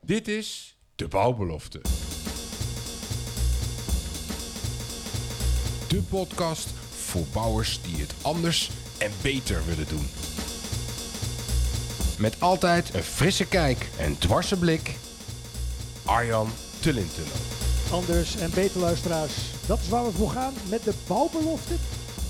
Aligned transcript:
Dit 0.00 0.28
is 0.28 0.76
De 0.94 1.08
Bouwbelofte. 1.08 1.80
De 5.88 6.02
podcast 6.08 6.68
voor 6.90 7.24
bouwers 7.32 7.82
die 7.82 7.96
het 7.96 8.14
anders 8.22 8.70
en 8.98 9.10
beter 9.22 9.64
willen 9.66 9.88
doen. 9.88 10.06
Met 12.18 12.40
altijd 12.40 12.94
een 12.94 13.02
frisse 13.02 13.46
kijk 13.46 13.88
en 13.98 14.18
dwarse 14.18 14.58
blik. 14.58 14.94
Arjan 16.04 16.48
Tullintunnel. 16.80 17.36
Anders 17.92 18.36
en 18.36 18.50
beter 18.54 18.80
luisteraars, 18.80 19.34
dat 19.66 19.78
is 19.78 19.88
waar 19.88 20.04
we 20.04 20.12
voor 20.12 20.30
gaan 20.30 20.54
met 20.68 20.84
de 20.84 20.94
bouwbelofte. 21.06 21.74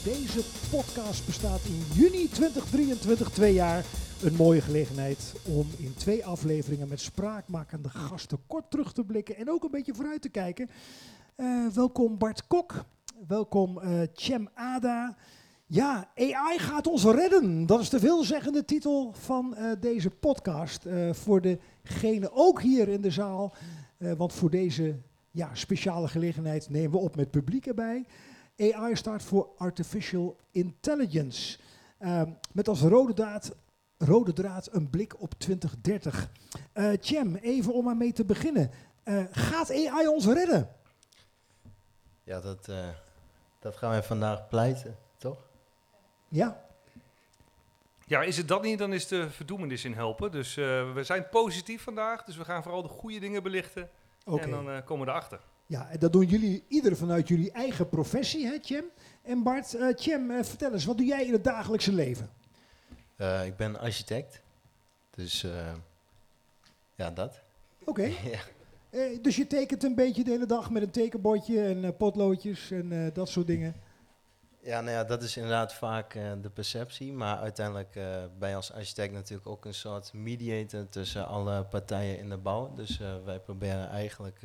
Deze 0.04 0.40
podcast 0.70 1.26
bestaat 1.26 1.60
in 1.64 1.86
juni 1.92 2.28
2023, 2.28 3.30
twee 3.30 3.54
jaar. 3.54 3.84
Een 4.22 4.34
mooie 4.34 4.60
gelegenheid 4.60 5.34
om 5.44 5.66
in 5.78 5.94
twee 5.94 6.26
afleveringen 6.26 6.88
met 6.88 7.00
spraakmakende 7.00 7.88
gasten 7.88 8.38
kort 8.46 8.70
terug 8.70 8.92
te 8.92 9.04
blikken 9.04 9.36
en 9.36 9.50
ook 9.50 9.64
een 9.64 9.70
beetje 9.70 9.94
vooruit 9.94 10.22
te 10.22 10.28
kijken. 10.28 10.68
Eh, 11.34 11.66
welkom 11.66 12.18
Bart 12.18 12.46
Kok, 12.46 12.84
welkom 13.28 13.80
eh 13.80 14.00
Cem 14.12 14.48
Ada. 14.54 15.16
Ja, 15.66 16.10
AI 16.14 16.58
gaat 16.58 16.86
ons 16.86 17.04
redden. 17.04 17.66
Dat 17.66 17.80
is 17.80 17.90
de 17.90 17.98
veelzeggende 17.98 18.64
titel 18.64 19.12
van 19.12 19.54
eh, 19.54 19.70
deze 19.80 20.10
podcast. 20.10 20.86
Voor 21.10 21.40
degene 21.82 22.32
ook 22.32 22.62
hier 22.62 22.88
in 22.88 23.00
de 23.00 23.10
zaal. 23.10 23.54
Want 23.98 24.32
voor 24.32 24.50
deze 24.50 24.96
ja, 25.30 25.50
speciale 25.54 26.08
gelegenheid 26.08 26.68
nemen 26.70 26.90
we 26.90 26.98
op 26.98 27.16
met 27.16 27.30
publiek 27.30 27.66
erbij. 27.66 28.04
AI 28.58 28.96
staat 28.96 29.22
voor 29.22 29.48
Artificial 29.56 30.36
Intelligence. 30.50 31.58
Met 32.52 32.68
als 32.68 32.80
rode 32.80 33.12
draad, 33.12 33.54
rode 33.98 34.32
draad 34.32 34.68
een 34.72 34.90
blik 34.90 35.20
op 35.20 35.34
2030. 35.38 36.30
Eh 36.72 36.90
Cem, 37.00 37.36
even 37.36 37.72
om 37.74 37.84
maar 37.84 37.96
mee 37.96 38.12
te 38.12 38.24
beginnen. 38.24 38.70
Eh, 39.02 39.24
gaat 39.30 39.70
AI 39.70 40.06
ons 40.08 40.26
redden? 40.26 40.68
Ja, 42.22 42.40
dat, 42.40 42.68
eh, 42.68 42.88
dat 43.60 43.76
gaan 43.76 43.90
wij 43.90 44.02
vandaag 44.02 44.48
pleiten, 44.48 44.96
toch? 45.18 45.38
Ja, 46.28 46.64
Ja, 48.08 48.22
is 48.22 48.36
het 48.36 48.48
dat 48.48 48.62
niet, 48.62 48.78
dan 48.78 48.92
is 48.92 49.06
de 49.08 49.30
verdoemenis 49.30 49.84
in 49.84 49.92
helpen. 49.92 50.30
Dus 50.32 50.56
eh, 50.56 50.92
we 50.92 51.04
zijn 51.04 51.28
positief 51.28 51.82
vandaag, 51.82 52.24
dus 52.24 52.36
we 52.36 52.44
gaan 52.44 52.62
vooral 52.62 52.82
de 52.82 52.88
goede 52.88 53.18
dingen 53.18 53.42
belichten. 53.42 53.88
oké. 54.24 54.42
En 54.42 54.50
dan 54.50 54.70
eh, 54.70 54.84
komen 54.84 55.04
we 55.06 55.10
erachter. 55.12 55.40
Ja, 55.66 55.88
en 55.90 55.98
dat 55.98 56.12
doen 56.12 56.24
jullie 56.26 56.64
ieder 56.68 56.96
vanuit 56.96 57.28
jullie 57.28 57.50
eigen 57.52 57.88
professie, 57.88 58.46
hè, 58.46 58.56
Cem? 58.60 58.84
En 59.22 59.42
Bart, 59.42 59.74
eh 59.74 59.86
Cem, 59.94 60.30
eh, 60.30 60.44
vertel 60.44 60.72
eens, 60.72 60.84
wat 60.84 60.96
doe 60.96 61.06
jij 61.06 61.24
in 61.24 61.32
het 61.32 61.44
dagelijkse 61.44 61.92
leven? 61.92 62.30
Eh, 63.16 63.46
ik 63.46 63.56
ben 63.56 63.78
architect, 63.78 64.42
dus 65.10 65.44
eh, 65.44 65.74
ja, 66.94 67.10
dat. 67.10 67.40
Oké, 67.84 68.06
ja. 68.32 68.40
eh, 68.90 69.22
dus 69.22 69.36
je 69.36 69.46
tekent 69.46 69.84
een 69.84 69.94
beetje 69.94 70.24
de 70.24 70.30
hele 70.30 70.46
dag 70.46 70.70
met 70.70 70.82
een 70.82 70.90
tekenbordje 70.90 71.64
en 71.64 71.96
potloodjes 71.96 72.70
en 72.70 73.10
dat 73.12 73.28
soort 73.28 73.46
dingen. 73.46 73.74
ja, 74.60 74.80
nou 74.80 74.96
ja, 74.96 75.04
dat 75.04 75.22
is 75.22 75.36
inderdaad 75.36 75.74
vaak 75.74 76.12
de 76.42 76.50
perceptie, 76.54 77.12
maar 77.12 77.38
uiteindelijk 77.38 77.92
ben 78.38 78.48
je 78.48 78.54
als 78.54 78.72
architect 78.72 79.12
natuurlijk 79.12 79.48
ook 79.48 79.64
een 79.64 79.74
soort 79.74 80.12
mediator 80.12 80.88
tussen 80.88 81.26
alle 81.26 81.64
partijen 81.64 82.18
in 82.18 82.28
de 82.28 82.36
bouw. 82.36 82.74
Dus 82.74 82.98
wij 83.24 83.40
proberen 83.40 83.88
eigenlijk 83.88 84.40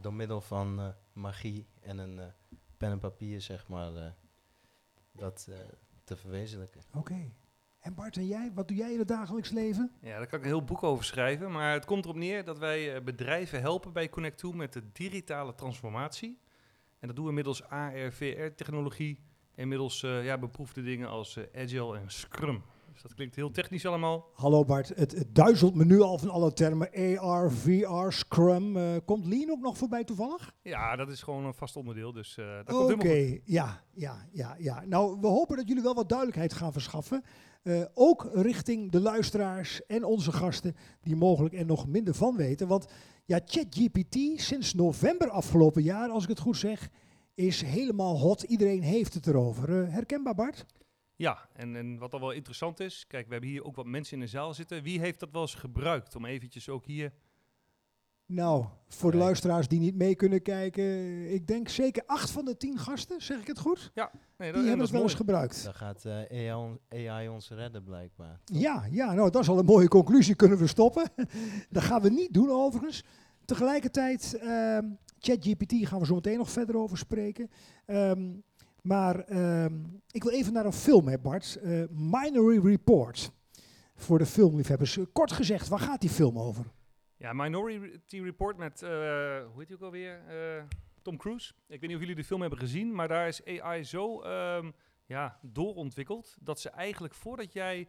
door 0.00 0.14
middel 0.14 0.40
van 0.40 0.94
magie 1.12 1.66
en 1.80 1.98
een 1.98 2.20
pen 2.76 2.90
en 2.90 2.98
papier, 2.98 3.40
zeg 3.40 3.68
maar, 3.68 4.14
dat 5.12 5.48
te 6.04 6.16
verwezenlijken. 6.16 6.80
Oké. 6.94 7.30
En 7.80 7.94
Bart 7.94 8.16
en 8.16 8.26
jij, 8.26 8.50
wat 8.54 8.68
doe 8.68 8.76
jij 8.76 8.92
in 8.92 8.98
het 8.98 9.08
dagelijks 9.08 9.50
leven? 9.50 9.92
Ja, 10.00 10.16
daar 10.16 10.26
kan 10.26 10.38
ik 10.38 10.44
een 10.44 10.50
heel 10.50 10.64
boek 10.64 10.82
over 10.82 11.04
schrijven. 11.04 11.50
Maar 11.50 11.72
het 11.72 11.84
komt 11.84 12.04
erop 12.04 12.16
neer 12.16 12.44
dat 12.44 12.58
wij 12.58 12.94
eh, 12.94 13.02
bedrijven 13.02 13.60
helpen 13.60 13.92
bij 13.92 14.10
Connect2 14.10 14.56
met 14.56 14.72
de 14.72 14.82
digitale 14.92 15.54
transformatie. 15.54 16.38
En 16.98 17.06
dat 17.06 17.16
doen 17.16 17.26
we 17.26 17.32
middels 17.32 17.62
AR, 17.68 18.12
VR-technologie 18.12 19.20
en 19.54 19.68
middels 19.68 20.02
eh, 20.02 20.24
ja, 20.24 20.38
beproefde 20.38 20.82
dingen 20.82 21.08
als 21.08 21.36
eh, 21.36 21.62
Agile 21.62 21.98
en 21.98 22.10
Scrum. 22.10 22.62
Dus 23.00 23.08
dat 23.08 23.18
klinkt 23.18 23.36
heel 23.36 23.50
technisch 23.50 23.86
allemaal. 23.86 24.30
Hallo 24.34 24.64
Bart, 24.64 24.88
het, 24.88 25.12
het 25.12 25.34
duizelt 25.34 25.74
me 25.74 25.84
nu 25.84 26.00
al 26.00 26.18
van 26.18 26.30
alle 26.30 26.52
termen. 26.52 27.18
AR, 27.18 27.52
VR, 27.52 28.10
Scrum. 28.10 28.76
eh, 28.76 28.96
komt 29.04 29.26
Lean 29.26 29.50
ook 29.50 29.60
nog 29.60 29.76
voorbij 29.78 30.04
toevallig? 30.04 30.54
Ja, 30.62 30.96
dat 30.96 31.08
is 31.08 31.22
gewoon 31.22 31.44
een 31.44 31.54
vast 31.54 31.76
onderdeel, 31.76 32.12
dus 32.12 32.36
eh 32.36 32.46
dat 32.46 32.60
Oké, 32.60 32.72
komt 32.72 33.02
helemaal 33.02 33.28
goed. 33.28 33.40
ja, 33.44 33.82
ja, 33.92 34.28
ja, 34.32 34.56
ja. 34.58 34.84
Nou, 34.86 35.20
we 35.20 35.26
hopen 35.26 35.56
dat 35.56 35.68
jullie 35.68 35.82
wel 35.82 35.94
wat 35.94 36.08
duidelijkheid 36.08 36.52
gaan 36.52 36.72
verschaffen. 36.72 37.22
Eh, 37.62 37.82
ook 37.94 38.30
richting 38.32 38.90
de 38.90 39.00
luisteraars 39.00 39.86
en 39.86 40.04
onze 40.04 40.32
gasten 40.32 40.76
die 41.00 41.16
mogelijk 41.16 41.54
er 41.54 41.66
nog 41.66 41.86
minder 41.86 42.14
van 42.14 42.36
weten. 42.36 42.68
Want 42.68 42.86
ja, 43.24 43.40
ChatGPT 43.44 44.16
sinds 44.40 44.74
november 44.74 45.30
afgelopen 45.30 45.82
jaar, 45.82 46.08
als 46.08 46.22
ik 46.22 46.28
het 46.28 46.38
goed 46.38 46.56
zeg, 46.56 46.88
is 47.34 47.62
helemaal 47.62 48.18
hot. 48.18 48.42
Iedereen 48.42 48.82
heeft 48.82 49.14
het 49.14 49.26
erover. 49.26 49.92
Herkenbaar 49.92 50.34
Bart? 50.34 50.66
Ja, 51.20 51.48
en, 51.52 51.76
en 51.76 51.98
wat 51.98 52.12
al 52.12 52.20
wel 52.20 52.30
interessant 52.30 52.80
is, 52.80 53.04
kijk, 53.08 53.26
we 53.26 53.32
hebben 53.32 53.50
hier 53.50 53.64
ook 53.64 53.76
wat 53.76 53.86
mensen 53.86 54.14
in 54.14 54.20
de 54.20 54.26
zaal 54.26 54.54
zitten. 54.54 54.82
Wie 54.82 55.00
heeft 55.00 55.20
dat 55.20 55.30
wel 55.30 55.40
eens 55.42 55.54
gebruikt 55.54 56.16
om 56.16 56.24
eventjes 56.24 56.68
ook 56.68 56.86
hier... 56.86 57.12
Nou, 58.26 58.64
voor 58.88 59.10
de 59.10 59.16
luisteraars 59.16 59.68
die 59.68 59.80
niet 59.80 59.94
mee 59.96 60.14
kunnen 60.14 60.42
kijken, 60.42 60.84
ik 61.32 61.46
denk 61.46 61.68
zeker 61.68 62.02
acht 62.06 62.30
van 62.30 62.44
de 62.44 62.56
tien 62.56 62.78
gasten, 62.78 63.22
zeg 63.22 63.40
ik 63.40 63.46
het 63.46 63.58
goed? 63.58 63.90
Ja, 63.94 64.10
nee, 64.12 64.20
Die 64.36 64.46
en 64.46 64.54
hebben 64.68 64.70
het 64.78 64.86
is 64.86 64.90
wel 64.90 65.02
eens 65.02 65.12
mooi. 65.12 65.24
gebruikt. 65.24 65.64
Dan 65.64 65.74
gaat 65.74 66.04
eh, 66.04 66.12
AI, 66.14 66.52
on- 66.54 66.80
AI 66.88 67.28
ons 67.28 67.50
redden, 67.50 67.84
blijkbaar. 67.84 68.40
Ja, 68.44 68.86
ja, 68.90 69.12
nou 69.14 69.30
dat 69.30 69.42
is 69.42 69.48
al 69.48 69.58
een 69.58 69.64
mooie 69.64 69.88
conclusie, 69.88 70.34
kunnen 70.34 70.58
we 70.58 70.66
stoppen. 70.66 71.10
dat 71.70 71.82
gaan 71.82 72.02
we 72.02 72.10
niet 72.10 72.32
doen 72.34 72.50
overigens. 72.50 73.04
Tegelijkertijd, 73.44 74.34
ehm, 74.40 74.84
ChatGPT 75.18 75.72
gaan 75.86 75.98
we 76.00 76.06
zo 76.06 76.14
meteen 76.14 76.38
nog 76.38 76.50
verder 76.50 76.76
over 76.76 76.98
spreken. 76.98 77.50
Ehm, 77.86 78.32
maar 78.82 79.20
ehm, 79.20 79.74
ik 80.10 80.22
wil 80.22 80.32
even 80.32 80.52
naar 80.52 80.66
een 80.66 80.72
film, 80.72 81.08
hè 81.08 81.18
Bart. 81.18 81.56
Eh, 81.56 81.82
Minority 81.90 82.66
Report. 82.66 83.32
Voor 83.94 84.18
de 84.18 84.26
filmliefhebbers. 84.26 84.98
Kort 85.12 85.32
gezegd, 85.32 85.68
waar 85.68 85.78
gaat 85.78 86.00
die 86.00 86.10
film 86.10 86.38
over? 86.38 86.64
Ja, 87.16 87.32
Minority 87.32 88.20
Report 88.20 88.56
met, 88.56 88.82
eh, 88.82 88.88
hoe 88.88 89.58
heet 89.58 89.66
die 89.66 89.76
ook 89.76 89.82
alweer? 89.82 90.20
Eh, 90.28 90.64
Tom 91.02 91.16
Cruise. 91.16 91.52
Ik 91.68 91.80
weet 91.80 91.88
niet 91.88 91.94
of 91.94 92.00
jullie 92.00 92.16
de 92.16 92.24
film 92.24 92.40
hebben 92.40 92.58
gezien, 92.58 92.94
maar 92.94 93.08
daar 93.08 93.28
is 93.28 93.44
AI 93.44 93.84
zo 93.84 94.20
ehm, 94.20 94.70
ja, 95.06 95.38
doorontwikkeld 95.42 96.36
dat 96.40 96.60
ze 96.60 96.70
eigenlijk 96.70 97.14
voordat 97.14 97.52
jij 97.52 97.88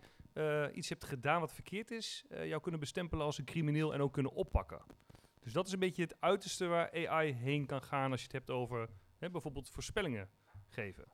iets 0.73 0.89
hebt 0.89 1.03
gedaan 1.03 1.39
wat 1.39 1.53
verkeerd 1.53 1.91
is, 1.91 2.25
jou 2.29 2.61
kunnen 2.61 2.79
bestempelen 2.79 3.25
als 3.25 3.37
een 3.37 3.45
crimineel 3.45 3.93
en 3.93 4.01
ook 4.01 4.13
kunnen 4.13 4.31
oppakken. 4.31 4.81
Dus 5.39 5.53
dat 5.53 5.67
is 5.67 5.73
een 5.73 5.79
beetje 5.79 6.01
het 6.01 6.15
uiterste 6.19 6.65
waar 6.65 7.07
AI 7.07 7.31
heen 7.31 7.65
kan 7.65 7.81
gaan 7.81 8.11
als 8.11 8.19
je 8.19 8.25
het 8.25 8.35
hebt 8.35 8.49
over 8.49 8.89
hè, 9.17 9.29
bijvoorbeeld 9.29 9.69
voorspellingen 9.69 10.29
geven. 10.71 11.05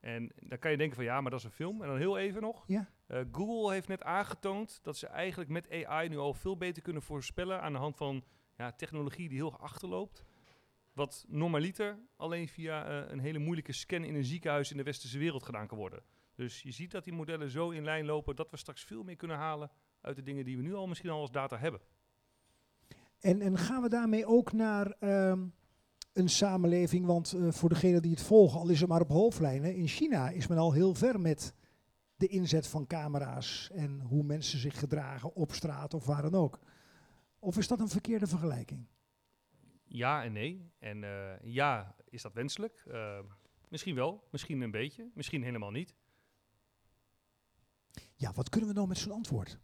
En 0.00 0.32
dan 0.36 0.58
kan 0.58 0.70
je 0.70 0.76
denken 0.76 0.96
van 0.96 1.04
ja, 1.04 1.20
maar 1.20 1.30
dat 1.30 1.40
is 1.40 1.46
een 1.46 1.52
film. 1.52 1.82
En 1.82 1.88
dan 1.88 1.96
heel 1.96 2.18
even 2.18 2.42
nog. 2.42 2.64
Ja. 2.66 2.90
Eh, 3.06 3.20
Google 3.32 3.72
heeft 3.72 3.88
net 3.88 4.02
aangetoond 4.02 4.78
dat 4.82 4.96
ze 4.96 5.06
eigenlijk 5.06 5.50
met 5.50 5.84
AI 5.84 6.08
nu 6.08 6.18
al 6.18 6.34
veel 6.34 6.56
beter 6.56 6.82
kunnen 6.82 7.02
voorspellen 7.02 7.62
aan 7.62 7.72
de 7.72 7.78
hand 7.78 7.96
van 7.96 8.24
ja, 8.56 8.72
technologie 8.72 9.28
die 9.28 9.38
heel 9.38 9.58
achterloopt. 9.58 10.24
Wat 10.92 11.24
normaliter 11.28 11.98
alleen 12.16 12.48
via 12.48 12.86
eh, 12.86 13.10
een 13.10 13.18
hele 13.18 13.38
moeilijke 13.38 13.72
scan 13.72 14.04
in 14.04 14.14
een 14.14 14.24
ziekenhuis 14.24 14.70
in 14.70 14.76
de 14.76 14.82
westerse 14.82 15.18
wereld 15.18 15.42
gedaan 15.42 15.66
kan 15.66 15.78
worden. 15.78 16.02
Dus 16.34 16.62
je 16.62 16.70
ziet 16.70 16.90
dat 16.90 17.04
die 17.04 17.12
modellen 17.12 17.50
zo 17.50 17.70
in 17.70 17.84
lijn 17.84 18.04
lopen 18.04 18.36
dat 18.36 18.50
we 18.50 18.56
straks 18.56 18.84
veel 18.84 19.02
meer 19.02 19.16
kunnen 19.16 19.36
halen 19.36 19.70
uit 20.00 20.16
de 20.16 20.22
dingen 20.22 20.44
die 20.44 20.56
we 20.56 20.62
nu 20.62 20.74
al 20.74 20.86
misschien 20.86 21.10
al 21.10 21.20
als 21.20 21.30
data 21.30 21.58
hebben. 21.58 21.80
En, 23.20 23.40
en 23.40 23.58
gaan 23.58 23.82
we 23.82 23.88
daarmee 23.88 24.26
ook 24.26 24.52
naar 24.52 24.90
ehm, 24.90 25.46
een 26.14 26.28
samenleving? 26.28 27.06
Want 27.06 27.32
eh, 27.32 27.50
voor 27.50 27.68
degenen 27.68 28.02
die 28.02 28.10
het 28.10 28.22
volgen, 28.22 28.60
al 28.60 28.68
is 28.68 28.80
het 28.80 28.88
maar 28.88 29.00
op 29.00 29.08
hoofdlijnen. 29.08 29.74
In 29.74 29.88
China 29.88 30.30
is 30.30 30.46
men 30.46 30.58
al 30.58 30.72
heel 30.72 30.94
ver 30.94 31.20
met 31.20 31.54
de 32.16 32.26
inzet 32.26 32.66
van 32.66 32.86
camera's 32.86 33.70
en 33.72 34.00
hoe 34.00 34.22
mensen 34.22 34.58
zich 34.58 34.78
gedragen 34.78 35.34
op 35.34 35.52
straat 35.52 35.94
of 35.94 36.06
waar 36.06 36.22
dan 36.22 36.34
ook. 36.34 36.58
Of 37.38 37.58
is 37.58 37.68
dat 37.68 37.80
een 37.80 37.88
verkeerde 37.88 38.26
vergelijking? 38.26 38.86
Ja 39.84 40.24
en 40.24 40.32
nee. 40.32 40.72
En 40.78 41.04
eh, 41.04 41.52
ja, 41.52 41.96
is 42.08 42.22
dat 42.22 42.32
wenselijk? 42.32 42.84
Eh, 42.86 43.18
misschien 43.68 43.94
wel, 43.94 44.28
misschien 44.30 44.60
een 44.60 44.70
beetje, 44.70 45.10
misschien 45.14 45.42
helemaal 45.42 45.70
niet. 45.70 45.94
Ja, 48.14 48.32
wat 48.32 48.48
kunnen 48.48 48.68
we 48.68 48.74
nou 48.74 48.88
met 48.88 48.98
zo'n 48.98 49.12
antwoord? 49.12 49.58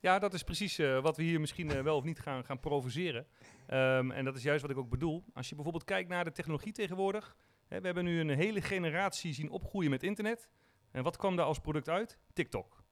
Ja, 0.00 0.18
dat 0.18 0.34
is 0.34 0.42
precies 0.42 0.78
eh, 0.78 1.00
wat 1.02 1.16
we 1.16 1.22
hier 1.22 1.40
misschien 1.40 1.70
eh, 1.70 1.82
wel 1.82 1.96
of 1.96 2.04
niet 2.04 2.20
gaan, 2.20 2.44
gaan 2.44 2.60
provoceren. 2.60 3.26
Ehm, 3.66 4.10
en 4.10 4.24
dat 4.24 4.36
is 4.36 4.42
juist 4.42 4.62
wat 4.62 4.70
ik 4.70 4.76
ook 4.76 4.88
bedoel. 4.88 5.24
Als 5.34 5.48
je 5.48 5.54
bijvoorbeeld 5.54 5.84
kijkt 5.84 6.08
naar 6.08 6.24
de 6.24 6.32
technologie 6.32 6.72
tegenwoordig. 6.72 7.36
Hè, 7.68 7.80
we 7.80 7.86
hebben 7.86 8.04
nu 8.04 8.20
een 8.20 8.28
hele 8.28 8.62
generatie 8.62 9.32
zien 9.32 9.50
opgroeien 9.50 9.90
met 9.90 10.02
internet. 10.02 10.48
En 10.90 11.02
wat 11.02 11.16
kwam 11.16 11.36
daar 11.36 11.46
als 11.46 11.58
product 11.58 11.88
uit? 11.88 12.18
TikTok. 12.32 12.84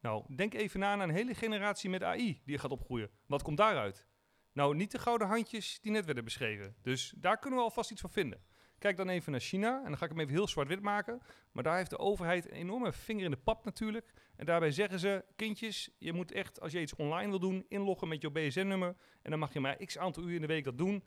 Nou, 0.00 0.34
denk 0.34 0.54
even 0.54 0.80
na 0.80 0.96
naar 0.96 1.08
een 1.08 1.14
hele 1.14 1.34
generatie 1.34 1.90
met 1.90 2.02
AI 2.02 2.40
die 2.44 2.58
gaat 2.58 2.70
opgroeien. 2.70 3.10
Wat 3.26 3.42
komt 3.42 3.56
daaruit? 3.56 4.06
Nou, 4.52 4.76
niet 4.76 4.90
de 4.90 4.98
gouden 4.98 5.26
handjes 5.26 5.80
die 5.80 5.92
net 5.92 6.04
werden 6.04 6.24
beschreven. 6.24 6.76
Dus 6.82 7.14
daar 7.16 7.38
kunnen 7.38 7.58
we 7.58 7.64
alvast 7.64 7.90
iets 7.90 8.00
van 8.00 8.10
vinden. 8.10 8.42
Kijk 8.78 8.96
dan 8.96 9.08
even 9.08 9.32
naar 9.32 9.40
China. 9.40 9.76
En 9.78 9.84
dan 9.84 9.98
ga 9.98 10.04
ik 10.04 10.10
hem 10.10 10.20
even 10.20 10.32
heel 10.32 10.48
zwart-wit 10.48 10.80
maken. 10.80 11.20
Maar 11.52 11.62
daar 11.62 11.76
heeft 11.76 11.90
de 11.90 11.98
overheid 11.98 12.50
een 12.50 12.56
enorme 12.56 12.92
vinger 12.92 13.24
in 13.24 13.30
de 13.30 13.36
pap 13.36 13.64
natuurlijk. 13.64 14.12
En 14.36 14.46
daarbij 14.46 14.70
zeggen 14.70 14.98
ze, 14.98 15.24
kindjes, 15.36 15.90
je 15.98 16.12
moet 16.12 16.32
echt, 16.32 16.60
als 16.60 16.72
je 16.72 16.80
iets 16.80 16.94
online 16.94 17.30
wil 17.30 17.38
doen, 17.38 17.64
inloggen 17.68 18.08
met 18.08 18.22
je 18.22 18.30
BSN-nummer. 18.30 18.96
En 19.22 19.30
dan 19.30 19.38
mag 19.38 19.52
je 19.52 19.60
maar 19.60 19.76
x 19.76 19.98
aantal 19.98 20.22
uur 20.22 20.34
in 20.34 20.40
de 20.40 20.46
week 20.46 20.64
dat 20.64 20.78
doen. 20.78 21.04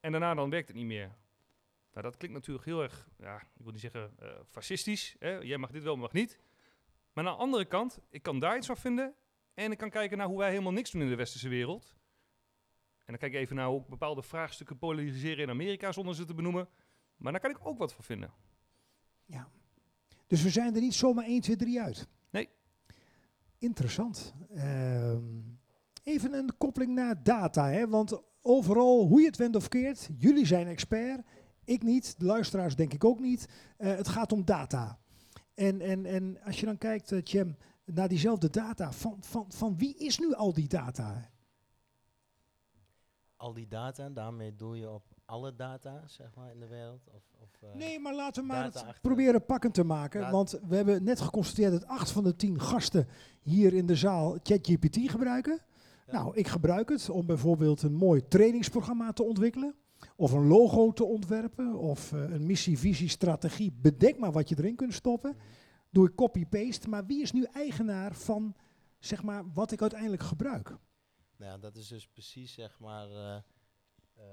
En 0.00 0.10
daarna 0.10 0.34
dan 0.34 0.50
werkt 0.50 0.68
het 0.68 0.76
niet 0.76 0.86
meer. 0.86 1.16
Nou, 1.92 2.04
dat 2.04 2.16
klinkt 2.16 2.36
natuurlijk 2.36 2.66
heel 2.66 2.82
erg, 2.82 3.08
ja, 3.18 3.36
ik 3.36 3.62
wil 3.62 3.72
niet 3.72 3.80
zeggen 3.80 4.14
eh, 4.18 4.28
fascistisch. 4.50 5.16
Hè? 5.18 5.36
Jij 5.36 5.58
mag 5.58 5.70
dit 5.70 5.82
wel, 5.82 5.96
mag 5.96 6.12
niet. 6.12 6.38
Maar 7.12 7.26
aan 7.26 7.32
de 7.32 7.38
andere 7.38 7.64
kant, 7.64 7.98
ik 8.10 8.22
kan 8.22 8.38
daar 8.38 8.56
iets 8.56 8.66
van 8.66 8.76
vinden. 8.76 9.14
En 9.54 9.70
ik 9.72 9.78
kan 9.78 9.90
kijken 9.90 10.18
naar 10.18 10.26
hoe 10.26 10.38
wij 10.38 10.50
helemaal 10.50 10.72
niks 10.72 10.90
doen 10.90 11.02
in 11.02 11.08
de 11.08 11.14
westerse 11.14 11.48
wereld. 11.48 11.96
En 12.98 13.04
dan 13.06 13.18
kijk 13.18 13.32
ik 13.32 13.38
even 13.38 13.56
naar 13.56 13.66
hoe 13.66 13.84
bepaalde 13.88 14.22
vraagstukken 14.22 14.78
polariseren 14.78 15.42
in 15.42 15.50
Amerika 15.50 15.92
zonder 15.92 16.14
ze 16.14 16.24
te 16.24 16.34
benoemen. 16.34 16.68
Maar 17.16 17.32
daar 17.32 17.40
kan 17.40 17.50
ik 17.50 17.66
ook 17.66 17.78
wat 17.78 17.92
van 17.92 18.04
vinden. 18.04 18.32
Ja. 19.24 19.48
Dus 20.26 20.42
we 20.42 20.50
zijn 20.50 20.74
er 20.74 20.80
niet 20.80 20.94
zomaar 20.94 21.24
1, 21.24 21.40
2, 21.40 21.56
3 21.56 21.80
uit. 21.80 22.08
Nee. 22.30 22.48
Interessant. 23.58 24.34
Ehm, 24.54 25.22
even 26.02 26.34
een 26.34 26.56
koppeling 26.58 26.94
naar 26.94 27.22
data. 27.22 27.68
Hè? 27.68 27.88
Want 27.88 28.22
overal, 28.42 29.06
hoe 29.06 29.20
je 29.20 29.26
het 29.26 29.36
went 29.36 29.56
of 29.56 29.68
keert, 29.68 30.08
jullie 30.18 30.46
zijn 30.46 30.66
expert. 30.66 31.26
Ik 31.64 31.82
niet, 31.82 32.18
de 32.18 32.24
luisteraars 32.24 32.76
denk 32.76 32.92
ik 32.92 33.04
ook 33.04 33.20
niet. 33.20 33.48
Eh, 33.76 33.94
het 33.96 34.08
gaat 34.08 34.32
om 34.32 34.44
data. 34.44 34.98
En, 35.54 35.80
en, 35.80 36.06
en 36.06 36.42
als 36.44 36.60
je 36.60 36.66
dan 36.66 36.78
kijkt, 36.78 37.12
uh, 37.12 37.44
naar 37.84 38.08
diezelfde 38.08 38.50
data, 38.50 38.92
van, 38.92 39.16
van, 39.20 39.52
van 39.52 39.76
wie 39.76 39.96
is 39.96 40.18
nu 40.18 40.34
al 40.34 40.52
die 40.52 40.68
data? 40.68 41.30
Al 43.36 43.52
die 43.52 43.68
data, 43.68 44.08
daarmee 44.08 44.56
doe 44.56 44.76
je 44.76 44.90
op 44.90 45.11
alle 45.32 45.54
data, 45.54 46.02
zeg 46.06 46.34
maar, 46.34 46.50
in 46.50 46.60
de 46.60 46.66
wereld? 46.66 47.08
Of, 47.10 47.22
of, 47.38 47.62
uh, 47.64 47.74
nee, 47.74 47.98
maar 48.00 48.14
laten 48.14 48.42
we 48.42 48.48
maar 48.48 48.64
het 48.64 48.76
achter- 48.76 49.00
proberen 49.00 49.44
pakkend 49.44 49.74
te 49.74 49.84
maken. 49.84 50.30
Want 50.30 50.60
we 50.68 50.76
hebben 50.76 51.04
net 51.04 51.20
geconstateerd 51.20 51.72
dat 51.72 51.86
acht 51.86 52.10
van 52.10 52.24
de 52.24 52.36
tien 52.36 52.60
gasten 52.60 53.08
hier 53.42 53.72
in 53.74 53.86
de 53.86 53.96
zaal 53.96 54.38
ChatGPT 54.42 54.98
gebruiken. 55.10 55.60
Ja. 56.06 56.12
Nou, 56.12 56.36
ik 56.36 56.48
gebruik 56.48 56.88
het 56.88 57.10
om 57.10 57.26
bijvoorbeeld 57.26 57.82
een 57.82 57.94
mooi 57.94 58.28
trainingsprogramma 58.28 59.12
te 59.12 59.22
ontwikkelen. 59.22 59.74
Of 60.16 60.32
een 60.32 60.46
logo 60.46 60.92
te 60.92 61.04
ontwerpen. 61.04 61.78
Of 61.78 62.12
eh, 62.12 62.30
een 62.30 62.46
missie, 62.46 62.78
visie, 62.78 63.08
strategie. 63.08 63.72
Bedenk 63.72 64.18
maar 64.18 64.32
wat 64.32 64.48
je 64.48 64.54
erin 64.58 64.76
kunt 64.76 64.94
stoppen. 64.94 65.36
Doe 65.90 66.08
ik 66.08 66.14
copy-paste. 66.14 66.88
Maar 66.88 67.06
wie 67.06 67.22
is 67.22 67.32
nu 67.32 67.42
eigenaar 67.42 68.14
van 68.14 68.54
zeg 68.98 69.22
maar, 69.22 69.52
wat 69.52 69.72
ik 69.72 69.80
uiteindelijk 69.80 70.22
gebruik? 70.22 70.68
Nou 71.36 71.52
ja, 71.52 71.58
dat 71.58 71.76
is 71.76 71.88
dus 71.88 72.08
precies 72.08 72.52
zeg 72.52 72.78
maar 72.78 73.08
eh, 73.10 73.34
eh, 73.36 73.42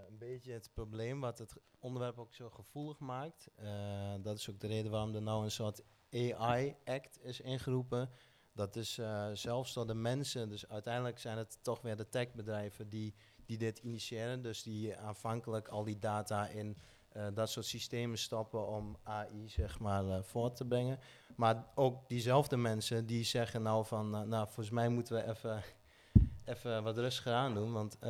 een 0.08 0.18
beetje 0.18 0.54
het 0.54 0.70
probleem 0.74 1.20
wat 1.20 1.38
het 1.38 1.54
onderwerp 1.80 2.20
ook 2.20 2.34
zo 2.34 2.50
gevoelig 2.50 3.00
maakt. 3.00 3.50
Eh, 3.56 4.14
dat 4.22 4.38
is 4.38 4.50
ook 4.50 4.60
de 4.60 4.68
reden 4.68 4.92
waarom 4.92 5.16
er 5.16 5.22
nou 5.22 5.44
een 5.44 5.52
soort 5.52 5.84
AI-act 6.12 7.20
is 7.24 7.42
ingeroepen. 7.42 8.10
Dat 8.54 8.76
is 8.76 8.98
eh, 8.98 9.30
zelfs 9.34 9.74
door 9.74 9.88
de 9.88 9.94
mensen, 9.94 10.50
dus 10.50 10.68
uiteindelijk 10.68 11.20
zijn 11.20 11.38
het 11.38 11.60
toch 11.62 11.82
weer 11.82 11.96
de 11.96 12.10
techbedrijven 12.10 12.90
die, 12.90 13.14
die 13.46 13.58
dit 13.58 13.80
initiëren. 13.80 14.42
Dus 14.42 14.64
die 14.64 14.98
aanvankelijk 14.98 15.68
al 15.68 15.84
die 15.84 16.00
data 16.00 16.48
in 16.48 16.78
eh, 17.10 17.28
dat 17.34 17.50
soort 17.50 17.66
systemen 17.66 18.18
stoppen 18.18 18.68
om 18.68 18.98
AI 19.04 19.50
zeg 19.50 19.80
maar 19.80 20.08
eh, 20.10 20.24
voort 20.24 20.56
te 20.56 20.66
brengen. 20.66 21.00
Maar 21.36 21.66
ook 21.76 22.10
diezelfde 22.10 22.58
mensen 22.58 23.06
die 23.06 23.24
zeggen 23.24 23.62
nou 23.62 23.86
van, 23.86 24.16
eh, 24.16 24.22
nou 24.22 24.46
volgens 24.46 24.70
mij 24.70 24.90
moeten 24.90 25.16
we 25.16 25.30
even 25.30 25.64
even 26.50 26.84
wat 26.84 26.98
rustiger 26.98 27.34
aan 27.34 27.54
doen, 27.54 27.72
want 27.72 27.98
eh, 28.00 28.10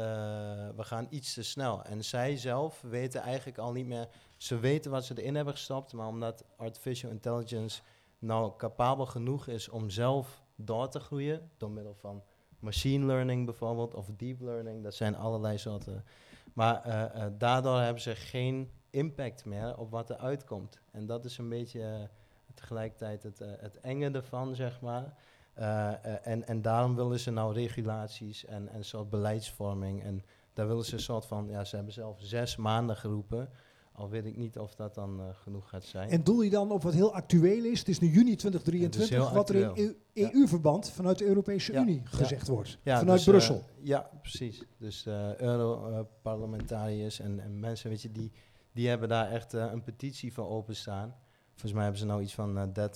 we 0.75 0.83
gaan 0.83 1.07
iets 1.09 1.33
te 1.33 1.43
snel. 1.43 1.83
En 1.83 2.03
zij 2.03 2.37
zelf 2.37 2.81
weten 2.81 3.21
eigenlijk 3.21 3.57
al 3.57 3.71
niet 3.71 3.85
meer, 3.85 4.07
ze 4.37 4.59
weten 4.59 4.91
wat 4.91 5.05
ze 5.05 5.21
erin 5.21 5.35
hebben 5.35 5.53
gestopt, 5.53 5.93
maar 5.93 6.07
omdat 6.07 6.45
artificial 6.57 7.11
intelligence 7.11 7.81
nou 8.19 8.53
capabel 8.57 9.05
genoeg 9.05 9.47
is 9.47 9.69
om 9.69 9.89
zelf 9.89 10.43
door 10.55 10.89
te 10.89 10.99
groeien, 10.99 11.49
door 11.57 11.71
middel 11.71 11.93
van 11.93 12.23
machine 12.59 13.05
learning 13.05 13.45
bijvoorbeeld, 13.45 13.93
of 13.93 14.09
deep 14.17 14.41
learning, 14.41 14.83
dat 14.83 14.95
zijn 14.95 15.15
allerlei 15.15 15.57
soorten. 15.57 16.05
Maar 16.53 16.83
eh, 16.83 17.23
eh, 17.23 17.31
daardoor 17.37 17.79
hebben 17.79 18.01
ze 18.01 18.15
geen 18.15 18.71
impact 18.89 19.45
meer 19.45 19.77
op 19.77 19.91
wat 19.91 20.09
er 20.09 20.17
uitkomt. 20.17 20.79
En 20.91 21.05
dat 21.05 21.25
is 21.25 21.37
een 21.37 21.49
beetje 21.49 22.09
tegelijkertijd 22.53 23.23
het, 23.23 23.39
het 23.39 23.79
enge 23.79 24.11
ervan, 24.11 24.55
zeg 24.55 24.81
maar. 24.81 25.13
Eh, 25.59 25.87
eh, 25.87 26.15
en, 26.23 26.47
en 26.47 26.61
daarom 26.61 26.95
willen 26.95 27.19
ze 27.19 27.31
nou 27.31 27.53
regulaties 27.53 28.45
en, 28.45 28.69
en 28.69 28.75
een 28.75 28.85
soort 28.85 29.09
beleidsvorming. 29.09 30.03
En 30.03 30.23
daar 30.53 30.67
willen 30.67 30.85
ze 30.85 30.93
een 30.93 30.99
soort 30.99 31.25
van, 31.25 31.47
ja, 31.49 31.63
ze 31.63 31.75
hebben 31.75 31.93
zelf 31.93 32.17
zes 32.21 32.55
maanden 32.55 32.95
geroepen. 32.95 33.49
Al 33.91 34.09
weet 34.09 34.25
ik 34.25 34.37
niet 34.37 34.59
of 34.59 34.75
dat 34.75 34.95
dan 34.95 35.19
eh, 35.19 35.25
genoeg 35.33 35.69
gaat 35.69 35.83
zijn. 35.83 36.09
En 36.09 36.23
doel 36.23 36.41
je 36.41 36.49
dan 36.49 36.71
op 36.71 36.83
wat 36.83 36.93
heel 36.93 37.13
actueel 37.13 37.63
is? 37.65 37.79
Het 37.79 37.87
is 37.87 37.99
nu 37.99 38.07
juni 38.07 38.29
Het 38.29 38.39
2023, 38.39 39.01
is 39.01 39.09
heel 39.09 39.31
wat 39.37 39.49
er 39.49 39.55
in 39.55 39.67
actueel. 39.67 39.87
EU 39.87 39.95
Ja. 40.13 40.33
EU-verband 40.33 40.89
vanuit 40.89 41.17
de 41.17 41.25
Europese 41.25 41.71
Ja, 41.71 41.81
Unie 41.81 42.01
ja. 42.03 42.09
gezegd 42.09 42.47
wordt. 42.47 42.77
Vanuit 42.83 43.07
dus, 43.07 43.23
Brussel. 43.23 43.63
ja, 43.81 44.09
precies. 44.21 44.63
Dus 44.77 45.05
uh, 45.05 45.35
Europarlementariërs 45.35 47.19
en, 47.19 47.39
en 47.39 47.59
mensen, 47.59 47.89
weet 47.89 48.01
je, 48.01 48.11
die, 48.11 48.31
die 48.71 48.87
hebben 48.87 49.09
daar 49.09 49.31
echt 49.31 49.53
een 49.53 49.83
petitie 49.83 50.33
voor 50.33 50.47
openstaan. 50.49 51.15
Volgens 51.49 51.73
mij 51.73 51.81
hebben 51.83 51.99
ze 52.01 52.05
nou 52.05 52.21
iets 52.21 52.33
van 52.33 52.57
eh 52.57 52.89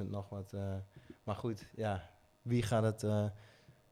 30.000 0.00 0.06
nog 0.06 0.28
wat. 0.28 0.54
Maar 1.22 1.34
goed, 1.36 1.66
ja, 1.74 2.10
wie 2.42 2.62
gaat 2.62 2.82
het 2.82 3.02
eh, 3.02 3.24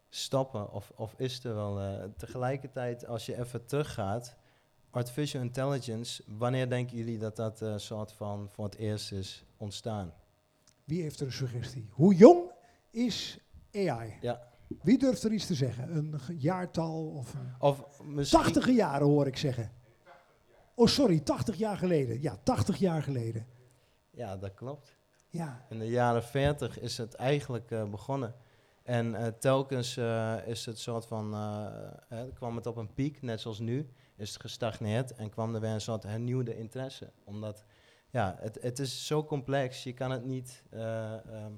stoppen? 0.08 0.72
Of, 0.72 0.92
of 0.96 1.14
is 1.16 1.44
er 1.44 1.54
wel... 1.54 1.80
eh, 1.80 2.04
tegelijkertijd, 2.16 3.06
als 3.06 3.26
je 3.26 3.38
even 3.38 3.66
teruggaat, 3.66 4.36
artificial 4.90 5.42
intelligence, 5.42 6.22
wanneer 6.26 6.68
denken 6.68 6.96
jullie 6.96 7.18
dat 7.18 7.36
dat 7.36 7.62
eh, 7.62 7.76
soort 7.76 8.12
van 8.12 8.48
voor 8.50 8.64
het 8.64 8.76
eerst 8.76 9.12
is 9.12 9.44
ontstaan? 9.56 10.12
Wie 10.84 11.02
heeft 11.02 11.20
er 11.20 11.26
een 11.26 11.32
suggestie? 11.32 11.88
Hoe 11.92 12.14
jong 12.14 12.50
is 12.90 13.38
AI? 13.72 14.18
Ja. 14.20 14.46
Wie 14.82 14.98
durft 14.98 15.22
er 15.22 15.32
iets 15.32 15.46
te 15.46 15.54
zeggen? 15.54 15.96
Een 15.96 16.20
jaartal 16.38 17.06
of 17.06 17.34
Of 17.58 18.02
misschien... 18.02 18.74
jaren 18.74 19.06
hoor 19.06 19.26
ik 19.26 19.36
zeggen. 19.36 19.72
Oh 20.74 20.86
sorry, 20.86 21.20
80 21.20 21.56
jaar 21.56 21.76
geleden. 21.76 22.22
Ja, 22.22 22.36
80 22.42 22.76
jaar 22.76 23.02
geleden. 23.02 23.46
Ja, 24.10 24.36
dat 24.36 24.54
klopt. 24.54 24.97
Ja, 25.30 25.66
In 25.70 25.78
de 25.78 25.88
jaren 25.88 26.22
40 26.22 26.80
is 26.80 26.98
het 26.98 27.14
eigenlijk 27.14 27.70
eh, 27.70 27.90
begonnen. 27.90 28.34
En 28.88 29.14
eh, 29.14 29.26
telkens 29.26 29.96
eh, 29.96 30.36
is 30.46 30.66
het 30.66 30.78
soort 30.78 31.06
van, 31.06 31.30
kwam 32.34 32.56
het 32.56 32.66
op 32.66 32.76
een 32.76 32.94
piek, 32.94 33.22
net 33.22 33.40
zoals 33.40 33.58
nu, 33.58 33.88
is 34.16 34.32
het 34.32 34.40
gestagneerd 34.40 35.14
en 35.14 35.30
kwam 35.30 35.54
er 35.54 35.60
weer 35.60 35.70
een 35.70 35.80
soort 35.80 36.02
hernieuwde 36.02 36.58
interesse. 36.58 37.12
Omdat, 37.24 37.64
ja, 38.10 38.36
het, 38.40 38.58
het 38.60 38.78
is 38.78 39.06
zo 39.06 39.24
complex, 39.24 39.82
je 39.82 39.92
kan 39.92 40.10
het 40.10 40.24
niet 40.24 40.64
eh, 40.70 41.12
ehm, 41.12 41.52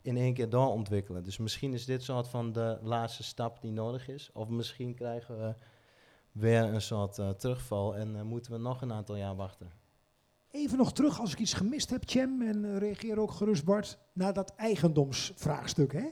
in 0.00 0.16
één 0.16 0.34
keer 0.34 0.48
doorontwikkelen. 0.48 1.24
Dus 1.24 1.38
misschien 1.38 1.72
is 1.72 1.84
dit 1.84 2.02
soort 2.02 2.28
van 2.28 2.52
de 2.52 2.78
laatste 2.82 3.22
stap 3.22 3.60
die 3.60 3.72
nodig 3.72 4.08
is. 4.08 4.30
Of 4.32 4.48
misschien 4.48 4.94
krijgen 4.94 5.38
we 5.38 5.54
weer 6.32 6.62
een 6.62 6.82
soort 6.82 7.38
terugval 7.38 7.96
en 7.96 8.26
moeten 8.26 8.52
we 8.52 8.58
nog 8.58 8.82
een 8.82 8.92
aantal 8.92 9.16
jaar 9.16 9.36
wachten. 9.36 9.81
Even 10.52 10.78
nog 10.78 10.92
terug 10.92 11.20
als 11.20 11.32
ik 11.32 11.38
iets 11.38 11.52
gemist 11.52 11.90
heb, 11.90 12.10
Cem, 12.10 12.42
en 12.42 12.64
eh, 12.64 12.78
reageer 12.78 13.18
ook 13.18 13.30
gerust 13.30 13.64
Bart, 13.64 13.98
naar 14.12 14.32
dat 14.32 14.54
eigendomsvraagstuk. 14.56 15.92
Hè? 15.92 16.08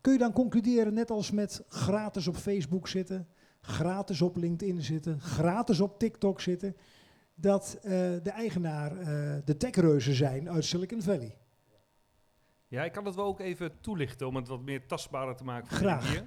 Kun 0.00 0.12
je 0.12 0.18
dan 0.18 0.32
concluderen, 0.32 0.94
net 0.94 1.10
als 1.10 1.30
met 1.30 1.64
gratis 1.68 2.28
op 2.28 2.36
Facebook 2.36 2.88
zitten, 2.88 3.28
gratis 3.60 4.22
op 4.22 4.36
LinkedIn 4.36 4.82
zitten, 4.82 5.20
gratis 5.20 5.80
op 5.80 5.98
TikTok 5.98 6.40
zitten, 6.40 6.76
dat 7.34 7.78
eh, 7.82 7.90
de 8.22 8.30
eigenaar 8.30 8.98
eh, 8.98 9.06
de 9.44 9.56
techreuzen 9.56 10.14
zijn 10.14 10.50
uit 10.50 10.64
Silicon 10.64 11.02
Valley? 11.02 11.36
Ja, 12.68 12.84
ik 12.84 12.92
kan 12.92 13.04
dat 13.04 13.14
wel 13.14 13.24
ook 13.24 13.40
even 13.40 13.80
toelichten 13.80 14.26
om 14.26 14.36
het 14.36 14.48
wat 14.48 14.60
meer 14.60 14.86
tastbaarder 14.86 15.36
te 15.36 15.44
maken 15.44 15.68
voor 15.68 15.76
Graag. 15.76 16.22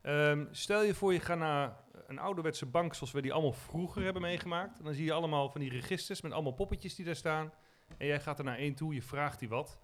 Ehm, 0.00 0.44
stel 0.50 0.82
je 0.82 0.94
voor 0.94 1.12
je 1.12 1.20
gaat 1.20 1.38
naar 1.38 1.76
een 2.12 2.18
ouderwetse 2.18 2.66
bank 2.66 2.94
zoals 2.94 3.12
we 3.12 3.22
die 3.22 3.32
allemaal 3.32 3.52
vroeger 3.52 4.02
hebben 4.04 4.22
meegemaakt. 4.22 4.78
En 4.78 4.84
dan 4.84 4.94
zie 4.94 5.04
je 5.04 5.12
allemaal 5.12 5.50
van 5.50 5.60
die 5.60 5.70
registers 5.70 6.20
met 6.20 6.32
allemaal 6.32 6.52
poppetjes 6.52 6.94
die 6.94 7.04
daar 7.04 7.16
staan. 7.16 7.52
En 7.98 8.06
jij 8.06 8.20
gaat 8.20 8.38
er 8.38 8.44
naar 8.44 8.56
één 8.58 8.74
toe, 8.74 8.94
je 8.94 9.02
vraagt 9.02 9.38
die 9.38 9.48
wat. 9.48 9.78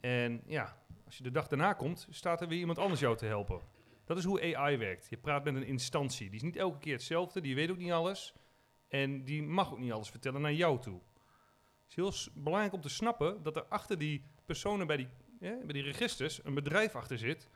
En 0.00 0.42
ja, 0.46 0.76
als 1.06 1.16
je 1.16 1.22
de 1.22 1.30
dag 1.30 1.48
daarna 1.48 1.72
komt, 1.72 2.06
staat 2.10 2.40
er 2.40 2.48
weer 2.48 2.58
iemand 2.58 2.78
anders 2.78 3.00
jou 3.00 3.16
te 3.16 3.26
helpen. 3.26 3.60
Dat 4.04 4.18
is 4.18 4.24
hoe 4.24 4.56
AI 4.56 4.76
werkt. 4.76 5.06
Je 5.10 5.16
praat 5.16 5.44
met 5.44 5.54
een 5.54 5.66
instantie. 5.66 6.26
Die 6.26 6.36
is 6.36 6.42
niet 6.42 6.56
elke 6.56 6.78
keer 6.78 6.92
hetzelfde, 6.92 7.40
die 7.40 7.54
weet 7.54 7.70
ook 7.70 7.76
niet 7.76 7.92
alles. 7.92 8.34
En 8.88 9.24
die 9.24 9.42
mag 9.42 9.72
ook 9.72 9.78
niet 9.78 9.92
alles 9.92 10.10
vertellen 10.10 10.40
naar 10.40 10.52
jou 10.52 10.80
toe. 10.80 11.00
Het 11.82 11.88
is 11.88 11.94
heel 11.94 12.42
belangrijk 12.42 12.74
om 12.74 12.80
te 12.80 12.88
snappen 12.88 13.42
dat 13.42 13.56
er 13.56 13.64
achter 13.64 13.98
die 13.98 14.24
personen 14.46 14.86
bij 14.86 14.96
die, 14.96 15.08
bij 15.38 15.72
die 15.72 15.82
registers 15.82 16.44
een 16.44 16.54
bedrijf 16.54 16.94
achter 16.94 17.18
zit. 17.18 17.48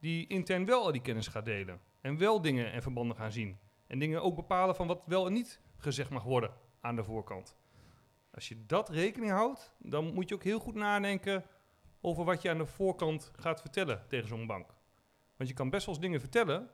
die 0.00 0.26
intern 0.26 0.64
wel 0.64 0.84
al 0.84 0.92
die 0.92 1.00
kennis 1.00 1.28
gaat 1.28 1.44
delen. 1.44 1.80
En 2.00 2.18
wel 2.18 2.40
dingen 2.40 2.72
en 2.72 2.82
verbanden 2.82 3.16
gaan 3.16 3.32
zien. 3.32 3.58
En 3.86 3.98
dingen 3.98 4.22
ook 4.22 4.36
bepalen 4.36 4.74
van 4.74 4.86
wat 4.86 5.02
wel 5.06 5.26
en 5.26 5.32
niet 5.32 5.60
gezegd 5.76 6.10
mag 6.10 6.22
worden 6.22 6.50
aan 6.80 6.96
de 6.96 7.04
voorkant. 7.04 7.56
Als 8.30 8.48
je 8.48 8.66
dat 8.66 8.88
rekening 8.88 9.32
houdt, 9.32 9.74
dan 9.78 10.14
moet 10.14 10.28
je 10.28 10.34
ook 10.34 10.42
heel 10.42 10.58
goed 10.58 10.74
nadenken 10.74 11.44
over 12.00 12.24
wat 12.24 12.42
je 12.42 12.50
aan 12.50 12.58
de 12.58 12.66
voorkant 12.66 13.32
gaat 13.36 13.60
vertellen 13.60 14.04
tegen 14.08 14.28
zo'n 14.28 14.46
bank. 14.46 14.74
Want 15.36 15.48
je 15.48 15.54
kan 15.54 15.70
best 15.70 15.86
wel 15.86 15.94
eens 15.94 16.04
dingen 16.04 16.20
vertellen 16.20 16.70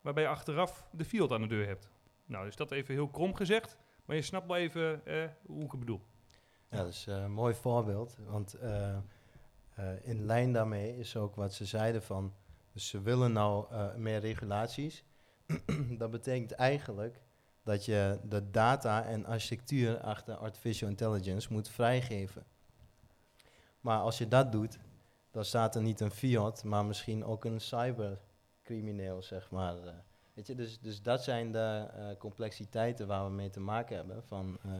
waarbij 0.00 0.22
je 0.22 0.28
achteraf 0.28 0.88
de 0.92 1.04
field 1.04 1.32
aan 1.32 1.40
de 1.40 1.46
deur 1.46 1.66
hebt. 1.66 1.90
Nou, 2.24 2.44
dus 2.44 2.56
dat 2.56 2.70
even 2.70 2.94
heel 2.94 3.08
krom 3.08 3.34
gezegd. 3.34 3.78
Maar 4.04 4.16
je 4.16 4.22
snapt 4.22 4.46
wel 4.46 4.56
even 4.56 5.06
eh, 5.06 5.28
hoe 5.46 5.64
ik 5.64 5.70
het 5.70 5.80
bedoel. 5.80 6.00
Ja, 6.68 6.76
dat 6.76 6.88
is 6.88 7.06
eh, 7.06 7.22
een 7.22 7.32
mooi 7.32 7.54
voorbeeld. 7.54 8.18
Want 8.26 8.54
eh, 8.54 8.96
in 10.02 10.24
lijn 10.24 10.52
daarmee 10.52 10.98
is 10.98 11.16
ook 11.16 11.34
wat 11.34 11.54
ze 11.54 11.64
zeiden 11.64 12.02
van... 12.02 12.34
Ze 12.74 13.00
willen 13.00 13.32
nou 13.32 13.66
meer 13.96 14.18
regulaties. 14.18 15.04
dat 15.98 16.10
betekent 16.10 16.52
eigenlijk 16.52 17.20
dat 17.62 17.84
je 17.84 18.18
de 18.28 18.50
data 18.50 19.04
en 19.04 19.26
architectuur 19.26 20.00
achter 20.00 20.34
artificial 20.34 20.90
intelligence 20.90 21.52
moet 21.52 21.68
vrijgeven. 21.68 22.44
Maar 23.80 23.98
als 23.98 24.18
je 24.18 24.28
dat 24.28 24.52
doet, 24.52 24.78
dan 25.30 25.44
staat 25.44 25.74
er 25.74 25.82
niet 25.82 26.00
een 26.00 26.10
fiat, 26.10 26.64
maar 26.64 26.84
misschien 26.84 27.24
ook 27.24 27.44
een 27.44 27.60
cybercrimineel, 27.60 29.22
zeg 29.22 29.50
maar. 29.50 29.86
eh. 29.86 29.94
weet 30.34 30.46
je, 30.46 30.54
dus, 30.54 30.80
dus 30.80 31.02
dat 31.02 31.22
zijn 31.22 31.52
de 31.52 31.88
eh, 31.94 32.16
complexiteiten 32.18 33.06
waar 33.06 33.24
we 33.24 33.30
mee 33.30 33.50
te 33.50 33.60
maken 33.60 33.96
hebben. 33.96 34.24
Van, 34.24 34.58
eh, 34.64 34.72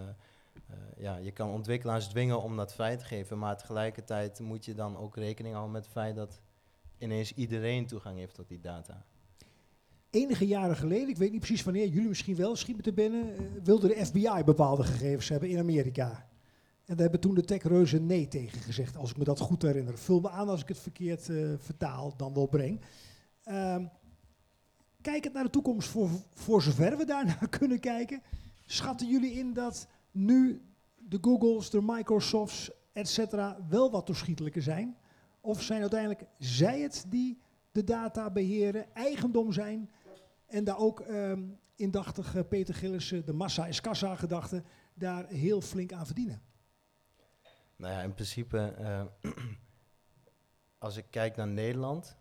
ja, 0.96 1.16
je 1.16 1.30
kan 1.32 1.50
ontwikkelaars 1.50 2.06
dwingen 2.08 2.42
om 2.42 2.56
dat 2.56 2.74
vrij 2.74 2.96
te 2.96 3.04
geven, 3.04 3.38
maar 3.38 3.56
tegelijkertijd 3.56 4.40
moet 4.40 4.64
je 4.64 4.74
dan 4.74 4.96
ook 4.96 5.16
rekening 5.16 5.54
houden 5.54 5.74
met 5.74 5.84
het 5.84 5.92
feit 5.92 6.16
dat 6.16 6.40
ineens 6.98 7.34
iedereen 7.34 7.86
toegang 7.86 8.18
heeft 8.18 8.34
tot 8.34 8.48
die 8.48 8.60
data. 8.60 9.04
Enige 10.12 10.46
jaren 10.46 10.76
geleden, 10.76 11.08
ik 11.08 11.16
weet 11.16 11.30
niet 11.30 11.40
precies 11.40 11.62
wanneer, 11.64 11.86
jullie 11.86 12.08
misschien 12.08 12.36
wel, 12.36 12.56
schiet 12.56 12.76
me 12.76 12.82
te 12.82 12.92
binnen, 12.92 13.36
eh, 13.36 13.44
wilde 13.62 13.88
de 13.88 14.06
FBI 14.06 14.44
bepaalde 14.44 14.82
gegevens 14.82 15.28
hebben 15.28 15.48
in 15.48 15.58
Amerika. 15.58 16.28
En 16.84 16.94
daar 16.96 17.02
hebben 17.02 17.20
toen 17.20 17.34
de 17.34 17.44
techreuzen 17.44 18.06
nee 18.06 18.28
tegen 18.28 18.60
gezegd, 18.60 18.96
als 18.96 19.10
ik 19.10 19.16
me 19.16 19.24
dat 19.24 19.38
goed 19.38 19.62
herinner. 19.62 19.98
Vul 19.98 20.20
me 20.20 20.30
aan 20.30 20.48
als 20.48 20.62
ik 20.62 20.68
het 20.68 20.78
verkeerd 20.78 21.28
eh, 21.28 21.52
vertaal, 21.58 22.14
dan 22.16 22.34
wel 22.34 22.46
breng. 22.46 22.80
Ehm 23.42 23.84
kijkend 25.02 25.34
naar 25.34 25.44
de 25.44 25.50
toekomst, 25.50 25.88
voor, 25.88 26.08
voor 26.32 26.62
zover 26.62 26.96
we 26.96 27.04
daarnaar 27.04 27.48
kunnen 27.58 27.80
kijken, 27.80 28.22
schatten 28.66 29.08
jullie 29.08 29.32
in 29.32 29.52
dat 29.52 29.88
nu 30.10 30.62
de 30.96 31.18
Googles, 31.20 31.70
de 31.70 31.82
Microsofts, 31.82 32.70
et 32.92 33.08
cetera, 33.08 33.58
wel 33.68 33.90
wat 33.90 34.06
toeschietelijker 34.06 34.62
zijn? 34.62 34.96
Of 35.40 35.62
zijn 35.62 35.80
uiteindelijk 35.80 36.24
zij 36.38 36.80
het 36.80 37.04
die 37.08 37.40
de 37.72 37.84
data 37.84 38.30
beheren, 38.30 38.94
eigendom 38.94 39.52
zijn 39.52 39.90
en 40.52 40.64
daar 40.64 40.78
ook 40.78 41.00
ehm 41.00 41.40
indachtig 41.74 42.48
Peter 42.48 42.74
Gillissen, 42.74 43.24
de 43.24 43.32
massa 43.32 43.66
is 43.66 43.80
kassa 43.80 44.16
gedachte, 44.16 44.62
daar 44.94 45.26
heel 45.26 45.60
flink 45.60 45.92
aan 45.92 46.06
verdienen? 46.06 46.42
Nou 47.76 47.92
ja, 47.94 48.02
in 48.02 48.14
principe, 48.14 48.58
eh, 48.58 49.04
als 50.78 50.96
ik 50.96 51.04
kijk 51.10 51.36
naar 51.36 51.48
Nederland, 51.48 52.16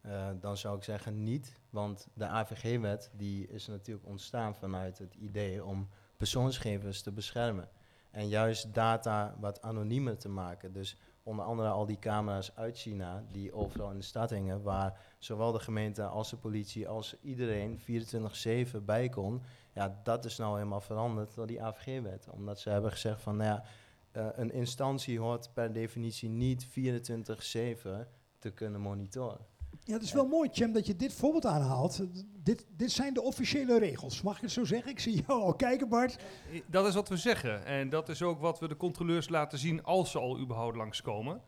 eh, 0.00 0.30
dan 0.40 0.56
zou 0.56 0.76
ik 0.76 0.82
zeggen 0.82 1.22
niet. 1.22 1.60
Want 1.70 2.08
de 2.14 2.26
AVG-wet 2.26 3.10
die 3.16 3.46
is 3.46 3.66
natuurlijk 3.66 4.06
ontstaan 4.06 4.54
vanuit 4.54 4.98
het 4.98 5.14
idee 5.14 5.64
om 5.64 5.88
persoonsgegevens 6.16 7.02
te 7.02 7.12
beschermen. 7.12 7.68
En 8.10 8.28
juist 8.28 8.74
data 8.74 9.36
wat 9.40 9.62
anoniemer 9.62 10.18
te 10.18 10.28
maken. 10.28 10.72
Dus 10.72 10.96
onder 11.30 11.44
andere 11.44 11.68
al 11.68 11.86
die 11.86 11.98
camera's 11.98 12.56
uit 12.56 12.78
China 12.78 13.24
die 13.32 13.52
overal 13.52 13.90
in 13.90 13.96
de 13.96 14.02
stad 14.02 14.30
hingen, 14.30 14.62
waar 14.62 15.00
zowel 15.18 15.52
de 15.52 15.58
gemeente 15.58 16.04
als 16.04 16.30
de 16.30 16.36
politie 16.36 16.88
als 16.88 17.16
iedereen 17.20 17.80
24-7 17.80 18.84
bij 18.84 19.08
kon. 19.08 19.42
Ja, 19.72 20.00
dat 20.02 20.24
is 20.24 20.36
nou 20.36 20.56
helemaal 20.56 20.80
veranderd 20.80 21.34
door 21.34 21.46
die 21.46 21.62
AVG-wet. 21.62 22.28
Omdat 22.30 22.60
ze 22.60 22.70
hebben 22.70 22.90
gezegd 22.90 23.20
van, 23.20 23.36
nou 23.36 23.48
ja, 23.48 23.64
eh, 24.12 24.26
een 24.32 24.52
instantie 24.52 25.20
hoort 25.20 25.50
per 25.52 25.72
definitie 25.72 26.28
niet 26.28 26.66
24-7 26.66 28.08
te 28.38 28.50
kunnen 28.50 28.80
monitoren. 28.80 29.46
Ja, 29.84 29.92
het 29.92 30.02
is 30.02 30.12
wel 30.12 30.26
mooi, 30.26 30.48
Cem, 30.52 30.72
dat 30.72 30.86
je 30.86 30.96
dit 30.96 31.12
voorbeeld 31.12 31.46
aanhaalt. 31.46 32.00
Dit, 32.42 32.66
dit 32.76 32.90
zijn 32.90 33.14
de 33.14 33.22
officiële 33.22 33.78
regels. 33.78 34.22
Mag 34.22 34.36
ik 34.36 34.42
het 34.42 34.50
zo 34.50 34.64
zeggen? 34.64 34.90
Ik 34.90 34.98
zie 35.00 35.24
jou 35.26 35.40
al 35.42 35.54
kijken, 35.54 35.88
Bart. 35.88 36.18
I- 36.52 36.62
Dat 36.66 36.86
is 36.86 36.94
wat 36.94 37.08
we 37.08 37.16
zeggen. 37.16 37.64
En 37.64 37.88
dat 37.88 38.08
is 38.08 38.22
ook 38.22 38.40
wat 38.40 38.58
we 38.58 38.68
de 38.68 38.76
controleurs 38.76 39.28
laten 39.28 39.58
zien 39.58 39.84
als 39.84 40.10
ze 40.10 40.18
al 40.18 40.38
überhaupt 40.38 40.76
langskomen. 40.76 41.40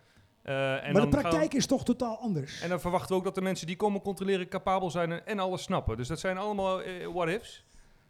Eh, 0.43 0.87
en 0.87 0.93
maar 0.93 1.03
de 1.03 1.09
we- 1.11 1.21
praktijk 1.21 1.55
is 1.55 1.67
toch 1.67 1.85
totaal 1.85 2.17
anders. 2.19 2.61
En 2.61 2.69
dan 2.69 2.81
verwachten 2.81 3.09
we 3.11 3.15
ook 3.15 3.25
dat 3.25 3.35
de 3.35 3.41
mensen 3.43 3.67
die 3.67 3.77
komen 3.77 4.01
controleren 4.01 4.49
capabel 4.49 4.91
zijn 4.91 5.12
en, 5.12 5.27
en 5.27 5.39
alles 5.39 5.62
snappen. 5.62 5.97
Dus 5.97 6.09
dat 6.09 6.21
zijn 6.21 6.39
allemaal 6.39 6.83
eh, 6.83 7.07
what-ifs. 7.07 7.65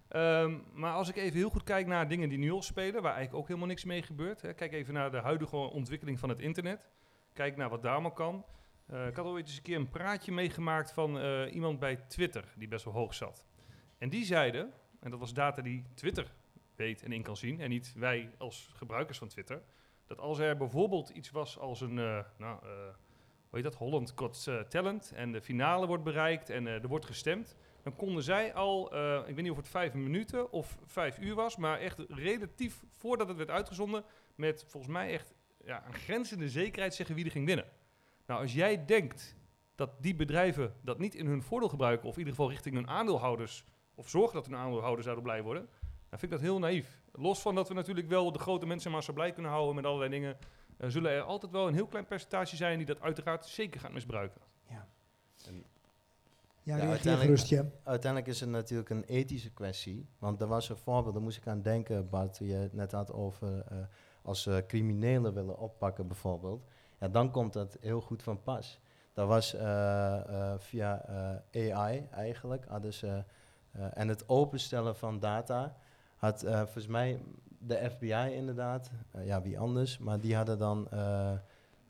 Ehm, 0.08 0.54
maar 0.72 0.92
als 0.94 1.08
ik 1.08 1.16
even 1.16 1.36
heel 1.38 1.50
goed 1.50 1.62
kijk 1.64 1.86
naar 1.86 2.08
dingen 2.08 2.28
die 2.28 2.38
nu 2.38 2.50
al 2.52 2.62
spelen, 2.62 3.02
waar 3.02 3.12
eigenlijk 3.14 3.34
ook 3.42 3.46
helemaal 3.46 3.68
niks 3.68 3.84
mee 3.84 4.02
gebeurt. 4.02 4.42
Hè. 4.42 4.52
Kijk 4.54 4.72
even 4.72 4.94
naar 4.94 5.10
de 5.10 5.16
huidige 5.20 5.56
ontwikkeling 5.56 6.18
van 6.18 6.28
het 6.28 6.38
internet. 6.40 6.80
Kijk 7.32 7.56
naar 7.56 7.68
wat 7.68 7.82
daar 7.82 7.92
allemaal 7.92 8.12
kan. 8.12 8.44
Eh, 8.92 9.06
ik 9.06 9.16
had 9.16 9.26
ooit 9.26 9.46
eens 9.46 9.56
een 9.56 9.62
keer 9.62 9.76
een 9.76 9.88
praatje 9.88 10.32
meegemaakt 10.32 10.92
van 10.92 11.18
eh, 11.18 11.54
iemand 11.54 11.78
bij 11.78 11.96
Twitter, 11.96 12.44
die 12.56 12.68
best 12.68 12.84
wel 12.84 12.94
hoog 12.94 13.14
zat. 13.14 13.44
En 13.98 14.08
die 14.08 14.24
zeiden, 14.24 14.72
en 15.00 15.10
dat 15.10 15.20
was 15.20 15.34
data 15.34 15.62
die 15.62 15.84
Twitter 15.94 16.32
weet 16.76 17.02
en 17.02 17.12
in 17.12 17.22
kan 17.22 17.36
zien, 17.36 17.60
en 17.60 17.68
niet 17.68 17.92
wij 17.96 18.30
als 18.38 18.70
gebruikers 18.74 19.18
van 19.18 19.28
Twitter, 19.28 19.62
dat 20.06 20.18
als 20.18 20.38
er 20.38 20.56
bijvoorbeeld 20.56 21.08
iets 21.08 21.30
was 21.30 21.58
als 21.58 21.80
een, 21.80 21.98
eh, 21.98 22.24
nou, 22.38 22.58
hoe 22.60 23.60
heet 23.60 23.62
dat, 23.62 23.74
Holland 23.74 24.12
Got 24.16 24.50
Talent, 24.68 25.12
en 25.14 25.32
de 25.32 25.42
finale 25.42 25.86
wordt 25.86 26.04
bereikt 26.04 26.50
en 26.50 26.66
er 26.66 26.88
wordt 26.88 27.06
gestemd, 27.06 27.56
dan 27.82 27.96
konden 27.96 28.22
zij 28.22 28.54
al, 28.54 28.86
ik 29.28 29.34
weet 29.34 29.42
niet 29.42 29.50
of 29.50 29.56
het 29.56 29.68
vijf 29.68 29.94
minuten 29.94 30.52
of 30.52 30.78
vijf 30.86 31.18
uur 31.18 31.34
was, 31.34 31.56
maar 31.56 31.78
echt 31.78 31.98
relatief 32.08 32.82
voordat 32.88 33.28
het 33.28 33.36
werd 33.36 33.50
uitgezonden, 33.50 34.04
met 34.34 34.64
volgens 34.68 34.92
mij 34.92 35.12
echt 35.12 35.34
ja, 35.64 35.86
een 35.86 35.94
grenzende 35.94 36.48
zekerheid 36.48 36.94
zeggen 36.94 37.14
wie 37.14 37.24
er 37.24 37.30
ging 37.30 37.46
winnen. 37.46 37.71
Nou, 38.26 38.42
als 38.42 38.54
jij 38.54 38.84
denkt 38.84 39.36
dat 39.74 39.90
die 40.00 40.14
bedrijven 40.14 40.74
dat 40.82 40.98
niet 40.98 41.14
in 41.14 41.26
hun 41.26 41.42
voordeel 41.42 41.68
gebruiken, 41.68 42.08
of 42.08 42.12
in 42.12 42.18
ieder 42.18 42.34
geval 42.34 42.50
richting 42.50 42.74
hun 42.74 42.88
aandeelhouders, 42.88 43.64
of 43.94 44.08
zorgen 44.08 44.34
dat 44.34 44.46
hun 44.46 44.56
aandeelhouders 44.56 45.06
daardoor 45.06 45.24
blij 45.24 45.42
worden, 45.42 45.68
dan 46.08 46.18
vind 46.18 46.22
ik 46.22 46.30
dat 46.30 46.40
heel 46.40 46.58
naïef. 46.58 47.00
Los 47.12 47.40
van 47.40 47.54
dat 47.54 47.68
we 47.68 47.74
natuurlijk 47.74 48.08
wel 48.08 48.32
de 48.32 48.38
grote 48.38 48.66
mensenmassa 48.66 49.12
blij 49.12 49.32
kunnen 49.32 49.50
houden 49.50 49.74
met 49.74 49.84
allerlei 49.84 50.10
dingen, 50.10 50.38
eh, 50.76 50.88
zullen 50.88 51.10
er 51.10 51.22
altijd 51.22 51.52
wel 51.52 51.68
een 51.68 51.74
heel 51.74 51.86
klein 51.86 52.06
percentage 52.06 52.56
zijn 52.56 52.76
die 52.76 52.86
dat 52.86 53.00
uiteraard 53.00 53.46
zeker 53.46 53.80
gaat 53.80 53.92
misbruiken. 53.92 54.40
Ja, 54.68 54.88
Ja, 56.64 56.76
reageer 56.76 56.90
uiteindelijk-. 56.90 57.72
Uiteindelijk 57.84 58.32
is 58.32 58.40
het 58.40 58.48
natuurlijk 58.48 58.90
een 58.90 59.04
ethische 59.04 59.50
kwestie. 59.50 60.08
Want 60.18 60.40
er 60.40 60.46
was 60.46 60.68
een 60.68 60.76
voorbeeld, 60.76 61.14
daar 61.14 61.22
moest 61.22 61.36
ik 61.36 61.46
aan 61.46 61.62
denken, 61.62 62.08
Bart, 62.08 62.34
toen 62.34 62.46
je 62.46 62.54
het 62.54 62.72
net 62.72 62.92
had 62.92 63.12
over 63.12 63.60
eh, 63.60 63.78
als 64.22 64.42
ze 64.42 64.64
criminelen 64.66 65.34
willen 65.34 65.58
oppakken 65.58 66.06
bijvoorbeeld. 66.06 66.64
Ja, 67.02 67.08
dan 67.08 67.30
komt 67.30 67.52
dat 67.52 67.76
heel 67.80 68.00
goed 68.00 68.22
van 68.22 68.42
pas. 68.42 68.80
Dat 69.12 69.28
was 69.28 69.54
eh, 69.54 70.16
eh, 70.16 70.58
via 70.58 71.04
eh, 71.50 71.76
AI 71.76 72.08
eigenlijk. 72.10 72.66
Ze, 72.90 73.24
eh, 73.72 73.84
en 73.94 74.08
het 74.08 74.28
openstellen 74.28 74.96
van 74.96 75.18
data 75.18 75.76
had 76.16 76.44
volgens 76.46 76.86
mij 76.86 77.20
de 77.58 77.90
FBI 77.90 78.34
inderdaad, 78.34 78.90
ja 79.24 79.42
wie 79.42 79.58
anders, 79.58 79.98
maar 79.98 80.20
die 80.20 80.36
hadden 80.36 80.58
dan 80.58 80.86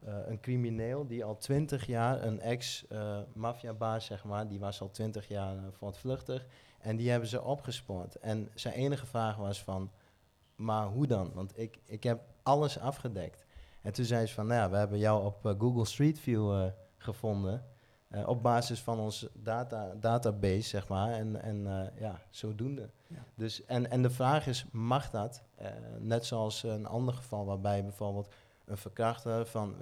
een 0.01 0.41
crimineel 0.41 1.07
die 1.07 1.25
al 1.25 1.37
twintig 1.37 1.87
jaar, 1.87 2.23
een 2.23 2.41
ex-maffiabaas 2.41 4.05
zeg 4.05 4.25
maar, 4.25 4.49
die 4.49 4.61
was 4.61 4.81
al 4.81 4.91
twintig 4.91 5.29
jaar 5.29 5.55
uh, 5.55 5.63
voortvluchtig. 5.71 6.47
En 6.81 6.97
die 6.97 7.11
hebben 7.11 7.29
ze 7.29 7.43
opgespoord. 7.43 8.17
En 8.17 8.49
zijn 8.55 8.75
enige 8.75 9.07
vraag 9.07 9.37
was 9.37 9.63
van, 9.63 9.91
maar 10.57 10.87
hoe 10.87 11.07
dan? 11.07 11.31
Want 11.35 11.59
ik, 11.59 11.79
ik 11.85 12.03
heb 12.03 12.21
alles 12.43 12.79
afgedekt. 12.79 13.45
En 13.83 13.93
toen 13.93 14.05
zei 14.05 14.27
ze 14.27 14.35
van, 14.35 14.47
nou 14.47 14.61
ja, 14.61 14.71
we 14.71 14.77
hebben 14.77 14.99
jou 14.99 15.25
op 15.25 15.47
eh, 15.47 15.53
Google 15.59 15.85
Street 15.85 16.19
View 16.19 16.53
eh, 16.53 16.71
gevonden. 16.97 17.65
eh, 18.09 18.29
op 18.29 18.43
basis 18.43 18.81
van 18.81 18.99
ons 18.99 19.29
data, 19.35 19.95
database, 20.01 20.63
zeg 20.63 20.89
maar. 20.89 21.13
En, 21.13 21.43
en 21.43 21.91
ja, 21.99 22.21
zodoende. 22.31 22.91
Ja. 23.07 23.25
Dus, 23.35 23.65
en, 23.65 23.91
en 23.91 24.03
de 24.03 24.11
vraag 24.11 24.47
is, 24.47 24.67
mag 24.73 25.11
dat? 25.11 25.43
Net 25.99 26.27
zoals 26.27 26.63
een 26.63 26.87
ander 26.87 27.15
geval 27.15 27.45
waarbij 27.45 27.83
bijvoorbeeld 27.83 28.35
een 28.65 28.77
verkrachter 28.77 29.47
van... 29.47 29.75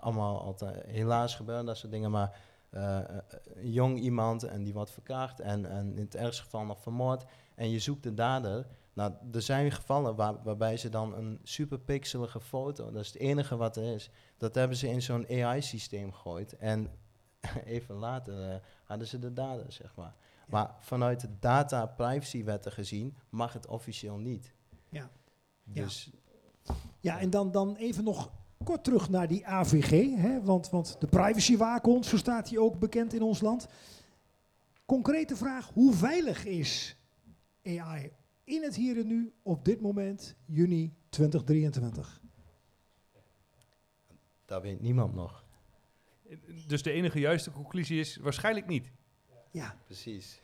allemaal 0.00 0.40
altijd, 0.40 0.86
helaas 0.86 1.34
gebeuren 1.34 1.66
dat 1.66 1.76
soort 1.76 1.92
dingen, 1.92 2.10
maar... 2.10 2.40
een 2.70 3.70
jong 3.70 3.98
iemand 3.98 4.42
en 4.42 4.62
die 4.62 4.72
wordt 4.72 4.90
verkracht 4.90 5.40
en, 5.40 5.66
en 5.70 5.94
in 5.94 6.04
het 6.04 6.14
ergste 6.14 6.42
geval 6.42 6.64
nog 6.64 6.80
vermoord. 6.80 7.24
En 7.54 7.70
je 7.70 7.78
zoekt 7.78 8.02
de 8.02 8.14
dader. 8.14 8.66
Nou, 8.98 9.12
er 9.32 9.42
zijn 9.42 9.72
gevallen 9.72 10.16
waar, 10.16 10.42
waarbij 10.42 10.76
ze 10.76 10.88
dan 10.88 11.14
een 11.14 11.38
super 11.42 11.78
pixelige 11.78 12.40
foto, 12.40 12.90
dat 12.90 13.02
is 13.02 13.06
het 13.06 13.16
enige 13.16 13.56
wat 13.56 13.76
er 13.76 13.94
is, 13.94 14.10
dat 14.36 14.54
hebben 14.54 14.76
ze 14.76 14.88
in 14.88 15.02
zo'n 15.02 15.26
AI-systeem 15.28 16.12
gegooid. 16.12 16.56
En 16.56 16.90
even 17.64 17.94
later 17.94 18.50
eh, 18.50 18.56
hadden 18.84 19.06
ze 19.06 19.18
de 19.18 19.32
dader, 19.32 19.72
zeg 19.72 19.94
maar. 19.96 20.14
Maar 20.48 20.74
vanuit 20.80 21.20
de 21.20 21.28
data 21.40 21.86
privacy 21.86 22.44
wetten 22.44 22.72
gezien 22.72 23.16
mag 23.28 23.52
het 23.52 23.66
officieel 23.66 24.16
niet. 24.16 24.52
Ja. 24.88 25.10
Ja. 25.62 25.82
Dus 25.82 26.10
Ja, 27.00 27.18
en 27.18 27.30
dan, 27.30 27.50
dan 27.50 27.76
even 27.76 28.04
nog 28.04 28.30
kort 28.64 28.84
terug 28.84 29.08
naar 29.08 29.28
die 29.28 29.46
AVG. 29.46 30.16
Hè, 30.16 30.42
want, 30.42 30.70
want 30.70 30.96
de 31.00 31.06
privacywaakhond, 31.06 32.06
zo 32.06 32.16
staat 32.16 32.48
hij 32.48 32.58
ook 32.58 32.78
bekend 32.78 33.14
in 33.14 33.22
ons 33.22 33.40
land. 33.40 33.66
Concrete 34.86 35.36
vraag, 35.36 35.70
hoe 35.74 35.94
veilig 35.94 36.44
is 36.44 36.96
AI 37.64 38.17
in 38.48 38.62
het 38.62 38.76
hier 38.76 38.98
en 38.98 39.06
nu 39.06 39.32
op 39.42 39.64
dit 39.64 39.80
moment, 39.80 40.36
juni 40.46 40.94
2023? 41.08 42.20
dat 44.44 44.62
weet 44.62 44.80
niemand 44.80 45.14
nog. 45.14 45.44
Dus 46.66 46.82
de 46.82 46.90
enige 46.92 47.18
juiste 47.20 47.50
conclusie 47.50 48.00
is 48.00 48.16
waarschijnlijk 48.16 48.66
niet. 48.66 48.90
Ja, 49.50 49.76
Precies. 49.84 50.40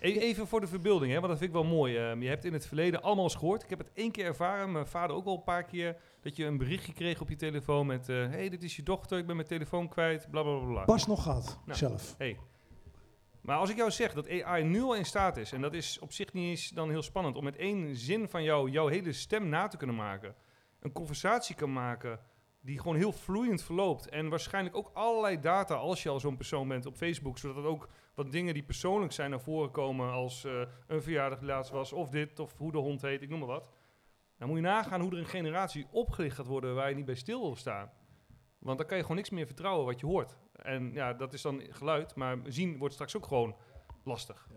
E- 0.00 0.18
Even 0.18 0.46
voor 0.46 0.60
de 0.60 0.66
verbeelding, 0.66 1.12
hè, 1.12 1.16
want 1.20 1.28
dat 1.28 1.38
vind 1.38 1.50
ik 1.54 1.56
wel 1.62 1.70
mooi. 1.70 1.96
Ehm, 1.96 2.22
je 2.22 2.28
hebt 2.28 2.44
in 2.44 2.52
het 2.52 2.66
verleden 2.66 3.02
allemaal 3.02 3.24
eens 3.24 3.34
gehoord. 3.34 3.62
Ik 3.62 3.70
heb 3.70 3.78
het 3.78 3.90
één 3.94 4.10
keer 4.10 4.24
ervaren, 4.24 4.72
mijn 4.72 4.86
vader 4.86 5.16
ook 5.16 5.26
al 5.26 5.36
een 5.36 5.42
paar 5.42 5.64
keer. 5.64 5.96
Dat 6.20 6.36
je 6.36 6.44
een 6.44 6.58
berichtje 6.58 6.92
kreeg 6.92 7.20
op 7.20 7.28
je 7.28 7.36
telefoon 7.36 7.86
met... 7.86 8.06
Hé, 8.06 8.14
hey, 8.28 8.48
dit 8.48 8.62
is 8.62 8.76
je 8.76 8.82
dochter, 8.82 9.18
ik 9.18 9.26
ben 9.26 9.36
mijn 9.36 9.48
telefoon 9.48 9.88
kwijt, 9.88 10.30
bla 10.30 10.42
bla 10.42 10.58
bla. 10.58 10.66
bla. 10.68 10.84
Pas 10.84 11.06
nog 11.06 11.22
gehad, 11.22 11.58
Nou. 11.64 11.78
zelf. 11.78 12.14
Hey. 12.18 12.38
Maar 13.42 13.56
als 13.56 13.70
ik 13.70 13.76
jou 13.76 13.90
zeg 13.90 14.12
dat 14.12 14.42
AI 14.42 14.64
nu 14.64 14.82
al 14.82 14.94
in 14.94 15.04
staat 15.04 15.36
is, 15.36 15.52
en 15.52 15.60
dat 15.60 15.74
is 15.74 15.98
op 15.98 16.12
zich 16.12 16.32
niet 16.32 16.48
eens 16.48 16.68
dan 16.68 16.90
heel 16.90 17.02
spannend, 17.02 17.36
om 17.36 17.44
met 17.44 17.56
één 17.56 17.96
zin 17.96 18.28
van 18.28 18.42
jou 18.42 18.70
jouw 18.70 18.86
hele 18.86 19.12
stem 19.12 19.48
na 19.48 19.68
te 19.68 19.76
kunnen 19.76 19.96
maken, 19.96 20.34
een 20.80 20.92
conversatie 20.92 21.54
kan 21.54 21.72
maken 21.72 22.20
die 22.60 22.78
gewoon 22.78 22.96
heel 22.96 23.12
vloeiend 23.12 23.62
verloopt 23.62 24.08
en 24.08 24.28
waarschijnlijk 24.28 24.76
ook 24.76 24.90
allerlei 24.92 25.40
data 25.40 25.74
als 25.74 26.02
je 26.02 26.08
al 26.08 26.20
zo'n 26.20 26.36
persoon 26.36 26.68
bent 26.68 26.86
op 26.86 26.96
Facebook, 26.96 27.38
zodat 27.38 27.56
het 27.56 27.64
ook 27.64 27.88
wat 28.14 28.32
dingen 28.32 28.54
die 28.54 28.62
persoonlijk 28.62 29.12
zijn 29.12 29.30
naar 29.30 29.40
voren 29.40 29.70
komen 29.70 30.12
als 30.12 30.44
eh, 30.44 30.60
een 30.86 31.02
verjaardag 31.02 31.40
laatst 31.40 31.72
was, 31.72 31.92
of 31.92 32.10
dit, 32.10 32.38
of 32.38 32.56
hoe 32.56 32.72
de 32.72 32.78
hond 32.78 33.02
heet, 33.02 33.22
ik 33.22 33.28
noem 33.28 33.38
maar 33.38 33.48
wat. 33.48 33.70
Dan 34.38 34.48
moet 34.48 34.56
je 34.56 34.62
nagaan 34.62 35.00
hoe 35.00 35.10
er 35.10 35.18
een 35.18 35.26
generatie 35.26 35.86
opgelicht 35.90 36.36
gaat 36.36 36.46
worden 36.46 36.74
waar 36.74 36.88
je 36.88 36.94
niet 36.94 37.04
bij 37.04 37.14
stil 37.14 37.40
wil 37.40 37.56
staan. 37.56 37.90
Want 38.58 38.78
dan 38.78 38.86
kan 38.86 38.96
je 38.96 39.02
gewoon 39.02 39.16
niks 39.16 39.30
meer 39.30 39.46
vertrouwen 39.46 39.86
wat 39.86 40.00
je 40.00 40.06
hoort. 40.06 40.36
En 40.52 40.92
ja, 40.92 41.12
dat 41.12 41.32
is 41.32 41.42
dan 41.42 41.62
geluid, 41.70 42.14
maar 42.14 42.38
zien 42.44 42.78
wordt 42.78 42.94
straks 42.94 43.16
ook 43.16 43.26
gewoon 43.26 43.56
lastig. 44.04 44.48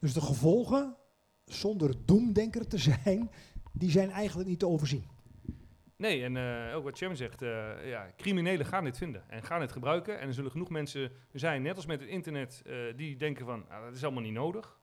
Dus 0.00 0.12
de 0.12 0.20
gevolgen, 0.20 0.96
zonder 1.44 1.94
doemdenker 2.04 2.66
te 2.66 2.78
zijn, 2.78 3.30
die 3.72 3.90
zijn 3.90 4.10
eigenlijk 4.10 4.48
niet 4.48 4.58
te 4.58 4.66
overzien. 4.66 5.04
Nee, 5.96 6.24
en 6.24 6.36
eh, 6.36 6.76
ook 6.76 6.84
wat 6.84 6.98
Cem 6.98 7.14
zegt, 7.14 7.42
eh, 7.42 7.88
ja, 7.88 8.10
criminelen 8.16 8.66
gaan 8.66 8.84
dit 8.84 8.98
vinden 8.98 9.24
en 9.28 9.42
gaan 9.42 9.60
het 9.60 9.72
gebruiken. 9.72 10.18
En 10.20 10.26
er 10.26 10.34
zullen 10.34 10.50
genoeg 10.50 10.68
mensen 10.68 11.12
zijn, 11.32 11.62
net 11.62 11.76
als 11.76 11.86
met 11.86 12.00
het 12.00 12.08
internet, 12.08 12.62
eh, 12.66 12.76
die 12.96 13.16
denken 13.16 13.46
van, 13.46 13.68
ah, 13.68 13.84
dat 13.84 13.94
is 13.94 14.04
allemaal 14.04 14.22
niet 14.22 14.32
nodig. 14.32 14.78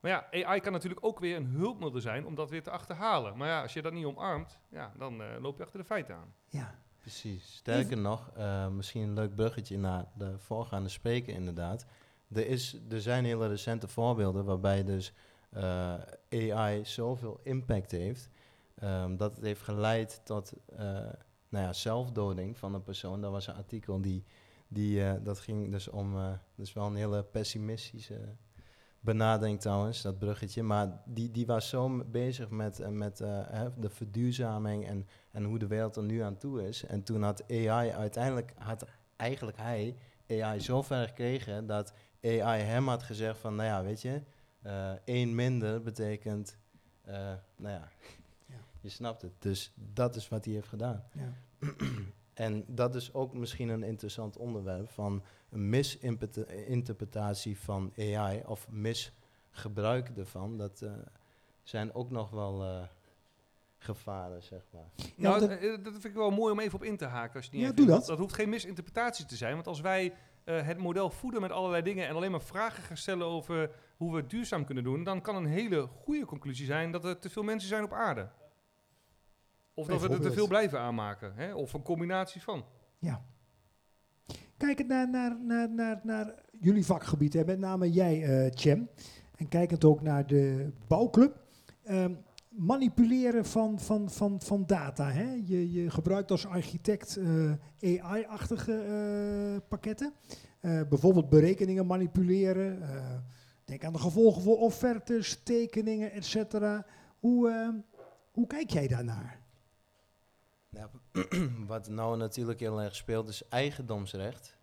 Maar 0.00 0.10
ja, 0.10 0.46
AI 0.46 0.60
kan 0.60 0.72
natuurlijk 0.72 1.04
ook 1.04 1.18
weer 1.18 1.36
een 1.36 1.46
hulpmiddel 1.46 2.00
zijn 2.00 2.26
om 2.26 2.34
dat 2.34 2.50
weer 2.50 2.62
te 2.62 2.70
achterhalen. 2.70 3.36
Maar 3.36 3.48
ja, 3.48 3.62
als 3.62 3.72
je 3.72 3.82
dat 3.82 3.92
niet 3.92 4.04
omarmt, 4.04 4.58
ja, 4.70 4.92
dan 4.96 5.22
eh, 5.22 5.28
loop 5.40 5.56
je 5.56 5.62
achter 5.62 5.78
de 5.78 5.84
feiten 5.84 6.14
aan. 6.14 6.34
Ja. 6.48 6.78
Precies. 7.06 7.56
Sterker 7.56 7.96
nog, 7.96 8.30
eh, 8.36 8.68
misschien 8.68 9.02
een 9.02 9.14
leuk 9.14 9.34
bruggetje 9.34 9.78
naar 9.78 10.06
de 10.14 10.38
voorgaande 10.38 10.88
spreker 10.88 11.34
inderdaad. 11.34 11.86
Er, 12.32 12.46
is, 12.46 12.78
er 12.88 13.00
zijn 13.00 13.24
hele 13.24 13.48
recente 13.48 13.88
voorbeelden 13.88 14.44
waarbij 14.44 14.84
dus 14.84 15.12
eh, 15.50 15.94
AI 16.30 16.84
zoveel 16.84 17.40
impact 17.42 17.90
heeft, 17.90 18.30
ehm, 18.74 19.16
dat 19.16 19.34
het 19.34 19.44
heeft 19.44 19.62
geleid 19.62 20.20
tot 20.24 20.52
eh, 20.66 20.78
nou 21.48 21.64
ja, 21.64 21.72
zelfdoding 21.72 22.58
van 22.58 22.74
een 22.74 22.82
persoon. 22.82 23.20
Dat 23.20 23.30
was 23.30 23.46
een 23.46 23.54
artikel 23.54 24.00
die, 24.00 24.24
die 24.68 25.22
dat 25.22 25.40
ging 25.40 25.70
dus 25.70 25.88
om, 25.88 26.38
is 26.56 26.72
wel 26.72 26.86
een 26.86 26.96
hele 26.96 27.22
pessimistische 27.22 28.36
benadering 29.06 29.60
trouwens, 29.60 30.02
dat 30.02 30.18
bruggetje. 30.18 30.62
Maar 30.62 31.00
die, 31.04 31.30
die 31.30 31.46
was 31.46 31.68
zo 31.68 32.04
bezig 32.06 32.50
met, 32.50 32.80
eh, 32.80 32.88
met 32.88 33.20
eh, 33.20 33.66
de 33.78 33.88
verduurzaming 33.90 34.86
en, 34.86 35.06
en 35.30 35.44
hoe 35.44 35.58
de 35.58 35.66
wereld 35.66 35.96
er 35.96 36.02
nu 36.02 36.20
aan 36.20 36.36
toe 36.38 36.68
is. 36.68 36.84
En 36.84 37.02
toen 37.02 37.22
had 37.22 37.44
AI 37.50 37.90
uiteindelijk, 37.90 38.52
had 38.58 38.84
eigenlijk 39.16 39.56
hij 39.56 39.96
AI 40.28 40.60
zo 40.60 40.82
ver 40.82 41.06
gekregen 41.08 41.66
dat 41.66 41.92
AI 42.22 42.62
hem 42.62 42.88
had 42.88 43.02
gezegd 43.02 43.38
van, 43.38 43.54
nou 43.54 43.68
ja, 43.68 43.82
weet 43.82 44.02
je, 44.02 44.22
eh, 44.62 44.90
één 45.04 45.34
minder 45.34 45.82
betekent, 45.82 46.58
nou 47.56 47.74
ja, 47.74 47.88
Ja. 48.46 48.56
je 48.80 48.88
snapt 48.88 49.22
het. 49.22 49.32
Dus 49.38 49.72
dat 49.74 50.16
is 50.16 50.28
wat 50.28 50.44
hij 50.44 50.54
heeft 50.54 50.68
gedaan. 50.68 51.04
ja. 51.12 51.32
En 52.36 52.64
dat 52.66 52.94
is 52.94 53.14
ook 53.14 53.34
misschien 53.34 53.68
een 53.68 53.82
interessant 53.82 54.36
onderwerp 54.36 54.90
van 54.90 55.22
een 55.50 55.68
misinterpretatie 55.68 57.58
van 57.58 57.92
AI 57.98 58.42
of 58.46 58.68
misgebruik 58.70 60.08
ervan. 60.16 60.56
Dat 60.58 60.82
eh, 60.82 60.90
zijn 61.62 61.94
ook 61.94 62.10
nog 62.10 62.30
wel 62.30 62.62
eh, 62.64 62.82
gevaren, 63.78 64.42
zeg 64.42 64.62
maar. 64.70 64.90
Ja, 64.96 65.04
nou, 65.16 65.40
dat- 65.40 65.50
eh, 65.58 65.70
dat 65.82 65.92
vind 65.92 66.04
ik 66.04 66.14
wel 66.14 66.30
mooi 66.30 66.52
om 66.52 66.60
even 66.60 66.74
op 66.74 66.84
in 66.84 66.96
te 66.96 67.04
haken. 67.04 67.36
Als 67.36 67.44
je 67.44 67.50
niet 67.56 67.60
Ja, 67.66 67.72
doe 67.72 67.86
dat. 67.86 68.06
Dat 68.06 68.18
hoeft 68.18 68.34
geen 68.34 68.48
misinterpretatie 68.48 69.26
te 69.26 69.36
zijn. 69.36 69.54
Want 69.54 69.66
als 69.66 69.80
wij 69.80 70.12
eh, 70.44 70.66
het 70.66 70.78
model 70.78 71.10
voeden 71.10 71.40
met 71.40 71.50
allerlei 71.50 71.82
dingen 71.82 72.08
en 72.08 72.14
alleen 72.14 72.30
maar 72.30 72.40
vragen 72.42 72.82
gaan 72.82 72.96
stellen 72.96 73.26
over 73.26 73.70
hoe 73.96 74.10
we 74.10 74.16
het 74.16 74.30
duurzaam 74.30 74.64
kunnen 74.64 74.84
doen, 74.84 75.04
dan 75.04 75.20
kan 75.20 75.36
een 75.36 75.46
hele 75.46 75.86
goede 75.86 76.24
conclusie 76.24 76.66
zijn 76.66 76.90
dat 76.92 77.04
er 77.04 77.18
te 77.18 77.30
veel 77.30 77.42
mensen 77.42 77.68
zijn 77.68 77.84
op 77.84 77.92
aarde. 77.92 78.28
Of 79.76 79.86
dat 79.86 80.00
we 80.00 80.08
er 80.08 80.20
te 80.20 80.32
veel 80.32 80.46
blijven 80.46 80.80
aanmaken. 80.80 81.32
Hè? 81.34 81.54
Of 81.54 81.72
een 81.72 81.82
combinatie 81.82 82.42
van. 82.42 82.64
Ja. 82.98 83.24
Kijkend 84.56 84.88
naar, 84.88 85.10
naar, 85.10 85.36
naar, 85.40 85.70
naar, 85.70 86.00
naar 86.02 86.34
jullie 86.60 86.84
vakgebied, 86.84 87.32
hè, 87.32 87.44
met 87.44 87.58
name 87.58 87.90
jij, 87.90 88.50
Cem, 88.54 88.88
en 89.36 89.48
kijkend 89.48 89.84
ook 89.84 90.02
naar 90.02 90.26
de 90.26 90.72
bouwclub. 90.86 91.40
ehm, 91.84 92.14
manipuleren 92.48 93.44
van, 93.44 93.80
van, 93.80 94.10
van, 94.10 94.40
van 94.40 94.66
data. 94.66 95.10
Hè? 95.10 95.32
Je, 95.44 95.72
je 95.72 95.90
gebruikt 95.90 96.30
als 96.30 96.46
architect 96.46 97.16
eh, 97.16 98.02
AI-achtige 98.02 98.72
eh, 98.72 99.68
pakketten. 99.68 100.12
Bijvoorbeeld 100.60 101.28
berekeningen 101.28 101.86
manipuleren. 101.86 102.82
denk 103.64 103.84
aan 103.84 103.92
de 103.92 103.98
gevolgen 103.98 104.42
voor 104.42 104.58
offertes, 104.58 105.42
tekeningen, 105.42 106.12
etc. 106.12 106.54
Hoe, 107.18 107.50
eh, 107.50 107.68
hoe 108.32 108.46
kijk 108.46 108.70
jij 108.70 108.88
daarnaar? 108.88 109.38
Ja, 110.76 110.90
wat 111.72 111.88
nou 111.88 112.16
natuurlijk 112.16 112.60
heel 112.60 112.80
erg 112.80 112.96
speelt 112.96 113.28
is 113.28 113.48
eigendomsrecht. 113.48 114.56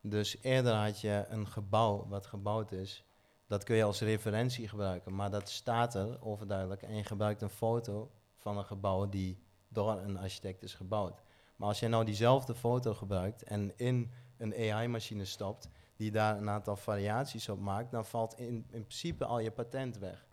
Dus 0.00 0.36
eerder 0.40 0.74
had 0.74 1.00
je 1.00 1.24
een 1.28 1.46
gebouw 1.46 2.06
wat 2.08 2.26
gebouwd 2.26 2.72
is. 2.72 3.04
Dat 3.46 3.64
kun 3.64 3.76
je 3.76 3.84
als 3.84 4.00
referentie 4.00 4.68
gebruiken, 4.68 5.14
maar 5.14 5.30
dat 5.30 5.48
staat 5.48 5.94
er 5.94 6.22
overduidelijk. 6.22 6.82
En 6.82 6.96
je 6.96 7.04
gebruikt 7.04 7.42
een 7.42 7.50
foto 7.50 8.10
van 8.36 8.58
een 8.58 8.64
gebouw 8.64 9.08
die 9.08 9.38
door 9.68 9.98
een 9.98 10.18
architect 10.18 10.62
is 10.62 10.74
gebouwd. 10.74 11.22
Maar 11.56 11.68
als 11.68 11.80
je 11.80 11.88
nou 11.88 12.04
diezelfde 12.04 12.54
foto 12.54 12.94
gebruikt 12.94 13.42
en 13.42 13.78
in 13.78 14.10
een 14.38 14.54
AI-machine 14.54 15.24
stopt, 15.24 15.68
die 15.96 16.10
daar 16.10 16.36
een 16.36 16.50
aantal 16.50 16.76
variaties 16.76 17.48
op 17.48 17.60
maakt, 17.60 17.90
dan 17.90 18.04
valt 18.04 18.38
in, 18.38 18.66
in 18.70 18.84
principe 18.84 19.24
al 19.24 19.38
je 19.38 19.50
patent 19.50 19.98
weg. 19.98 20.26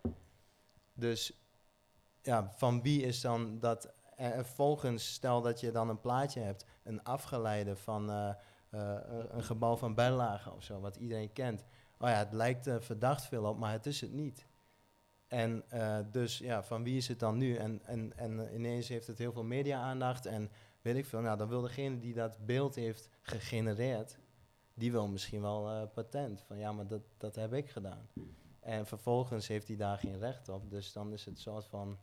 Dus 0.94 1.32
ja, 2.22 2.52
van 2.56 2.82
wie 2.82 3.02
is 3.02 3.20
dan 3.20 3.58
dat 3.58 3.92
en 4.20 4.32
en 4.32 4.46
volgens, 4.46 5.12
stel 5.12 5.40
dat 5.42 5.60
je 5.60 5.70
dan 5.70 5.88
een 5.88 6.00
plaatje 6.00 6.40
hebt, 6.40 6.64
een 6.82 7.02
afgeleide 7.02 7.76
van 7.76 8.10
eh, 8.10 8.28
eh, 8.70 8.98
een- 9.28 9.42
gebouw 9.42 9.76
van 9.76 9.94
Berlage 9.94 10.52
of 10.52 10.62
zo, 10.62 10.80
wat 10.80 10.96
iedereen 10.96 11.32
kent. 11.32 11.64
Oh 11.98 12.08
ja, 12.08 12.14
het 12.14 12.32
lijkt 12.32 12.66
er 12.66 12.82
verdacht 12.82 13.24
veel 13.26 13.44
op, 13.44 13.58
maar 13.58 13.72
het 13.72 13.86
is 13.86 14.00
het 14.00 14.12
niet. 14.12 14.46
En 15.26 15.64
eh, 15.68 15.98
dus 16.10 16.38
ja, 16.38 16.62
van 16.62 16.82
wie 16.82 16.96
is 16.96 17.08
het 17.08 17.18
dan 17.18 17.36
nu? 17.36 17.56
En, 17.56 17.80
en, 17.84 18.12
en 18.16 18.48
eh, 18.48 18.54
ineens 18.54 18.88
heeft 18.88 19.06
het 19.06 19.18
heel 19.18 19.32
veel 19.32 19.44
media-aandacht 19.44 20.26
en 20.26 20.50
weet 20.82 20.96
ik 20.96 21.06
veel. 21.06 21.20
Nou, 21.20 21.36
dan 21.38 21.48
wil 21.48 21.60
degene 21.60 21.98
die 21.98 22.14
dat 22.14 22.46
beeld 22.46 22.74
heeft 22.74 23.08
gegenereerd, 23.22 24.18
die 24.74 24.92
wil 24.92 25.06
misschien 25.06 25.40
wel 25.40 25.68
eh, 25.70 25.82
patent. 25.94 26.42
Van 26.46 26.58
ja, 26.58 26.72
maar 26.72 26.86
dat, 26.86 27.02
dat 27.18 27.34
heb 27.34 27.52
ik 27.52 27.70
gedaan. 27.70 28.08
En 28.60 28.86
vervolgens 28.86 29.48
heeft 29.48 29.68
hij 29.68 29.76
daar 29.76 29.98
geen 29.98 30.18
recht 30.18 30.48
op. 30.48 30.70
Dus 30.70 30.92
dan 30.92 31.12
is 31.12 31.24
het 31.24 31.38
soort 31.38 31.66
van 31.66 31.98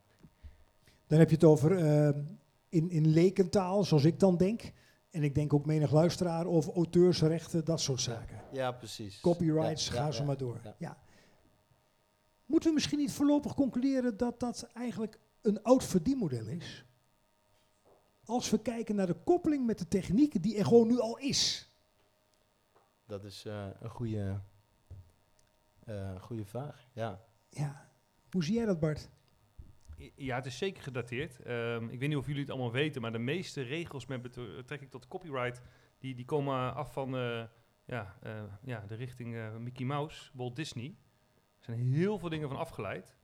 Dan 1.08 1.20
heb 1.20 1.30
je 1.30 1.36
het 1.36 1.44
over 1.44 1.78
eh, 1.78 2.22
in, 2.70 2.90
in 2.90 3.08
lekentaal, 3.08 3.84
zoals 3.84 4.04
ik 4.04 4.20
dan 4.20 4.38
denk. 4.38 4.72
En 5.10 5.24
ik 5.24 5.36
denk 5.36 5.54
ook 5.54 5.66
menig 5.66 5.92
luisteraar 5.92 6.46
over 6.46 6.74
auteursrechten, 6.74 7.66
dat 7.66 7.82
soort 7.82 8.02
zaken. 8.02 8.42
Ja, 8.52 8.72
precies. 8.72 9.20
Copyrights, 9.20 9.88
Ja, 9.88 9.94
ga 9.94 10.06
ja, 10.06 10.12
zo 10.12 10.20
ja, 10.22 10.26
maar 10.28 10.38
door. 10.38 10.60
ja. 10.64 10.76
Ja. 10.78 10.98
Moeten 12.46 12.70
we 12.70 12.76
misschien 12.76 12.98
niet 13.00 13.12
voorlopig 13.12 13.54
concluderen 13.54 14.18
dat 14.18 14.40
dat 14.40 14.68
eigenlijk 14.74 15.20
een 15.42 15.64
oud 15.64 15.84
verdienmodel 15.84 16.46
is? 16.48 16.86
Als 18.26 18.50
we 18.50 18.60
kijken 18.60 18.96
naar 18.96 19.08
de 19.08 19.14
koppeling 19.24 19.66
met 19.66 19.78
de 19.78 19.88
techniek 19.88 20.44
die 20.44 20.58
er 20.58 20.66
gewoon 20.66 20.88
nu 20.88 21.00
al 21.00 21.18
is. 21.18 21.70
Dat 23.06 23.24
is 23.24 23.46
eh, 23.46 23.68
een 23.80 23.90
goede, 23.90 24.42
eh, 25.86 26.22
goede 26.22 26.46
vraag. 26.46 26.88
Ja. 26.94 27.22
Ja. 27.50 27.90
Hoe 28.32 28.44
zie 28.44 28.54
jij 28.56 28.66
dat, 28.66 28.80
Bart? 28.80 29.10
Ja, 30.16 30.36
het 30.36 30.46
is 30.46 30.58
zeker 30.58 30.84
gedateerd. 30.84 31.42
Ehm, 31.42 31.90
ik 31.90 32.00
weet 32.00 32.10
niet 32.10 32.18
of 32.18 32.26
jullie 32.26 32.42
het 32.42 32.50
allemaal 32.50 32.72
weten, 32.72 33.02
maar 33.02 33.12
de 33.12 33.18
meeste 33.18 33.62
regels 33.62 34.06
met 34.06 34.22
betrekking 34.22 34.92
tot 34.92 35.08
copyright, 35.08 35.62
die, 36.00 36.16
die 36.16 36.26
komen 36.26 36.76
af 36.76 36.94
van 36.94 37.18
eh, 37.18 37.44
ja, 37.86 38.18
eh, 38.22 38.44
ja, 38.64 38.86
de 38.88 38.96
richting 38.96 39.36
eh, 39.36 39.56
Mickey 39.56 39.86
Mouse, 39.86 40.32
Walt 40.34 40.56
Disney. 40.56 40.96
Er 41.60 41.64
zijn 41.64 41.80
heel 41.80 42.20
veel 42.20 42.30
dingen 42.30 42.50
van 42.50 42.58
afgeleid. 42.58 43.18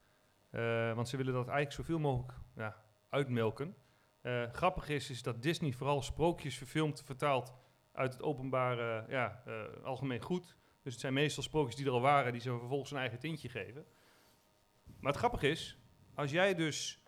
Want 0.96 1.10
ze 1.10 1.18
willen 1.18 1.34
dat 1.34 1.48
eigenlijk 1.48 1.76
zoveel 1.76 2.00
mogelijk 2.00 2.34
ja, 2.56 2.84
uitmelken. 3.10 3.76
Grappig 4.52 4.90
is, 4.90 5.10
is 5.10 5.24
dat 5.24 5.42
Disney 5.42 5.72
vooral 5.72 6.02
sprookjes 6.02 6.58
verfilmt, 6.58 7.04
vertaalt 7.06 7.54
uit 7.92 8.14
het 8.14 8.22
openbare 8.22 9.06
ja, 9.10 9.44
algemeen 9.84 10.22
goed. 10.22 10.58
Dus 10.82 10.92
het 10.92 11.02
zijn 11.02 11.14
meestal 11.14 11.44
sprookjes 11.44 11.76
die 11.76 11.86
er 11.86 11.92
al 11.92 12.02
waren, 12.02 12.32
die 12.32 12.42
ze 12.42 12.58
vervolgens 12.58 12.92
een 12.92 12.98
eigen 12.98 13.20
tintje 13.20 13.50
geven. 13.50 13.86
Maar 15.00 15.12
het 15.12 15.22
grappige 15.22 15.50
is, 15.50 15.83
als 16.16 16.32
jij 16.32 16.56
dus 16.56 17.04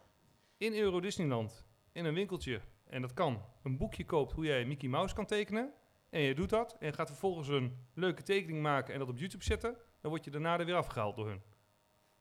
in 0.58 0.74
Euro 0.74 1.00
Disneyland, 1.00 1.66
in 1.92 2.06
een 2.06 2.14
winkeltje, 2.14 2.62
en 2.86 3.02
dat 3.02 3.14
kan, 3.14 3.42
een 3.64 3.78
boekje 3.78 4.06
koopt 4.06 4.32
hoe 4.32 4.46
jij 4.46 4.66
Mickey 4.66 4.90
Mouse 4.90 5.16
kan 5.16 5.26
tekenen, 5.26 5.74
en 6.10 6.22
je 6.22 6.36
doet 6.36 6.50
dat, 6.50 6.76
en 6.80 6.94
gaat 6.94 7.08
vervolgens 7.08 7.48
een 7.48 7.78
leuke 7.94 8.24
tekening 8.24 8.62
maken 8.62 8.94
en 8.94 9.00
dat 9.00 9.10
op 9.10 9.18
YouTube 9.18 9.44
zetten, 9.44 9.78
dan 10.02 10.12
word 10.12 10.24
je 10.26 10.32
daarna 10.32 10.60
er 10.60 10.66
weer 10.66 10.76
afgehaald 10.76 11.16
door 11.16 11.28
hun. 11.28 11.42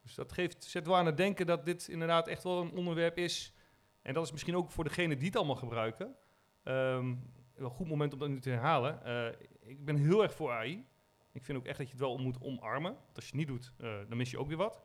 Dus 0.03 0.15
dat 0.15 0.33
geeft, 0.33 0.65
zet 0.65 0.87
wel 0.87 0.97
aan 0.97 1.07
het 1.07 1.17
denken 1.17 1.47
dat 1.47 1.65
dit 1.65 1.89
inderdaad 1.89 2.29
echt 2.29 2.43
wel 2.43 2.61
een 2.61 2.73
onderwerp 2.73 3.17
is. 3.17 3.55
En 4.03 4.15
dat 4.15 4.25
is 4.25 4.33
misschien 4.33 4.57
ook 4.57 4.71
voor 4.71 4.85
degenen 4.85 5.19
die 5.19 5.27
het 5.27 5.37
allemaal 5.37 5.57
gebruiken. 5.57 6.17
ehm, 6.63 7.15
wel 7.55 7.67
een 7.67 7.71
goed 7.71 7.89
moment 7.89 8.13
om 8.13 8.19
dat 8.19 8.29
nu 8.29 8.41
te 8.41 8.51
herhalen. 8.51 9.05
Eh, 9.05 9.47
ik 9.61 9.85
ben 9.85 9.97
heel 9.97 10.23
erg 10.23 10.35
voor 10.35 10.53
AI. 10.53 10.87
Ik 11.33 11.45
vind 11.45 11.59
ook 11.59 11.65
echt 11.65 11.79
dat 11.79 11.87
je 11.87 11.93
het 11.93 12.03
wel 12.03 12.19
moet 12.19 12.41
omarmen. 12.41 12.93
Want 12.93 13.17
als 13.17 13.25
je 13.25 13.31
het 13.31 13.41
niet 13.41 13.49
doet, 13.49 13.73
eh, 13.79 13.99
dan 14.09 14.17
mis 14.17 14.31
je 14.31 14.39
ook 14.39 14.49
weer 14.49 14.57
wat. 14.57 14.83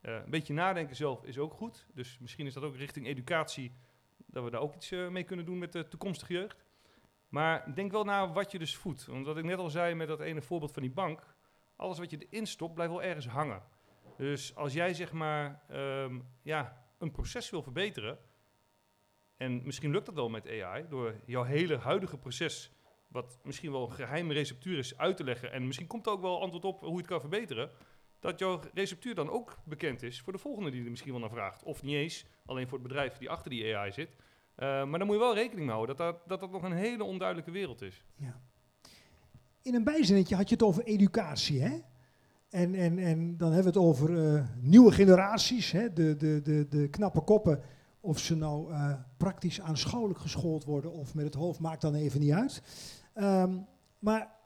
Eh, 0.00 0.14
een 0.14 0.30
beetje 0.30 0.52
nadenken 0.54 0.96
zelf 0.96 1.24
is 1.24 1.38
ook 1.38 1.52
goed. 1.52 1.86
Dus 1.94 2.18
misschien 2.18 2.46
is 2.46 2.54
dat 2.54 2.62
ook 2.62 2.76
richting 2.76 3.06
educatie. 3.06 3.72
Dat 4.26 4.44
we 4.44 4.50
daar 4.50 4.60
ook 4.60 4.74
iets 4.74 4.90
eh, 4.90 5.08
mee 5.08 5.24
kunnen 5.24 5.44
doen 5.44 5.58
met 5.58 5.72
de 5.72 5.88
toekomstige 5.88 6.32
jeugd. 6.32 6.64
Maar 7.28 7.74
denk 7.74 7.92
wel 7.92 8.04
naar 8.04 8.32
wat 8.32 8.52
je 8.52 8.58
dus 8.58 8.76
voedt. 8.76 9.06
Want 9.06 9.26
wat 9.26 9.38
ik 9.38 9.44
net 9.44 9.58
al 9.58 9.70
zei 9.70 9.94
met 9.94 10.08
dat 10.08 10.20
ene 10.20 10.42
voorbeeld 10.42 10.72
van 10.72 10.82
die 10.82 10.90
bank. 10.90 11.34
Alles 11.76 11.98
wat 11.98 12.10
je 12.10 12.26
erin 12.28 12.46
stopt, 12.46 12.74
blijft 12.74 12.92
wel 12.92 13.02
ergens 13.02 13.26
hangen. 13.26 13.62
Dus 14.16 14.54
als 14.54 14.72
jij 14.72 14.94
zeg 14.94 15.12
maar 15.12 15.62
ehm, 15.68 16.20
ja, 16.42 16.86
een 16.98 17.10
proces 17.10 17.50
wil 17.50 17.62
verbeteren. 17.62 18.18
En 19.36 19.62
misschien 19.64 19.90
lukt 19.90 20.06
dat 20.06 20.14
wel 20.14 20.28
met 20.28 20.48
AI. 20.48 20.88
Door 20.88 21.20
jouw 21.26 21.42
hele 21.42 21.76
huidige 21.76 22.18
proces. 22.18 22.72
Wat 23.08 23.38
misschien 23.42 23.72
wel 23.72 23.82
een 23.82 23.92
geheime 23.92 24.32
receptuur 24.32 24.78
is 24.78 24.98
uit 24.98 25.16
te 25.16 25.24
leggen. 25.24 25.52
En 25.52 25.66
misschien 25.66 25.86
komt 25.86 26.06
er 26.06 26.12
ook 26.12 26.20
wel 26.20 26.40
antwoord 26.40 26.64
op 26.64 26.80
hoe 26.80 26.90
je 26.90 26.96
het 26.96 27.06
kan 27.06 27.20
verbeteren. 27.20 27.70
Dat 28.20 28.38
jouw 28.38 28.60
receptuur 28.74 29.14
dan 29.14 29.30
ook 29.30 29.58
bekend 29.64 30.02
is 30.02 30.20
voor 30.20 30.32
de 30.32 30.38
volgende 30.38 30.70
die 30.70 30.84
er 30.84 30.90
misschien 30.90 31.12
wel 31.12 31.20
naar 31.20 31.30
vraagt. 31.30 31.62
Of 31.62 31.82
niet 31.82 31.94
eens, 31.94 32.26
alleen 32.46 32.68
voor 32.68 32.78
het 32.78 32.86
bedrijf 32.88 33.18
die 33.18 33.30
achter 33.30 33.50
die 33.50 33.76
AI 33.76 33.92
zit. 33.92 34.08
Uh, 34.08 34.16
maar 34.84 34.98
dan 34.98 35.06
moet 35.06 35.16
je 35.16 35.22
wel 35.22 35.34
rekening 35.34 35.66
mee 35.66 35.74
houden 35.74 35.96
dat 35.96 36.20
dat, 36.26 36.40
dat 36.40 36.50
nog 36.50 36.62
een 36.62 36.72
hele 36.72 37.04
onduidelijke 37.04 37.50
wereld 37.50 37.82
is. 37.82 38.04
Ja. 38.16 38.40
In 39.62 39.74
een 39.74 39.84
bijzinnetje 39.84 40.36
had 40.36 40.48
je 40.48 40.54
het 40.54 40.64
over 40.64 40.82
educatie, 40.84 41.62
hè? 41.62 41.78
En, 42.48 42.74
en, 42.74 42.98
en 42.98 43.36
dan 43.36 43.52
hebben 43.52 43.72
we 43.72 43.78
het 43.78 43.88
over 43.88 44.10
uh, 44.10 44.46
nieuwe 44.60 44.92
generaties, 44.92 45.70
hè? 45.70 45.92
De, 45.92 46.16
de, 46.16 46.42
de, 46.42 46.68
de 46.68 46.88
knappe 46.88 47.20
koppen. 47.20 47.62
Of 48.00 48.18
ze 48.18 48.36
nou 48.36 48.72
uh, 48.72 48.92
praktisch 49.16 49.60
aanschouwelijk 49.60 50.20
geschoold 50.20 50.64
worden 50.64 50.92
of 50.92 51.14
met 51.14 51.24
het 51.24 51.34
hoofd, 51.34 51.60
maakt 51.60 51.80
dan 51.80 51.94
even 51.94 52.20
niet 52.20 52.32
uit. 52.32 52.62
Um, 53.14 53.66
maar 53.98 54.37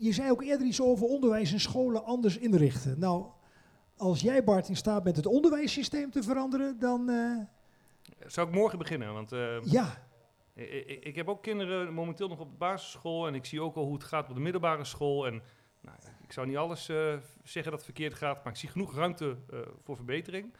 je 0.00 0.12
zei 0.12 0.30
ook 0.30 0.42
eerder 0.42 0.66
iets 0.66 0.80
over 0.80 1.06
onderwijs 1.06 1.52
en 1.52 1.60
scholen 1.60 2.04
anders 2.04 2.38
inrichten. 2.38 2.98
Nou, 2.98 3.26
als 3.96 4.20
jij 4.20 4.44
Bart 4.44 4.68
in 4.68 4.76
staat 4.76 5.02
bent 5.02 5.16
het 5.16 5.26
onderwijssysteem 5.26 6.10
te 6.10 6.22
veranderen, 6.22 6.78
dan... 6.78 7.10
Uh, 7.10 7.38
Zou 8.26 8.48
ik 8.48 8.54
morgen 8.54 8.78
beginnen? 8.78 9.12
Want 9.12 9.32
uh, 9.32 9.62
ja. 9.64 10.08
Ik, 10.54 11.04
ik, 11.04 11.16
heb 11.16 11.28
ook 11.28 11.42
kinderen 11.42 11.92
momenteel 11.92 12.28
nog 12.28 12.38
op 12.38 12.50
de 12.50 12.56
basisschool 12.56 13.26
en 13.26 13.34
ik 13.34 13.44
zie 13.44 13.62
ook 13.62 13.76
al 13.76 13.84
hoe 13.84 13.94
het 13.94 14.04
gaat 14.04 14.28
op 14.28 14.34
de 14.34 14.40
middelbare 14.40 14.84
school. 14.84 15.26
En 15.26 15.42
nou, 15.80 15.96
ik 16.22 16.32
zou 16.32 16.46
niet 16.46 16.56
alles 16.56 16.88
uh, 16.88 17.14
zeggen 17.42 17.62
dat 17.62 17.72
het 17.72 17.84
verkeerd 17.84 18.14
gaat, 18.14 18.44
maar 18.44 18.52
ik 18.52 18.58
zie 18.58 18.68
genoeg 18.68 18.94
ruimte 18.94 19.36
voor 19.82 19.96
verbetering. 19.96 20.54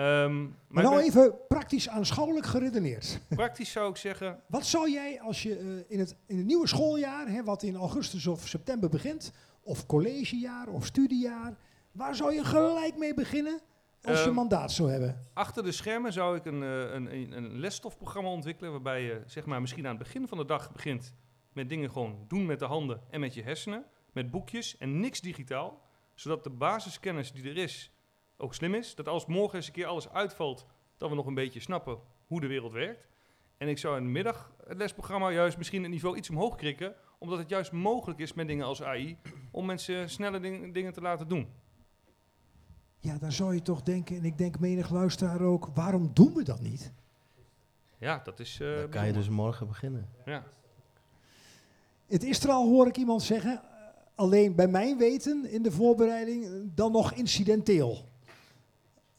Um, 0.00 0.56
maar, 0.68 0.82
nou 0.82 1.00
even 1.00 1.34
praktisch 1.48 1.88
aanschouwelijk 1.88 2.46
geredeneerd. 2.46 3.20
Praktisch 3.28 3.70
zou 3.70 3.90
ik 3.90 3.96
zeggen. 3.96 4.40
Wat 4.46 4.66
zou 4.66 4.90
jij 4.90 5.20
als 5.20 5.42
je 5.42 5.60
uh, 5.60 5.84
in, 5.88 5.98
het, 5.98 6.16
in 6.26 6.36
het 6.36 6.46
nieuwe 6.46 6.68
schooljaar, 6.68 7.28
hè, 7.28 7.44
wat 7.44 7.62
in 7.62 7.76
augustus 7.76 8.26
of 8.26 8.48
september 8.48 8.88
begint, 8.88 9.32
of 9.62 9.86
collegejaar 9.86 10.68
of 10.68 10.86
studiejaar, 10.86 11.56
waar 11.92 12.14
zou 12.14 12.34
je 12.34 12.44
gelijk 12.44 12.96
mee 12.96 13.14
beginnen 13.14 13.60
als 14.02 14.20
um, 14.20 14.24
je 14.24 14.30
mandaat 14.30 14.72
zou 14.72 14.90
hebben? 14.90 15.20
Achter 15.32 15.62
de 15.62 15.72
schermen 15.72 16.12
zou 16.12 16.36
ik 16.36 16.44
een, 16.44 16.62
uh, 16.62 16.92
een, 16.92 17.14
een, 17.14 17.32
een 17.32 17.58
lesstofprogramma 17.58 18.30
ontwikkelen, 18.30 18.70
waarbij 18.70 19.02
je 19.02 19.22
zeg 19.26 19.46
maar, 19.46 19.60
misschien 19.60 19.86
aan 19.86 19.96
het 19.96 20.02
begin 20.02 20.28
van 20.28 20.38
de 20.38 20.44
dag 20.44 20.72
begint 20.72 21.12
met 21.52 21.68
dingen 21.68 21.90
gewoon 21.90 22.24
doen 22.28 22.46
met 22.46 22.58
de 22.58 22.64
handen 22.64 23.00
en 23.10 23.20
met 23.20 23.34
je 23.34 23.42
hersenen, 23.42 23.84
met 24.12 24.30
boekjes 24.30 24.76
en 24.78 25.00
niks 25.00 25.20
digitaal, 25.20 25.82
zodat 26.14 26.44
de 26.44 26.50
basiskennis 26.50 27.32
die 27.32 27.44
er 27.44 27.56
is 27.56 27.92
ook 28.40 28.54
slim 28.54 28.74
is. 28.74 28.94
Dat 28.94 29.08
als 29.08 29.26
morgen 29.26 29.56
eens 29.56 29.66
een 29.66 29.72
keer 29.72 29.86
alles 29.86 30.08
uitvalt, 30.08 30.66
dat 30.96 31.08
we 31.08 31.14
nog 31.14 31.26
een 31.26 31.34
beetje 31.34 31.60
snappen 31.60 31.98
hoe 32.26 32.40
de 32.40 32.46
wereld 32.46 32.72
werkt. 32.72 33.08
En 33.56 33.68
ik 33.68 33.78
zou 33.78 33.96
in 33.96 34.04
de 34.04 34.10
middag 34.10 34.52
het 34.66 34.78
lesprogramma 34.78 35.30
juist 35.30 35.58
misschien 35.58 35.82
het 35.82 35.90
niveau 35.90 36.16
iets 36.16 36.30
omhoog 36.30 36.56
krikken, 36.56 36.94
omdat 37.18 37.38
het 37.38 37.48
juist 37.48 37.72
mogelijk 37.72 38.20
is 38.20 38.32
met 38.32 38.46
dingen 38.46 38.66
als 38.66 38.82
AI 38.82 39.18
om 39.50 39.66
mensen 39.66 40.10
snelle 40.10 40.40
ding, 40.40 40.74
dingen 40.74 40.92
te 40.92 41.00
laten 41.00 41.28
doen. 41.28 41.48
Ja, 42.98 43.18
dan 43.18 43.32
zou 43.32 43.54
je 43.54 43.62
toch 43.62 43.82
denken, 43.82 44.16
en 44.16 44.24
ik 44.24 44.38
denk 44.38 44.58
menig 44.58 44.90
luisteraar 44.90 45.40
ook, 45.40 45.68
waarom 45.74 46.10
doen 46.14 46.34
we 46.34 46.42
dat 46.42 46.60
niet? 46.60 46.92
Ja, 47.98 48.20
dat 48.24 48.40
is. 48.40 48.60
Uh, 48.60 48.76
dan 48.76 48.88
kan 48.88 49.06
je 49.06 49.12
dus 49.12 49.28
morgen 49.28 49.66
beginnen. 49.66 50.08
Ja. 50.24 50.44
Het 52.06 52.22
is 52.22 52.44
er 52.44 52.50
al, 52.50 52.68
hoor 52.68 52.86
ik 52.86 52.96
iemand 52.96 53.22
zeggen, 53.22 53.62
alleen 54.14 54.54
bij 54.54 54.68
mijn 54.68 54.98
weten 54.98 55.50
in 55.50 55.62
de 55.62 55.70
voorbereiding 55.70 56.70
dan 56.74 56.92
nog 56.92 57.12
incidenteel. 57.12 58.08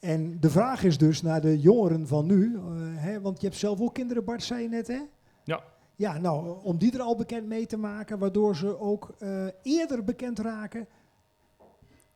En 0.02 0.40
de 0.40 0.50
vraag 0.50 0.84
is 0.84 0.98
dus 0.98 1.22
naar 1.22 1.42
de 1.42 1.60
jongeren 1.60 2.08
van 2.08 2.26
nu, 2.26 2.52
uh, 2.52 2.62
hè, 2.96 3.22
want 3.22 3.42
je 3.42 3.48
hebt 3.48 3.60
zelf 3.60 3.82
ook 3.82 3.94
kinderen, 3.94 4.24
Bart, 4.24 4.44
zei 4.44 4.62
je 4.62 4.70
net, 4.70 4.88
hè? 4.88 5.02
Ja. 5.44 5.64
Ja, 5.96 6.18
nou, 6.18 6.64
om 6.64 6.78
die 6.78 6.94
er 6.94 7.02
al 7.02 7.16
bekend 7.16 7.48
mee 7.48 7.66
te 7.66 7.78
maken, 7.78 8.20
waardoor 8.20 8.56
ze 8.56 8.80
ook 8.80 9.16
uh, 9.20 9.48
eerder 9.62 10.04
bekend 10.04 10.40
raken. 10.40 10.88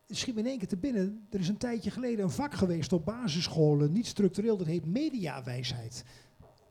Schiet 0.08 0.34
me 0.34 0.40
in 0.40 0.48
één 0.48 0.58
keer 0.58 0.68
te 0.68 0.78
binnen, 0.78 1.28
er 1.30 1.40
is 1.40 1.48
een 1.48 1.58
tijdje 1.58 1.92
geleden 1.92 2.24
een 2.24 2.32
vak 2.32 2.54
geweest 2.54 2.94
op 2.94 3.06
basisscholen, 3.06 3.92
niet 3.92 4.08
structureel, 4.08 4.58
dat 4.58 4.68
heet 4.68 4.86
mediawijsheid. 4.86 6.06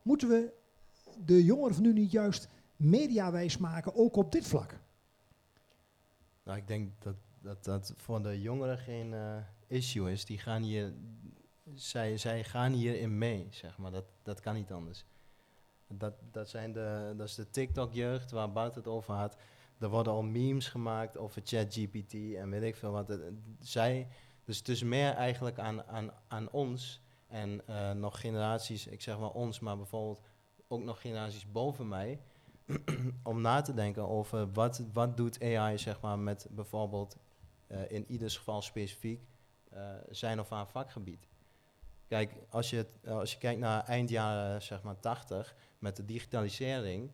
Moeten 0.01 0.27
we 0.27 0.53
de 1.25 1.43
jongeren 1.43 1.73
van 1.73 1.83
nu 1.83 1.93
niet 1.93 2.11
juist 2.11 2.49
mediawijs 2.75 3.57
maken, 3.57 3.95
ook 3.95 4.15
op 4.15 4.31
dit 4.31 4.45
vlak? 4.45 4.79
Nou, 6.43 6.57
ik 6.57 6.67
denk 6.67 6.91
dat 6.99 7.15
dat, 7.41 7.63
dat 7.63 7.93
voor 7.95 8.23
de 8.23 8.41
jongeren 8.41 8.77
geen... 8.77 9.11
Uh 9.11 9.37
issue 9.67 10.11
is, 10.11 10.25
die 10.25 10.37
gaan 10.37 10.61
hier, 10.61 10.93
zij, 11.73 12.17
zij 12.17 12.43
gaan 12.43 12.71
hierin 12.71 13.17
mee, 13.17 13.47
zeg 13.51 13.77
maar. 13.77 13.91
Dat, 13.91 14.05
dat 14.23 14.39
kan 14.39 14.53
niet 14.53 14.71
anders. 14.71 15.05
Dat, 15.87 16.13
dat, 16.31 16.49
zijn 16.49 16.73
de, 16.73 17.13
dat 17.17 17.27
is 17.27 17.35
de 17.35 17.49
TikTok-jeugd 17.49 18.31
waar 18.31 18.51
Bart 18.51 18.75
het 18.75 18.87
over 18.87 19.13
had. 19.13 19.37
Er 19.79 19.89
worden 19.89 20.13
al 20.13 20.23
memes 20.23 20.67
gemaakt 20.67 21.17
over 21.17 21.41
ChatGPT 21.45 22.13
en 22.13 22.49
weet 22.49 22.61
ik 22.61 22.75
veel 22.75 22.91
wat. 22.91 23.19
Zij, 23.59 24.07
dus 24.43 24.57
het 24.57 24.69
is 24.69 24.83
meer 24.83 25.11
eigenlijk 25.11 25.59
aan, 25.59 25.83
aan, 25.83 26.11
aan 26.27 26.51
ons 26.51 27.01
en 27.27 27.61
uh, 27.69 27.91
nog 27.91 28.19
generaties, 28.19 28.87
ik 28.87 29.01
zeg 29.01 29.17
wel 29.17 29.29
ons, 29.29 29.59
maar 29.59 29.77
bijvoorbeeld 29.77 30.21
ook 30.67 30.83
nog 30.83 31.01
generaties 31.01 31.51
boven 31.51 31.87
mij, 31.87 32.19
om 33.23 33.41
na 33.41 33.61
te 33.61 33.73
denken 33.73 34.09
over 34.09 34.51
wat, 34.51 34.83
wat 34.93 35.17
doet 35.17 35.43
AI 35.43 35.77
zeg 35.77 36.01
maar 36.01 36.19
met 36.19 36.47
bijvoorbeeld 36.51 37.17
uh, 37.67 37.91
in 37.91 38.05
ieders 38.07 38.37
geval 38.37 38.61
specifiek 38.61 39.21
zijn 40.09 40.39
of 40.39 40.49
haar 40.49 40.67
vakgebied. 40.67 41.27
Kijk, 42.07 42.31
als 42.49 42.69
je, 42.69 42.85
uh, 43.03 43.11
als 43.17 43.31
je 43.31 43.37
kijkt 43.37 43.59
naar 43.59 43.83
eind 43.83 44.09
jaren 44.09 44.61
zeg 44.61 44.81
maar 44.81 44.99
80, 44.99 45.55
met 45.79 45.95
de 45.95 46.05
digitalisering, 46.05 47.11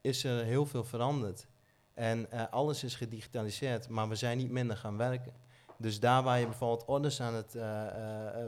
is 0.00 0.24
er 0.24 0.44
heel 0.44 0.66
veel 0.66 0.84
veranderd. 0.84 1.46
En 1.94 2.26
uh, 2.32 2.44
alles 2.50 2.84
is 2.84 2.94
gedigitaliseerd, 2.94 3.88
maar 3.88 4.08
we 4.08 4.14
zijn 4.14 4.38
niet 4.38 4.50
minder 4.50 4.76
gaan 4.76 4.96
werken. 4.96 5.32
Dus 5.76 6.00
daar 6.00 6.22
waar 6.22 6.38
je 6.38 6.46
bijvoorbeeld 6.46 6.84
orders 6.84 7.20
aan 7.20 7.34
het 7.34 7.56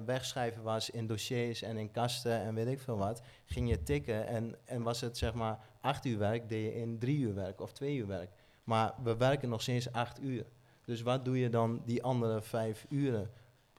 wegschrijven 0.05 0.63
was 0.63 0.91
in 0.91 1.07
dossiers 1.07 1.63
en 1.63 1.77
in 1.77 1.91
kasten 1.91 2.41
en 2.41 2.55
weet 2.55 2.67
ik 2.67 2.81
veel 2.81 2.97
wat, 2.97 3.23
ging 3.45 3.69
je 3.69 3.83
tikken 3.83 4.27
en, 4.27 4.57
en 4.65 4.83
was 4.83 5.01
het 5.01 5.19
zeg 5.19 5.35
maar 5.35 5.59
acht 5.81 6.05
uur 6.05 6.19
werk, 6.19 6.49
deed 6.49 6.65
je 6.65 6.75
in 6.75 6.99
drie 6.99 7.19
uur 7.19 7.35
werk 7.35 7.61
of 7.61 7.73
twee 7.73 7.97
uur 7.97 8.07
werk. 8.07 8.31
Maar 8.65 8.95
we 9.03 9.17
werken 9.17 9.49
nog 9.49 9.63
steeds 9.63 9.93
acht 9.93 10.21
uur. 10.21 10.47
Dus 10.85 11.03
wat 11.03 11.25
doe 11.25 11.39
je 11.39 11.49
dan 11.49 11.83
die 11.85 12.03
andere 12.03 12.43
vijf 12.43 12.87
uren? 12.89 13.31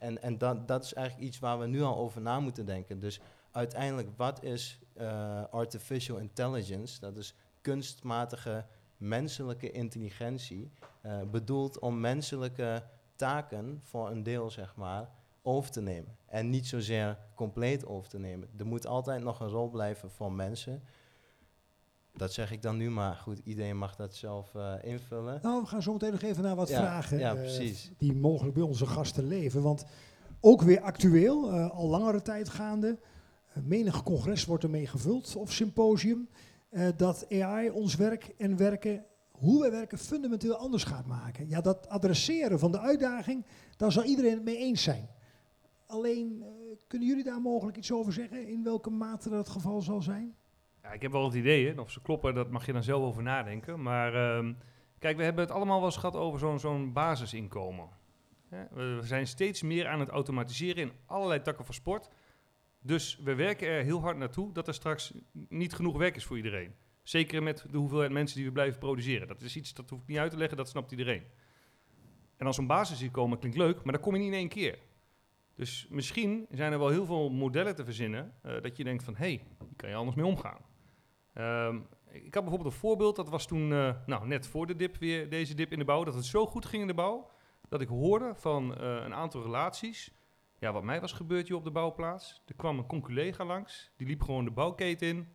En, 0.06 0.22
en 0.22 0.38
dat, 0.38 0.68
dat 0.68 0.84
is 0.84 0.94
eigenlijk 0.94 1.28
iets 1.28 1.40
waar 1.40 1.60
we 1.60 1.68
nu 1.68 1.82
al 1.82 1.98
over 1.98 2.22
na 2.22 2.40
moeten 2.40 2.66
denken. 2.66 3.00
Dus 3.00 3.20
uiteindelijk, 3.52 4.10
wat 4.16 4.44
is 4.44 4.80
uh, 4.98 5.44
artificial 5.52 6.18
intelligence? 6.18 7.00
Dat 7.00 7.18
is 7.18 7.36
kunstmatige 7.62 8.66
menselijke 8.98 9.72
intelligentie, 9.72 10.72
uh, 11.06 11.22
bedoeld 11.32 11.80
om 11.80 12.00
menselijke 12.00 12.84
taken 13.16 13.80
voor 13.84 14.10
een 14.10 14.24
deel, 14.24 14.50
zeg 14.50 14.76
maar, 14.76 15.10
over 15.42 15.72
te 15.72 15.82
nemen. 15.82 16.18
En 16.26 16.50
niet 16.50 16.68
zozeer 16.68 17.18
compleet 17.36 17.86
over 17.86 18.10
te 18.10 18.20
nemen. 18.20 18.50
Er 18.58 18.66
moet 18.66 18.88
altijd 18.88 19.24
nog 19.24 19.40
een 19.40 19.50
rol 19.50 19.70
blijven 19.70 20.12
voor 20.12 20.32
mensen. 20.32 20.84
Dat 22.16 22.34
zeg 22.34 22.52
ik 22.52 22.62
dan 22.62 22.78
nu, 22.78 22.90
maar 22.90 23.16
goed, 23.16 23.42
iedereen 23.44 23.78
mag 23.78 23.96
dat 23.96 24.16
zelf 24.16 24.54
uh, 24.54 24.74
invullen. 24.82 25.40
Nou, 25.42 25.62
we 25.62 25.68
gaan 25.68 25.82
zo 25.82 25.94
meteen 25.94 26.12
nog 26.12 26.22
even 26.22 26.44
naar 26.44 26.56
wat 26.56 26.70
ja, 26.70 26.78
vragen 26.78 27.18
ja, 27.20 27.36
uh, 27.36 27.76
die 27.98 28.14
mogelijk 28.14 28.54
bij 28.54 28.64
onze 28.64 28.86
gasten 28.86 29.28
leven. 29.28 29.62
Want 29.62 29.86
ook 30.40 30.62
weer 30.62 30.82
actueel, 30.82 31.54
uh, 31.54 31.70
al 31.70 31.88
langere 31.88 32.22
tijd 32.22 32.50
gaande. 32.50 33.00
menig 33.64 34.04
congres 34.04 34.46
wordt 34.46 34.64
ermee 34.64 34.88
gevuld 34.88 35.36
of 35.36 35.52
symposium. 35.52 36.30
dat 36.96 37.26
AI 37.30 37.70
ons 37.70 37.96
werk 37.96 38.34
en 38.38 38.58
werken, 38.58 39.06
hoe 39.32 39.62
we 39.62 39.70
werken, 39.70 39.98
fundamenteel 39.98 40.56
anders 40.56 40.84
gaat 40.84 41.06
maken. 41.06 41.50
Ja, 41.50 41.62
dat 41.62 41.90
adresseren 41.90 42.60
van 42.60 42.72
de 42.72 42.80
uitdaging, 42.80 43.46
daar 43.78 43.92
zal 43.92 44.04
iedereen 44.04 44.34
het 44.34 44.44
mee 44.44 44.58
eens 44.58 44.84
zijn. 44.84 45.10
Alleen, 45.86 46.44
kunnen 46.88 47.08
jullie 47.08 47.24
daar 47.24 47.42
mogelijk 47.42 47.78
iets 47.78 47.92
over 47.92 48.14
zeggen? 48.14 48.48
In 48.48 48.64
welke 48.64 48.90
mate 48.90 49.30
dat 49.30 49.38
het 49.38 49.50
geval 49.50 49.82
zal 49.82 50.02
zijn? 50.02 50.36
Ik 50.94 51.02
heb 51.02 51.12
wel 51.12 51.22
wat 51.22 51.34
ideeën. 51.34 51.80
Of 51.80 51.92
ze 51.92 52.02
kloppen, 52.02 52.34
dat 52.34 52.50
mag 52.50 52.66
je 52.66 52.74
dan 52.74 52.84
zelf 52.84 53.04
over 53.04 53.24
nadenken. 53.24 53.82
Maar 53.82 54.38
um, 54.38 54.58
kijk, 55.00 55.18
we 55.18 55.24
hebben 55.24 55.44
het 55.44 55.54
allemaal 55.54 55.78
wel 55.78 55.86
eens 55.86 55.98
gehad 55.98 56.16
over 56.16 56.60
zo'n 56.60 56.94
basisinkomen. 56.94 57.90
We, 58.50 59.00
zijn 59.02 59.28
steeds 59.28 59.62
meer 59.62 59.88
aan 59.88 60.00
het 60.00 60.10
automatiseren 60.10 60.84
in 60.84 60.92
allerlei 61.06 61.42
takken 61.42 61.66
van 61.66 61.74
sport. 61.74 62.10
Dus 62.82 63.20
we 63.24 63.36
werken 63.36 63.68
er 63.68 63.84
heel 63.84 64.02
hard 64.02 64.18
naartoe 64.18 64.54
dat 64.54 64.68
er 64.68 64.74
straks 64.74 65.14
niet 65.32 65.74
genoeg 65.74 65.98
werk 65.98 66.16
is 66.16 66.24
voor 66.24 66.38
iedereen. 66.38 66.76
Zeker 67.04 67.44
met 67.44 67.66
de 67.72 67.78
hoeveelheid 67.78 68.12
mensen 68.12 68.38
die 68.38 68.46
we 68.46 68.52
blijven 68.52 68.80
produceren. 68.80 69.28
Dat 69.28 69.42
is 69.42 69.56
iets 69.56 69.74
dat 69.74 69.90
hoef 69.90 70.02
ik 70.02 70.08
niet 70.08 70.18
uit 70.18 70.32
te 70.32 70.38
leggen, 70.38 70.58
dat 70.58 70.70
snapt 70.70 70.92
iedereen. 70.92 71.24
En 72.38 72.46
als 72.46 72.58
een 72.58 72.68
basis 72.68 73.12
komen 73.12 73.40
klinkt 73.40 73.58
leuk, 73.58 73.84
maar 73.84 73.94
dan 73.94 74.02
kom 74.02 74.14
je 74.14 74.20
niet 74.20 74.32
in 74.32 74.38
één 74.38 74.50
keer. 74.50 74.80
Dus 75.56 75.88
misschien 75.90 76.46
zijn 76.50 76.72
er 76.72 76.80
wel 76.80 76.90
heel 76.90 77.06
veel 77.06 77.30
modellen 77.30 77.76
te 77.76 77.86
verzinnen 77.86 78.34
eh, 78.42 78.62
dat 78.62 78.78
je 78.78 78.84
denkt 78.84 79.04
van, 79.04 79.16
hé, 79.16 79.20
hey, 79.20 79.44
hier 79.60 79.76
kan 79.76 79.90
je 79.90 79.96
anders 79.96 80.16
mee 80.16 80.26
omgaan. 80.26 80.58
Ehm, 81.36 81.80
ik 82.12 82.34
had 82.34 82.44
bijvoorbeeld 82.44 82.74
een 82.74 82.80
voorbeeld, 82.80 83.16
dat 83.16 83.30
was 83.30 83.48
toen, 83.48 83.74
eh, 83.74 83.96
nou 84.06 84.28
net 84.28 84.48
voor 84.48 84.68
de 84.68 84.76
dip 84.76 84.98
weer, 84.98 85.30
deze 85.30 85.54
dip 85.54 85.72
in 85.72 85.80
de 85.80 85.86
bouw, 85.86 86.04
dat 86.04 86.16
het 86.16 86.26
zo 86.26 86.46
goed 86.46 86.66
ging 86.66 86.82
in 86.82 86.88
de 86.88 86.94
bouw, 86.94 87.30
dat 87.70 87.82
ik 87.82 87.88
hoorde 87.88 88.36
van 88.36 88.78
eh, 88.78 88.96
een 89.04 89.14
aantal 89.14 89.42
relaties, 89.42 90.12
ja, 90.60 90.72
wat 90.72 90.84
mij 90.84 91.02
was 91.02 91.12
gebeurd 91.12 91.48
hier 91.48 91.58
op 91.58 91.64
de 91.64 91.72
bouwplaats. 91.72 92.42
Er 92.46 92.56
kwam 92.56 92.78
een 92.78 92.86
conculega 92.86 93.46
langs, 93.46 93.92
die 93.98 94.08
liep 94.08 94.22
gewoon 94.22 94.46
de 94.46 94.52
bouwketen 94.52 95.08
in. 95.08 95.28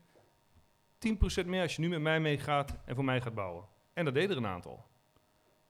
10% 0.98 1.46
meer 1.46 1.62
als 1.62 1.76
je 1.76 1.80
nu 1.80 1.88
met 1.88 2.00
mij 2.00 2.20
meegaat 2.20 2.78
en 2.84 2.94
voor 2.94 3.04
mij 3.04 3.20
gaat 3.20 3.34
bouwen. 3.34 3.64
En 3.92 4.04
dat 4.04 4.14
deden 4.14 4.30
er 4.30 4.36
een 4.36 4.46
aantal. 4.46 4.86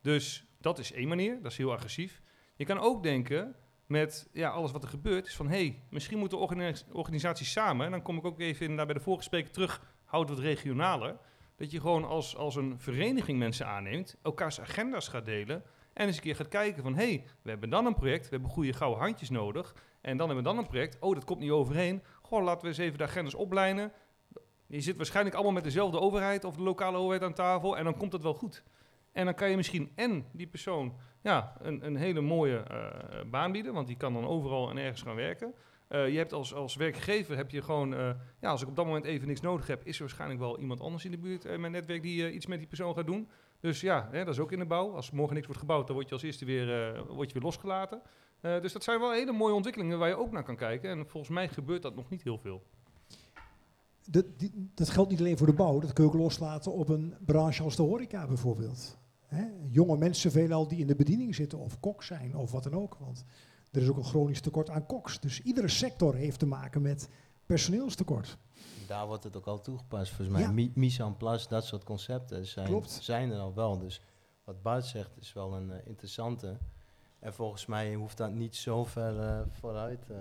Dus 0.00 0.46
dat 0.60 0.78
is 0.78 0.92
één 0.92 1.08
manier, 1.08 1.42
dat 1.42 1.50
is 1.50 1.58
heel 1.58 1.72
agressief. 1.72 2.22
Je 2.56 2.64
kan 2.64 2.78
ook 2.78 3.02
denken 3.02 3.56
met 3.86 4.28
ja, 4.32 4.50
alles 4.50 4.70
wat 4.70 4.82
er 4.82 4.88
gebeurt, 4.88 5.26
is 5.26 5.36
van 5.36 5.48
hé, 5.48 5.56
hey, 5.56 5.82
misschien 5.90 6.18
moeten 6.18 6.38
organis- 6.38 6.84
organisaties 6.92 7.52
samen, 7.52 7.86
en 7.86 7.90
dan 7.90 8.02
kom 8.02 8.16
ik 8.16 8.24
ook 8.24 8.40
even 8.40 8.66
in, 8.66 8.76
bij 8.76 8.86
de 8.86 9.00
vorige 9.00 9.22
spreker 9.22 9.50
terug, 9.50 9.82
houden 10.10 10.36
we 10.36 10.40
het 10.40 10.50
regionaler, 10.50 11.16
dat 11.56 11.70
je 11.70 11.80
gewoon 11.80 12.04
als, 12.04 12.36
als 12.36 12.56
een 12.56 12.78
vereniging 12.78 13.38
mensen 13.38 13.66
aanneemt, 13.66 14.16
elkaars 14.22 14.60
agenda's 14.60 15.08
gaat 15.08 15.24
delen 15.24 15.62
en 15.92 16.06
eens 16.06 16.16
een 16.16 16.22
keer 16.22 16.36
gaat 16.36 16.48
kijken 16.48 16.82
van 16.82 16.94
hé, 16.94 17.04
hey, 17.04 17.24
we 17.42 17.50
hebben 17.50 17.70
dan 17.70 17.86
een 17.86 17.94
project, 17.94 18.24
we 18.24 18.30
hebben 18.30 18.50
goede 18.50 18.72
gouden 18.72 19.00
handjes 19.00 19.30
nodig 19.30 19.74
en 20.00 20.16
dan 20.16 20.26
hebben 20.26 20.44
we 20.44 20.50
dan 20.50 20.58
een 20.58 20.70
project, 20.70 20.96
oh 21.00 21.14
dat 21.14 21.24
komt 21.24 21.40
niet 21.40 21.50
overeen, 21.50 22.02
gewoon 22.22 22.44
laten 22.44 22.62
we 22.62 22.68
eens 22.68 22.78
even 22.78 22.98
de 22.98 23.04
agendas 23.04 23.34
oplijnen. 23.34 23.92
Je 24.66 24.80
zit 24.80 24.96
waarschijnlijk 24.96 25.34
allemaal 25.34 25.54
met 25.54 25.64
dezelfde 25.64 26.00
overheid 26.00 26.44
of 26.44 26.56
de 26.56 26.62
lokale 26.62 26.96
overheid 26.96 27.22
aan 27.22 27.34
tafel 27.34 27.76
en 27.76 27.84
dan 27.84 27.96
komt 27.96 28.12
het 28.12 28.22
wel 28.22 28.34
goed. 28.34 28.62
En 29.12 29.24
dan 29.24 29.34
kan 29.34 29.50
je 29.50 29.56
misschien 29.56 29.92
en 29.94 30.26
die 30.32 30.46
persoon 30.46 30.94
ja, 31.22 31.56
een, 31.60 31.86
een 31.86 31.96
hele 31.96 32.20
mooie 32.20 32.58
eh, 32.58 33.30
baan 33.30 33.52
bieden, 33.52 33.72
want 33.72 33.86
die 33.86 33.96
kan 33.96 34.12
dan 34.12 34.26
overal 34.26 34.70
en 34.70 34.76
ergens 34.78 35.02
gaan 35.02 35.14
werken. 35.14 35.54
Eh, 35.90 36.08
je 36.08 36.16
hebt 36.16 36.32
als, 36.32 36.54
als 36.54 36.76
werkgever 36.76 37.36
heb 37.36 37.50
je 37.50 37.62
gewoon, 37.62 37.94
eh, 37.94 38.10
ja, 38.40 38.50
als 38.50 38.62
ik 38.62 38.68
op 38.68 38.76
dat 38.76 38.86
moment 38.86 39.04
even 39.04 39.28
niks 39.28 39.40
nodig 39.40 39.66
heb, 39.66 39.84
is 39.84 39.94
er 39.94 40.00
waarschijnlijk 40.00 40.40
wel 40.40 40.58
iemand 40.58 40.80
anders 40.80 41.04
in 41.04 41.10
de 41.10 41.18
buurt 41.18 41.44
in 41.44 41.60
mijn 41.60 41.72
netwerk 41.72 42.02
die 42.02 42.26
eh, 42.26 42.34
iets 42.34 42.46
met 42.46 42.58
die 42.58 42.68
persoon 42.68 42.94
gaat 42.94 43.06
doen. 43.06 43.28
Dus 43.60 43.80
ja, 43.80 44.08
hè, 44.10 44.24
dat 44.24 44.34
is 44.34 44.40
ook 44.40 44.52
in 44.52 44.58
de 44.58 44.66
bouw. 44.66 44.94
Als 44.94 45.10
morgen 45.10 45.34
niks 45.34 45.46
wordt 45.46 45.60
gebouwd, 45.60 45.86
dan 45.86 45.96
word 45.96 46.08
je 46.08 46.14
als 46.14 46.22
eerste 46.22 46.44
weer, 46.44 46.94
eh, 46.94 47.02
word 47.08 47.28
je 47.28 47.34
weer 47.34 47.42
losgelaten. 47.42 48.02
Eh, 48.40 48.60
dus 48.60 48.72
dat 48.72 48.84
zijn 48.84 49.00
wel 49.00 49.12
hele 49.12 49.32
mooie 49.32 49.54
ontwikkelingen 49.54 49.98
waar 49.98 50.08
je 50.08 50.18
ook 50.18 50.32
naar 50.32 50.44
kan 50.44 50.56
kijken. 50.56 50.90
En 50.90 51.08
volgens 51.08 51.32
mij 51.32 51.48
gebeurt 51.48 51.82
dat 51.82 51.94
nog 51.94 52.10
niet 52.10 52.22
heel 52.22 52.38
veel. 52.38 52.62
Dat, 54.04 54.24
dat 54.74 54.88
geldt 54.88 55.10
niet 55.10 55.20
alleen 55.20 55.38
voor 55.38 55.46
de 55.46 55.52
bouw, 55.52 55.78
dat 55.78 55.92
kun 55.92 56.04
je 56.04 56.10
ook 56.10 56.16
loslaten 56.16 56.72
op 56.72 56.88
een 56.88 57.14
branche 57.24 57.62
als 57.62 57.76
de 57.76 57.82
horeca 57.82 58.26
bijvoorbeeld. 58.26 58.98
Jonge 59.68 59.96
mensen 59.96 60.30
veelal 60.30 60.68
die 60.68 60.78
in 60.78 60.86
de 60.86 60.96
bediening 60.96 61.34
zitten 61.34 61.58
of 61.58 61.80
kok 61.80 62.02
zijn 62.02 62.36
of 62.36 62.52
wat 62.52 62.62
dan 62.62 62.74
ook. 62.74 62.96
Want 63.00 63.24
er 63.70 63.82
is 63.82 63.88
ook 63.88 63.96
een 63.96 64.04
chronisch 64.04 64.40
tekort 64.40 64.70
aan 64.70 64.86
koks. 64.86 65.20
Dus 65.20 65.40
iedere 65.42 65.68
sector 65.68 66.14
heeft 66.14 66.38
te 66.38 66.46
maken 66.46 66.82
met 66.82 67.08
personeelstekort. 67.46 68.38
Daar 68.86 69.06
wordt 69.06 69.24
het 69.24 69.36
ook 69.36 69.46
al 69.46 69.60
toegepast, 69.60 70.08
volgens 70.12 70.28
mij. 70.36 70.40
Ja. 70.46 70.52
Mi- 70.52 70.72
Mise 70.74 71.02
en 71.02 71.16
place, 71.16 71.48
dat 71.48 71.64
soort 71.64 71.84
concepten 71.84 72.46
zijn, 72.46 72.66
Klopt. 72.66 72.90
zijn 72.90 73.30
er 73.30 73.38
al 73.38 73.54
wel. 73.54 73.78
Dus 73.78 74.00
wat 74.44 74.62
Bart 74.62 74.84
zegt 74.84 75.16
is 75.20 75.32
wel 75.32 75.54
een 75.54 75.70
eh, 75.70 75.86
interessante. 75.86 76.58
En 77.18 77.34
volgens 77.34 77.66
mij 77.66 77.94
hoeft 77.94 78.16
dat 78.16 78.32
niet 78.32 78.56
zo 78.56 78.84
ver 78.84 79.20
eh, 79.20 79.40
vooruit 79.50 80.10
eh, 80.10 80.16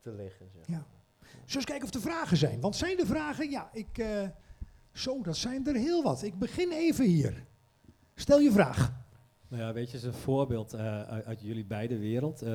te 0.00 0.12
liggen. 0.12 0.46
Zeg. 0.54 0.66
Ja. 0.66 0.84
Zullen 1.22 1.44
eens 1.54 1.64
kijken 1.64 1.88
of 1.88 1.94
er 1.94 2.00
vragen 2.00 2.36
zijn? 2.36 2.60
Want 2.60 2.76
zijn 2.76 2.98
er 2.98 3.06
vragen? 3.06 3.50
Ja, 3.50 3.70
ik, 3.72 4.04
zo, 4.92 5.22
dat 5.22 5.36
zijn 5.36 5.66
er 5.66 5.74
heel 5.74 6.02
wat. 6.02 6.22
Ik 6.22 6.38
begin 6.38 6.70
even 6.72 7.04
hier. 7.04 7.46
Stel 8.14 8.38
je 8.38 8.52
vraag. 8.52 8.92
Nou 9.50 9.62
ja, 9.62 9.72
weet 9.72 9.90
je, 9.90 9.96
is 9.96 10.02
een 10.02 10.12
voorbeeld 10.12 10.72
eh, 10.72 11.02
uit, 11.02 11.26
uit 11.26 11.40
jullie 11.40 11.64
beide 11.64 11.98
wereld. 11.98 12.42
Eh, 12.42 12.48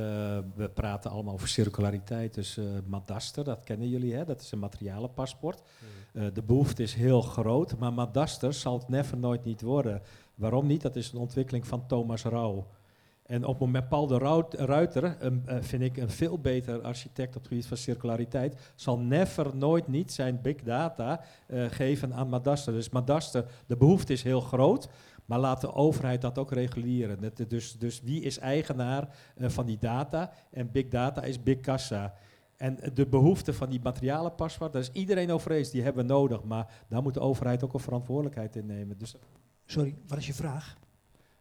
we 0.56 0.70
praten 0.74 1.12
allemaal 1.12 1.34
over 1.34 1.48
circulariteit, 1.48 2.34
dus 2.34 2.58
eh 2.58 2.64
Madaster, 2.86 3.44
dat 3.44 3.64
kennen 3.64 3.90
jullie, 3.90 4.14
hè? 4.16 4.26
dat 4.26 4.42
is 4.42 4.52
een 4.52 4.60
materialenpaspoort. 4.60 5.62
Eh, 6.14 6.24
de 6.34 6.44
behoefte 6.44 6.84
is 6.84 6.94
heel 6.94 7.22
groot, 7.22 7.78
maar 7.78 7.94
Madaster 7.94 8.54
zal 8.54 8.78
het 8.78 8.88
never 8.90 9.18
nooit 9.18 9.44
niet 9.44 9.62
worden. 9.62 10.02
Waarom 10.36 10.68
niet? 10.68 10.82
Dat 10.82 10.96
is 10.96 11.12
een 11.12 11.20
ontwikkeling 11.20 11.68
van 11.68 11.88
Thomas 11.88 12.24
Rauw. 12.24 12.68
En 13.26 13.44
op 13.44 13.50
het 13.52 13.60
moment, 13.60 13.90
Paul 13.90 14.08
de 14.08 14.18
Ruit- 14.18 14.54
Ruiter, 14.54 15.16
een, 15.20 15.44
vind 15.64 15.82
ik 15.82 15.98
een 15.98 16.10
veel 16.10 16.40
beter 16.40 16.82
architect 16.82 17.36
op 17.36 17.42
het 17.42 17.48
gebied 17.48 17.66
van 17.68 17.78
circulariteit, 17.78 18.72
zal 18.76 19.00
never 19.00 19.56
nooit 19.56 19.88
niet 19.88 20.12
zijn 20.12 20.42
big 20.42 20.56
data 20.64 21.22
geven 21.70 22.14
aan 22.14 22.30
Madaster. 22.30 22.74
Dus 22.74 22.90
Madaster, 22.90 23.46
de 23.66 23.78
behoefte 23.78 24.14
is 24.14 24.24
heel 24.24 24.42
groot, 24.42 24.90
maar 25.26 25.40
laat 25.40 25.62
de 25.62 25.74
overheid 25.74 26.22
dat 26.22 26.38
ook 26.38 26.52
reguleren. 26.52 27.22
Dat- 27.22 27.50
dus, 27.50 27.74
dus 27.78 28.02
wie 28.02 28.22
is 28.22 28.38
eigenaar 28.40 29.08
eh, 29.38 29.50
van 29.50 29.66
die 29.66 29.78
data? 29.78 30.32
En 30.52 30.72
big 30.72 30.88
data 30.88 31.22
is 31.24 31.44
big 31.44 31.60
kassa. 31.60 32.14
En 32.58 32.80
de 32.94 33.06
behoefte 33.08 33.54
van 33.54 33.70
die 33.70 33.80
materialenpaspoort, 33.84 34.74
daar 34.74 34.82
is 34.82 34.92
iedereen 34.92 35.32
over 35.32 35.52
eens, 35.52 35.70
die 35.72 35.84
hebben 35.84 36.06
we 36.08 36.14
nodig. 36.14 36.44
Maar 36.44 36.68
daar 36.88 37.02
moet 37.02 37.14
de 37.14 37.20
overheid 37.20 37.64
ook 37.64 37.74
een 37.74 37.80
verantwoordelijkheid 37.80 38.56
in 38.56 38.66
nemen. 38.66 38.98
Dus, 38.98 39.16
Sorry, 39.66 39.96
wat 40.08 40.18
is 40.18 40.28
je 40.28 40.34
vraag? 40.34 40.76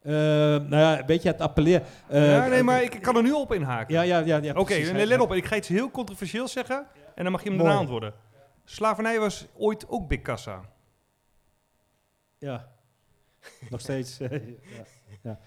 eh, 0.02 0.12
nou 0.12 0.76
ja, 0.76 1.04
weet 1.06 1.22
je, 1.22 1.28
het 1.28 1.40
appelleren... 1.40 1.86
eh, 2.08 2.30
ja, 2.30 2.46
nee, 2.46 2.62
maar 2.62 2.82
ik 2.82 2.98
kan 3.02 3.16
er 3.16 3.22
nu 3.22 3.32
op 3.32 3.52
inhaken. 3.52 3.94
Ja, 3.94 4.02
ja, 4.02 4.18
ja. 4.18 4.36
ja 4.36 4.54
Oké, 4.54 4.74
nee, 4.74 5.06
let 5.06 5.20
op. 5.20 5.32
Ik 5.32 5.44
ga 5.44 5.56
iets 5.56 5.68
heel 5.68 5.90
controversieels 5.90 6.52
zeggen 6.52 6.86
en 7.14 7.22
dan 7.22 7.32
mag 7.32 7.42
je 7.42 7.48
hem 7.48 7.58
daarna 7.58 7.76
antwoorden. 7.76 8.12
Slavernij 8.64 9.18
was 9.18 9.46
ooit 9.56 9.88
ook 9.88 10.08
big 10.08 10.20
kassa. 10.22 10.60
Ja, 12.38 12.68
nog 13.70 13.80
steeds. 13.80 14.20
eh, 14.20 14.30
ja, 14.46 14.84
ja. 15.22 15.38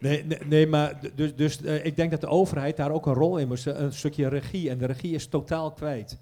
Nee, 0.00 0.24
nee, 0.24 0.38
nee, 0.44 0.66
maar 0.66 1.00
dus, 1.14 1.34
dus 1.36 1.62
eh, 1.62 1.84
ik 1.84 1.96
denk 1.96 2.10
dat 2.10 2.20
de 2.20 2.26
overheid 2.26 2.76
daar 2.76 2.90
ook 2.90 3.06
een 3.06 3.14
rol 3.14 3.38
in 3.38 3.48
moest, 3.48 3.66
een 3.66 3.92
stukje 3.92 4.28
regie. 4.28 4.70
En 4.70 4.78
de 4.78 4.86
regie 4.86 5.14
is 5.14 5.26
totaal 5.26 5.72
kwijt. 5.72 6.18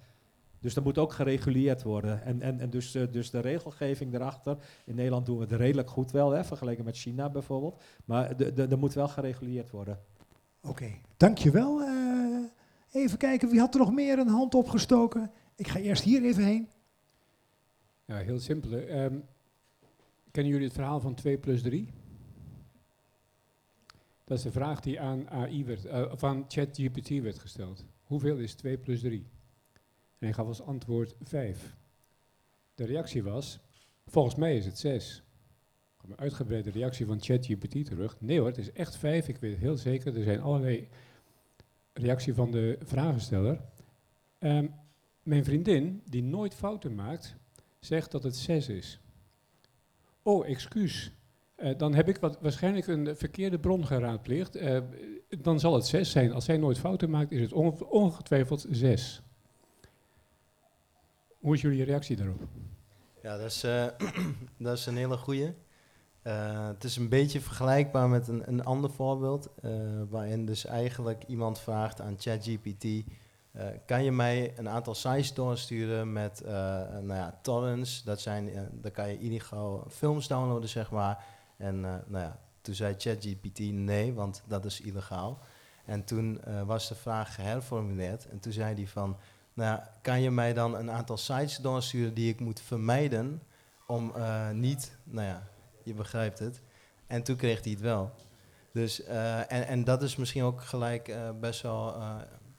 Dus 0.60 0.74
dat 0.74 0.84
moet 0.84 0.98
ook 0.98 1.12
gereguleerd 1.12 1.82
worden. 1.82 2.22
En, 2.24 2.42
en, 2.42 2.60
en 2.60 2.70
dus, 2.70 2.94
eh, 2.94 3.02
dus 3.10 3.30
de 3.30 3.40
regelgeving 3.40 4.14
erachter. 4.14 4.56
In 4.84 4.94
Nederland 4.94 5.26
doen 5.26 5.36
we 5.36 5.42
het 5.42 5.52
redelijk 5.52 5.90
goed 5.90 6.10
wel, 6.10 6.30
hè, 6.30 6.44
vergeleken 6.44 6.84
met 6.84 6.96
China 6.96 7.30
bijvoorbeeld. 7.30 7.82
Maar 8.04 8.36
de- 8.36 8.52
de- 8.52 8.66
er 8.66 8.78
moet 8.78 8.94
wel 8.94 9.08
gereguleerd 9.08 9.70
worden. 9.70 9.98
Oké, 10.62 10.90
dankjewel. 11.16 11.80
Eh 11.80 11.90
even 12.92 13.18
kijken, 13.18 13.48
wie 13.50 13.60
had 13.60 13.74
er 13.74 13.80
nog 13.80 13.92
meer 13.92 14.18
een 14.18 14.28
hand 14.28 14.54
opgestoken? 14.54 15.30
Ik 15.56 15.68
ga 15.68 15.78
eerst 15.78 16.02
hier 16.02 16.22
even 16.24 16.44
heen. 16.44 16.68
Ja, 18.04 18.16
heel 18.16 18.38
simpel. 18.40 18.70
hè. 18.70 19.08
Kennen 20.32 20.52
jullie 20.52 20.66
het 20.66 20.76
verhaal 20.76 21.00
van 21.00 21.14
2 21.14 21.38
plus 21.38 21.62
3? 21.62 21.88
Dat 24.24 24.38
is 24.38 24.42
de 24.42 24.52
vraag 24.52 24.80
die 24.80 25.00
aan 25.00 25.30
AI 25.30 25.64
werd, 25.64 25.84
eh, 25.84 26.10
of 26.12 26.24
aan 26.24 26.44
ChatGPT 26.48 27.08
werd 27.08 27.38
gesteld. 27.38 27.84
Hoeveel 28.02 28.36
is 28.36 28.54
2 28.54 28.78
plus 28.78 29.00
3? 29.00 29.26
En 30.18 30.28
hij 30.28 30.32
gaf 30.32 30.46
als 30.46 30.62
antwoord 30.62 31.14
5. 31.22 31.76
De 32.74 32.84
reactie 32.84 33.22
was, 33.22 33.58
volgens 34.06 34.34
mij 34.34 34.56
is 34.56 34.64
het 34.64 34.78
6. 34.78 35.16
Er 35.16 35.24
kwam 35.96 36.10
een 36.10 36.18
uitgebreide 36.18 36.70
reactie 36.70 37.06
van 37.06 37.20
ChatGPT 37.20 37.84
terug. 37.84 38.20
Nee 38.20 38.38
hoor, 38.38 38.46
het 38.46 38.58
is 38.58 38.72
echt 38.72 38.96
5, 38.96 39.28
ik 39.28 39.36
weet 39.36 39.50
het 39.50 39.60
heel 39.60 39.76
zeker. 39.76 40.16
Er 40.16 40.22
zijn 40.22 40.40
allerlei 40.40 40.88
reactie 41.92 42.34
van 42.34 42.50
de 42.50 42.78
vragensteller. 42.82 43.60
Ehm, 44.38 44.66
mijn 45.22 45.44
vriendin, 45.44 46.02
die 46.04 46.22
nooit 46.22 46.54
fouten 46.54 46.94
maakt, 46.94 47.36
zegt 47.78 48.10
dat 48.10 48.22
het 48.22 48.36
6 48.36 48.68
is. 48.68 49.00
Oh, 50.22 50.46
excuus. 50.48 51.12
Eh, 51.54 51.78
dan 51.78 51.94
heb 51.94 52.08
ik 52.08 52.16
wat, 52.16 52.38
waarschijnlijk 52.40 52.86
een 52.86 53.16
verkeerde 53.16 53.58
bron 53.58 53.86
geraadpleegd. 53.86 54.56
Eh, 54.56 54.78
dan 55.40 55.60
zal 55.60 55.74
het 55.74 55.86
6 55.86 56.10
zijn. 56.10 56.32
Als 56.32 56.44
zij 56.44 56.56
nooit 56.56 56.78
fouten 56.78 57.10
maakt, 57.10 57.30
is 57.32 57.40
het 57.40 57.52
onge- 57.52 57.88
ongetwijfeld 57.90 58.66
6. 58.70 59.22
Hoe 61.38 61.54
is 61.54 61.60
jullie 61.60 61.84
reactie 61.84 62.16
daarop? 62.16 62.40
Ja, 63.22 63.36
dat 63.36 63.46
is, 63.46 63.62
eh, 63.64 63.86
dat 64.58 64.78
is 64.78 64.86
een 64.86 64.96
hele 64.96 65.16
goeie. 65.16 65.54
Eh, 66.22 66.66
het 66.66 66.84
is 66.84 66.96
een 66.96 67.08
beetje 67.08 67.40
vergelijkbaar 67.40 68.08
met 68.08 68.28
een, 68.28 68.48
een 68.48 68.64
ander 68.64 68.90
voorbeeld, 68.90 69.50
waarin 70.08 70.46
dus 70.46 70.64
eigenlijk 70.64 71.24
iemand 71.26 71.58
vraagt 71.60 72.00
aan 72.00 72.14
ChatGPT, 72.18 72.84
eh, 73.52 73.66
kan 73.86 74.04
je 74.04 74.12
mij 74.12 74.58
een 74.58 74.68
aantal 74.68 74.94
sites 74.94 75.34
doorsturen 75.34 76.12
met 76.12 76.40
eh, 76.40 76.52
nou 76.88 77.14
ja, 77.14 77.38
torrents, 77.42 78.02
dat 78.02 78.20
zijn, 78.20 78.70
daar 78.72 78.90
kan 78.90 79.08
je 79.08 79.18
illegaal 79.18 79.86
films 79.90 80.28
downloaden, 80.28 80.68
zeg 80.68 80.90
maar. 80.90 81.24
En 81.56 81.80
nou 81.80 82.18
ja, 82.18 82.38
toen 82.60 82.74
zei 82.74 82.94
ChatGPT 82.98 83.58
nee, 83.58 84.14
want 84.14 84.42
dat 84.46 84.64
is 84.64 84.80
illegaal. 84.80 85.38
En 85.84 86.04
toen 86.04 86.40
was 86.66 86.88
de 86.88 86.94
vraag 86.94 87.34
geherformuleerd 87.34 88.28
en 88.28 88.40
toen 88.40 88.52
zei 88.52 88.74
hij 88.74 88.86
van, 88.86 89.16
nou 89.54 89.70
ja, 89.70 89.90
kan 90.02 90.20
je 90.20 90.30
mij 90.30 90.52
dan 90.52 90.76
een 90.76 90.90
aantal 90.90 91.16
sites 91.16 91.56
doorsturen 91.56 92.14
die 92.14 92.28
ik 92.28 92.40
moet 92.40 92.60
vermijden 92.60 93.42
om 93.86 94.12
niet, 94.52 94.96
nou 95.04 95.26
ja, 95.26 95.42
je 95.82 95.94
begrijpt 95.94 96.38
het. 96.38 96.60
En 97.06 97.22
toen 97.22 97.36
kreeg 97.36 97.62
hij 97.62 97.72
het 97.72 97.80
wel. 97.80 98.10
Dus, 98.72 99.04
en, 99.04 99.66
en 99.66 99.84
dat 99.84 100.02
is 100.02 100.16
misschien 100.16 100.42
ook 100.42 100.62
gelijk 100.62 101.16
best 101.40 101.62
wel 101.62 101.94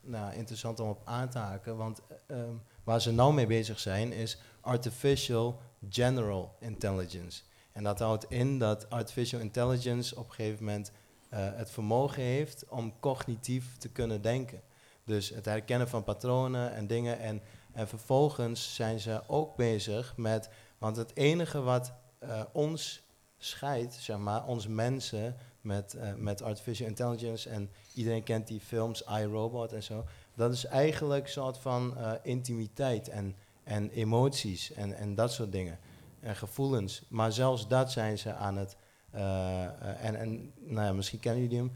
nou, 0.04 0.34
interessant 0.34 0.80
om 0.80 0.88
op 0.88 1.02
aan 1.04 1.28
te 1.28 1.38
haken. 1.38 1.76
Want 1.76 2.00
ehm, 2.26 2.54
waar 2.84 3.00
ze 3.00 3.12
nou 3.12 3.34
mee 3.34 3.46
bezig 3.46 3.80
zijn 3.80 4.12
is 4.12 4.38
artificial 4.60 5.60
general 5.88 6.56
intelligence. 6.60 7.42
En 7.72 7.84
dat 7.84 7.98
houdt 7.98 8.30
in 8.30 8.58
dat 8.58 8.90
artificial 8.90 9.40
intelligence 9.40 10.16
op 10.16 10.28
een 10.28 10.34
gegeven 10.34 10.64
moment 10.64 10.92
eh, 11.28 11.38
het 11.54 11.70
vermogen 11.70 12.22
heeft 12.22 12.64
om 12.68 13.00
cognitief 13.00 13.76
te 13.76 13.88
kunnen 13.88 14.22
denken. 14.22 14.62
Dus 15.04 15.28
het 15.28 15.44
herkennen 15.44 15.88
van 15.88 16.04
patronen 16.04 16.72
en 16.72 16.86
dingen. 16.86 17.18
En, 17.18 17.42
en 17.72 17.88
vervolgens 17.88 18.74
zijn 18.74 19.00
ze 19.00 19.22
ook 19.26 19.56
bezig 19.56 20.16
met. 20.16 20.48
Want 20.78 20.96
het 20.96 21.16
enige 21.16 21.60
wat 21.60 21.92
eh, 22.18 22.42
ons 22.52 23.02
scheidt, 23.38 23.94
zeg 23.94 24.18
maar, 24.18 24.46
ons 24.46 24.66
mensen 24.66 25.36
met, 25.64 25.94
eh, 25.94 26.14
met 26.14 26.42
artificial 26.42 26.88
intelligence. 26.88 27.48
En 27.48 27.70
iedereen 27.94 28.22
kent 28.22 28.46
die 28.46 28.60
films, 28.60 29.02
iRobot 29.02 29.72
en 29.72 29.82
zo. 29.82 30.04
Dat 30.34 30.52
is 30.52 30.64
eigenlijk 30.64 31.24
een 31.24 31.30
soort 31.30 31.58
van 31.58 31.96
eh, 31.96 32.12
intimiteit 32.22 33.08
en, 33.08 33.36
en 33.64 33.90
emoties 33.90 34.72
en, 34.72 34.96
en 34.96 35.14
dat 35.14 35.32
soort 35.32 35.52
dingen. 35.52 35.78
En 36.20 36.36
gevoelens. 36.36 37.02
Maar 37.08 37.32
zelfs 37.32 37.68
dat 37.68 37.92
zijn 37.92 38.18
ze 38.18 38.32
aan 38.34 38.56
het. 38.56 38.76
eh, 39.10 40.04
en 40.04 40.16
en 40.16 40.52
nou 40.58 40.86
ja, 40.86 40.92
misschien 40.92 41.20
kennen 41.20 41.42
jullie 41.42 41.58
hem. 41.58 41.72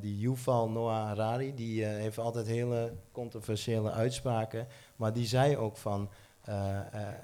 Die 0.00 0.18
Yuval 0.18 0.68
Noah 0.68 1.06
Harari, 1.06 1.54
die 1.54 1.84
heeft 1.84 2.18
altijd 2.18 2.46
hele 2.46 2.92
controversiële 3.12 3.90
uitspraken. 3.90 4.66
Maar 4.96 5.12
die 5.12 5.26
zei 5.26 5.56
ook 5.56 5.76
van. 5.76 6.10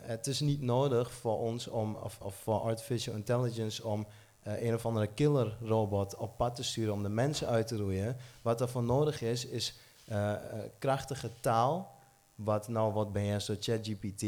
het 0.02 0.26
is 0.26 0.40
niet 0.40 0.60
nodig 0.60 1.12
voor 1.12 1.38
ons 1.38 1.68
om, 1.68 1.94
of, 1.94 2.18
of 2.20 2.34
voor 2.34 2.60
artificial 2.60 3.14
intelligence 3.14 3.86
om 3.86 4.06
eh, 4.42 4.62
een 4.62 4.74
of 4.74 4.86
andere 4.86 5.06
killer 5.06 5.56
robot 5.60 6.16
op 6.16 6.36
pad 6.36 6.54
te 6.54 6.62
sturen 6.62 6.92
om 6.92 7.02
de 7.02 7.08
mensen 7.08 7.48
uit 7.48 7.66
te 7.66 7.76
roeien. 7.76 8.16
Wat 8.42 8.60
er 8.60 8.68
voor 8.68 8.82
nodig 8.82 9.22
is, 9.22 9.46
is 9.46 9.74
eh, 10.04 10.32
eh, 10.32 10.38
krachtige 10.78 11.30
taal, 11.40 11.98
wat 12.34 12.68
nou 12.68 12.92
wordt 12.92 13.12
beheerst 13.12 13.46
door 13.46 13.56
ChatGPT, 13.60 14.22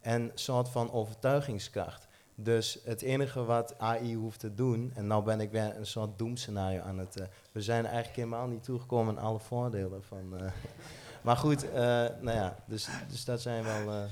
en 0.00 0.22
een 0.22 0.30
soort 0.34 0.68
van 0.68 0.92
overtuigingskracht. 0.92 2.08
Dus 2.34 2.78
het 2.84 3.02
enige 3.02 3.44
wat 3.44 3.78
AI 3.78 4.16
hoeft 4.16 4.40
te 4.40 4.54
doen, 4.54 4.92
en 4.94 5.06
nou 5.06 5.24
ben 5.24 5.40
ik 5.40 5.50
weer 5.50 5.76
een 5.76 5.86
soort 5.86 6.18
doemscenario 6.18 6.80
aan 6.80 6.98
het. 6.98 7.22
we 7.52 7.62
zijn 7.62 7.84
eigenlijk 7.84 8.16
helemaal 8.16 8.46
niet 8.46 8.62
toegekomen 8.62 9.18
aan 9.18 9.24
alle 9.24 9.38
voordelen 9.38 10.04
van. 10.04 10.34
maar 11.24 11.36
goed, 11.36 11.72
nou 11.72 12.30
ja, 12.30 12.56
dus, 12.64 12.88
dus 13.08 13.24
dat 13.24 13.40
zijn 13.40 13.64
wel. 13.64 14.06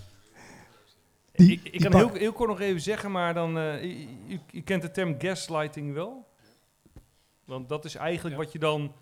Die- 1.39 1.53
ik, 1.53 1.65
ik 1.65 1.73
die 1.73 1.81
kan 1.91 1.95
heel, 2.01 2.13
heel 2.15 2.33
kort 2.33 2.49
nog 2.49 2.61
even 2.61 2.81
zeggen, 2.81 3.11
maar 3.11 3.35
dan, 3.35 3.59
eh, 3.59 3.83
u, 3.85 4.09
u- 4.29 4.41
u 4.53 4.61
kent 4.61 4.83
de 4.83 4.91
term 4.91 5.15
gaslighting 5.21 5.93
wel? 5.95 6.29
Want 7.45 7.69
dat 7.69 7.85
is 7.85 7.95
eigenlijk 7.95 8.37
Ja. 8.37 8.43
wat 8.43 8.53
je 8.53 8.59
dan 8.59 8.95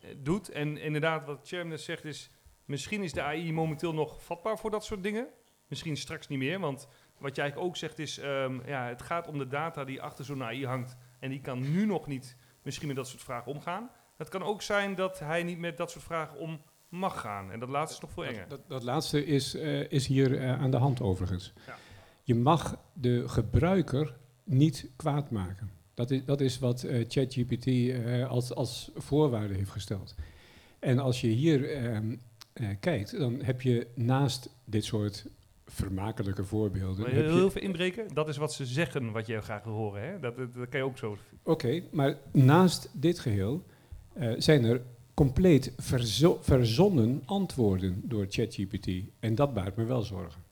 eh, 0.00 0.08
doet. 0.18 0.48
En 0.48 0.76
inderdaad, 0.76 1.24
wat 1.26 1.40
Chairman 1.48 1.70
net 1.70 1.80
zegt 1.80 2.04
is, 2.04 2.30
misschien 2.64 3.02
is 3.02 3.12
de 3.12 3.22
AI 3.22 3.52
momenteel 3.52 3.94
nog 3.94 4.22
vatbaar 4.24 4.58
voor 4.58 4.70
dat 4.70 4.84
soort 4.84 5.02
dingen. 5.02 5.26
Misschien 5.66 5.96
straks 5.96 6.28
niet 6.28 6.38
meer, 6.38 6.60
want 6.60 6.88
wat 7.18 7.34
jij 7.36 7.44
eigenlijk 7.44 7.70
ook 7.70 7.76
zegt 7.76 7.98
is, 7.98 8.18
ehm, 8.18 8.60
ja, 8.66 8.86
het 8.86 9.02
gaat 9.02 9.28
om 9.28 9.38
de 9.38 9.48
data 9.48 9.84
die 9.84 10.02
achter 10.02 10.24
zo'n 10.24 10.42
AI 10.44 10.66
hangt. 10.66 10.96
En 11.20 11.30
die 11.30 11.40
kan 11.40 11.60
nu 11.72 11.86
nog 11.86 12.06
niet 12.06 12.36
misschien 12.62 12.86
met 12.86 12.96
dat 12.96 13.08
soort 13.08 13.22
vragen 13.22 13.52
omgaan. 13.52 13.90
Het 14.16 14.28
kan 14.28 14.42
ook 14.42 14.62
zijn 14.62 14.94
dat 14.94 15.18
hij 15.18 15.42
niet 15.42 15.58
met 15.58 15.76
dat 15.76 15.90
soort 15.90 16.04
vragen 16.04 16.38
om 16.38 16.60
mag 16.92 17.20
gaan. 17.20 17.50
En 17.50 17.60
dat 17.60 17.68
laatste 17.68 17.94
is 17.96 18.00
nog 18.02 18.10
veel 18.12 18.24
enger. 18.24 18.48
Dat, 18.48 18.58
dat, 18.58 18.68
dat 18.68 18.82
laatste 18.82 19.24
is, 19.26 19.54
eh, 19.54 19.90
is 19.90 20.06
hier 20.06 20.38
eh, 20.38 20.60
aan 20.60 20.70
de 20.70 20.76
hand 20.76 21.00
overigens. 21.00 21.52
Ja. 21.66 21.76
Je 22.22 22.34
mag 22.34 22.76
de 22.92 23.28
gebruiker 23.28 24.14
niet 24.44 24.90
kwaad 24.96 25.30
maken. 25.30 25.70
Dat 25.94 26.10
is, 26.10 26.24
dat 26.24 26.40
is 26.40 26.58
wat 26.58 26.82
eh, 26.82 27.04
ChatGPT 27.08 27.66
als, 28.28 28.54
als 28.54 28.90
voorwaarde 28.94 29.54
heeft 29.54 29.70
gesteld. 29.70 30.14
En 30.78 30.98
als 30.98 31.20
je 31.20 31.26
hier 31.28 31.70
ehm, 31.72 32.16
eh, 32.52 32.68
kijkt, 32.80 33.18
dan 33.18 33.42
heb 33.42 33.62
je 33.62 33.86
naast 33.94 34.50
dit 34.64 34.84
soort 34.84 35.26
vermakelijke 35.66 36.44
voorbeelden... 36.44 37.02
Maar 37.02 37.10
heel, 37.10 37.22
je- 37.24 37.32
heel 37.34 37.50
veel 37.50 37.62
inbreken, 37.62 38.08
dat 38.14 38.28
is 38.28 38.36
wat 38.36 38.52
ze 38.52 38.66
zeggen 38.66 39.12
wat 39.12 39.26
je 39.26 39.40
graag 39.40 39.64
wil 39.64 39.72
horen. 39.72 40.02
Hè? 40.02 40.18
Dat, 40.20 40.36
dat, 40.36 40.54
dat 40.54 40.68
kan 40.68 40.78
je 40.80 40.86
ook 40.86 40.98
zo. 40.98 41.16
Oké, 41.42 41.82
maar 41.90 42.16
naast 42.32 42.88
dit 42.92 43.18
geheel 43.18 43.64
eh, 44.12 44.32
zijn 44.38 44.64
er 44.64 44.82
compleet 45.14 45.72
verzo- 45.76 46.38
verzonnen 46.40 47.22
antwoorden 47.26 48.00
door 48.04 48.26
ChatGPT. 48.28 48.88
En 49.20 49.34
dat 49.34 49.54
baart 49.54 49.76
me 49.76 49.84
wel 49.84 50.02
zorgen. 50.02 50.42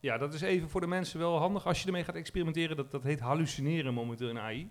Ja, 0.00 0.18
dat 0.18 0.34
is 0.34 0.40
even 0.40 0.68
voor 0.68 0.80
de 0.80 0.86
mensen 0.86 1.18
wel 1.18 1.38
handig 1.38 1.66
als 1.66 1.80
je 1.80 1.86
ermee 1.86 2.04
gaat 2.04 2.14
experimenteren. 2.14 2.76
Dat, 2.76 2.90
dat 2.90 3.02
heet 3.02 3.20
hallucineren 3.20 3.94
momenteel 3.94 4.28
in 4.28 4.38
AI. 4.38 4.70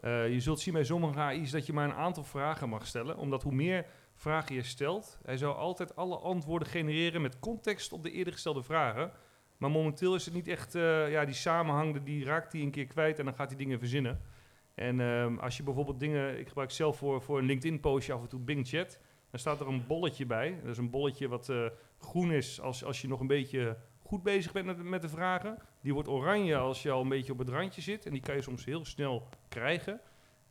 Eh, 0.00 0.32
je 0.32 0.40
zult 0.40 0.60
zien 0.60 0.74
bij 0.74 0.84
sommige 0.84 1.18
AI's 1.18 1.50
dat 1.50 1.66
je 1.66 1.72
maar 1.72 1.88
een 1.88 1.94
aantal 1.94 2.24
vragen 2.24 2.68
mag 2.68 2.86
stellen. 2.86 3.16
Omdat 3.16 3.42
hoe 3.42 3.54
meer 3.54 3.86
vragen 4.14 4.54
je 4.54 4.62
stelt, 4.62 5.18
hij 5.24 5.36
zou 5.36 5.56
altijd 5.56 5.96
alle 5.96 6.16
antwoorden 6.16 6.68
genereren 6.68 7.22
met 7.22 7.38
context 7.38 7.92
op 7.92 8.02
de 8.02 8.10
eerder 8.10 8.32
gestelde 8.32 8.62
vragen. 8.62 9.10
Maar 9.56 9.70
momenteel 9.70 10.14
is 10.14 10.24
het 10.24 10.34
niet 10.34 10.48
echt, 10.48 10.74
eh, 10.74 11.10
ja, 11.10 11.24
die 11.24 11.34
samenhang, 11.34 12.02
die 12.02 12.24
raakt 12.24 12.52
hij 12.52 12.60
een 12.60 12.70
keer 12.70 12.86
kwijt 12.86 13.18
en 13.18 13.24
dan 13.24 13.34
gaat 13.34 13.48
hij 13.48 13.56
dingen 13.58 13.78
verzinnen. 13.78 14.20
En 14.74 15.00
ehm, 15.00 15.38
als 15.38 15.56
je 15.56 15.62
bijvoorbeeld 15.62 16.00
dingen, 16.00 16.38
ik 16.38 16.48
gebruik 16.48 16.70
zelf 16.70 16.96
voor, 16.96 17.22
voor 17.22 17.38
een 17.38 17.44
LinkedIn-postje 17.44 18.12
af 18.12 18.22
en 18.22 18.28
toe 18.28 18.40
Bing 18.40 18.68
Chat, 18.68 18.98
dan 19.30 19.40
staat 19.40 19.60
er 19.60 19.68
een 19.68 19.86
bolletje 19.86 20.26
bij. 20.26 20.58
Dat 20.62 20.70
is 20.70 20.78
een 20.78 20.90
bolletje 20.90 21.28
wat 21.28 21.48
eh, 21.48 21.66
groen 21.98 22.32
is 22.32 22.60
als, 22.60 22.84
als 22.84 23.00
je 23.00 23.08
nog 23.08 23.20
een 23.20 23.26
beetje 23.26 23.76
goed 24.02 24.22
bezig 24.22 24.52
bent 24.52 24.66
met, 24.66 24.82
met 24.82 25.02
de 25.02 25.08
vragen. 25.08 25.58
Die 25.80 25.94
wordt 25.94 26.08
oranje 26.08 26.56
als 26.56 26.82
je 26.82 26.90
al 26.90 27.00
een 27.00 27.08
beetje 27.08 27.32
op 27.32 27.38
het 27.38 27.48
randje 27.48 27.80
zit. 27.80 28.06
En 28.06 28.12
die 28.12 28.20
kan 28.20 28.34
je 28.34 28.42
soms 28.42 28.64
heel 28.64 28.84
snel 28.84 29.28
krijgen. 29.48 30.00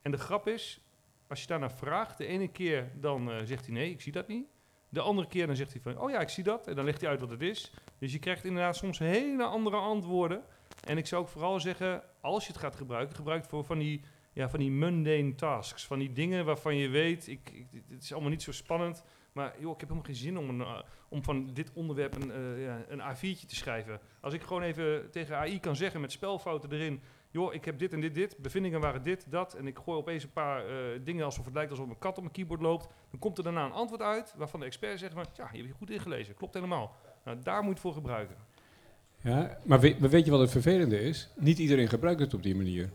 En 0.02 0.12
de 0.12 0.18
grap 0.18 0.48
is, 0.48 0.82
als 1.28 1.42
je 1.42 1.48
daarnaar 1.48 1.72
vraagt, 1.72 2.18
de 2.18 2.26
ene 2.26 2.48
keer 2.48 2.92
dan 3.00 3.32
eh, 3.32 3.38
zegt 3.46 3.66
hij 3.66 3.74
nee, 3.74 3.92
ik 3.92 4.02
zie 4.02 4.12
dat 4.12 4.28
niet. 4.28 4.48
De 4.90 5.02
andere 5.02 5.28
keer 5.28 5.48
dan 5.48 5.56
zegt 5.56 5.72
hij 5.74 5.82
van, 5.82 5.98
oh 5.98 6.10
ja, 6.10 6.20
ik 6.20 6.30
zie 6.30 6.44
dat. 6.44 6.68
En 6.68 6.76
dan 6.76 6.86
legt 6.86 7.02
hij 7.02 7.10
uit 7.10 7.20
wat 7.20 7.30
het 7.30 7.42
is. 7.42 7.74
Dus 8.00 8.12
je 8.12 8.20
krijgt 8.20 8.46
inderdaad 8.46 8.76
soms 8.76 9.00
hele 9.00 9.44
andere 9.44 9.78
antwoorden. 9.78 10.44
En 10.88 10.98
ik 10.98 11.08
zou 11.08 11.22
ook 11.22 11.30
vooral 11.30 11.60
zeggen, 11.60 12.04
als 12.22 12.46
je 12.46 12.52
het 12.52 12.62
gaat 12.62 12.76
gebruiken, 12.76 13.16
gebruik 13.16 13.42
het 13.42 13.50
voor 13.50 13.64
van 13.64 13.78
die, 13.78 14.04
ja, 14.34 14.50
van 14.50 14.60
die 14.60 14.72
mundane 14.72 15.36
tasks. 15.36 15.86
Van 15.86 16.00
die 16.00 16.14
dingen 16.14 16.46
waarvan 16.46 16.76
je 16.76 16.88
weet, 16.88 17.28
ik, 17.28 17.66
het 17.90 18.04
is 18.04 18.14
allemaal 18.14 18.30
niet 18.30 18.44
zo 18.44 18.52
spannend. 18.52 19.04
Maar 19.34 19.56
joh, 19.60 19.74
ik 19.74 19.80
heb 19.80 19.90
helemaal 19.90 20.04
geen 20.04 20.16
zin 20.16 20.38
om, 20.38 20.50
een, 20.50 20.62
eh, 20.62 20.80
om 21.10 21.24
van 21.24 21.54
dit 21.54 21.72
onderwerp 21.74 22.16
een, 22.16 22.32
eh, 22.32 22.64
ja, 22.64 22.86
een 22.88 23.02
A4'tje 23.02 23.46
te 23.48 23.56
schrijven. 23.56 24.00
Als 24.22 24.34
ik 24.34 24.42
gewoon 24.42 24.62
even 24.62 25.12
tegen 25.12 25.38
AI 25.38 25.60
kan 25.60 25.76
zeggen 25.76 26.02
met 26.02 26.12
spelfouten 26.12 26.72
erin... 26.72 27.02
joh, 27.32 27.54
ik 27.54 27.66
heb 27.66 27.80
dit 27.80 27.94
en 27.94 28.00
dit, 28.00 28.14
dit, 28.14 28.38
bevindingen 28.38 28.80
waren 28.80 29.04
dit, 29.04 29.32
dat... 29.32 29.54
en 29.54 29.68
ik 29.68 29.78
gooi 29.78 29.98
opeens 29.98 30.24
een 30.24 30.32
paar 30.32 30.66
eh, 30.66 30.76
dingen 31.04 31.26
alsof 31.26 31.46
het 31.46 31.54
lijkt 31.54 31.72
alsof 31.72 31.90
een 31.90 31.98
kat 31.98 32.16
op 32.16 32.22
mijn 32.24 32.34
keyboard 32.34 32.62
loopt... 32.62 32.88
dan 33.10 33.20
komt 33.20 33.38
er 33.38 33.44
daarna 33.44 33.66
een 33.66 33.72
antwoord 33.72 34.02
uit 34.02 34.34
waarvan 34.38 34.60
de 34.60 34.66
expert 34.66 35.00
zegt... 35.00 35.14
van, 35.14 35.26
ja, 35.36 35.50
je 35.52 35.58
hebt 35.58 35.70
je 35.70 35.76
goed 35.76 35.90
ingelezen, 35.90 36.36
klopt 36.36 36.54
helemaal. 36.54 36.96
Nou, 37.26 37.38
daar 37.44 37.56
moet 37.56 37.66
je 37.66 37.70
het 37.70 37.80
voor 37.80 37.94
gebruiken. 37.94 38.36
Ja, 39.22 39.58
maar, 39.64 39.80
weet, 39.80 40.00
maar 40.00 40.10
weet 40.10 40.26
je 40.26 40.32
wat 40.32 40.40
het 40.40 40.52
vervelende 40.52 41.02
is? 41.02 41.30
Niet 41.36 41.60
iedereen 41.60 41.88
gebruikt 41.88 42.20
het 42.20 42.34
op 42.34 42.44
die 42.44 42.56
manier. 42.56 42.90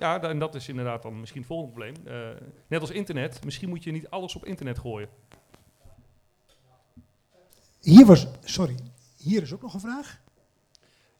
Ja, 0.00 0.22
en 0.22 0.38
dat 0.38 0.54
is 0.54 0.68
inderdaad 0.68 1.02
dan 1.02 1.20
misschien 1.20 1.40
het 1.40 1.50
volgende 1.50 1.72
probleem. 1.72 2.06
Eh, 2.06 2.46
net 2.66 2.80
als 2.80 2.90
internet, 2.90 3.44
misschien 3.44 3.68
moet 3.68 3.84
je 3.84 3.92
niet 3.92 4.10
alles 4.10 4.36
op 4.36 4.44
internet 4.44 4.78
gooien. 4.78 5.08
Hier 7.80 8.06
was, 8.06 8.26
sorry, 8.44 8.74
hier 9.16 9.42
is 9.42 9.52
ook 9.52 9.62
nog 9.62 9.74
een 9.74 9.80
vraag. 9.80 10.20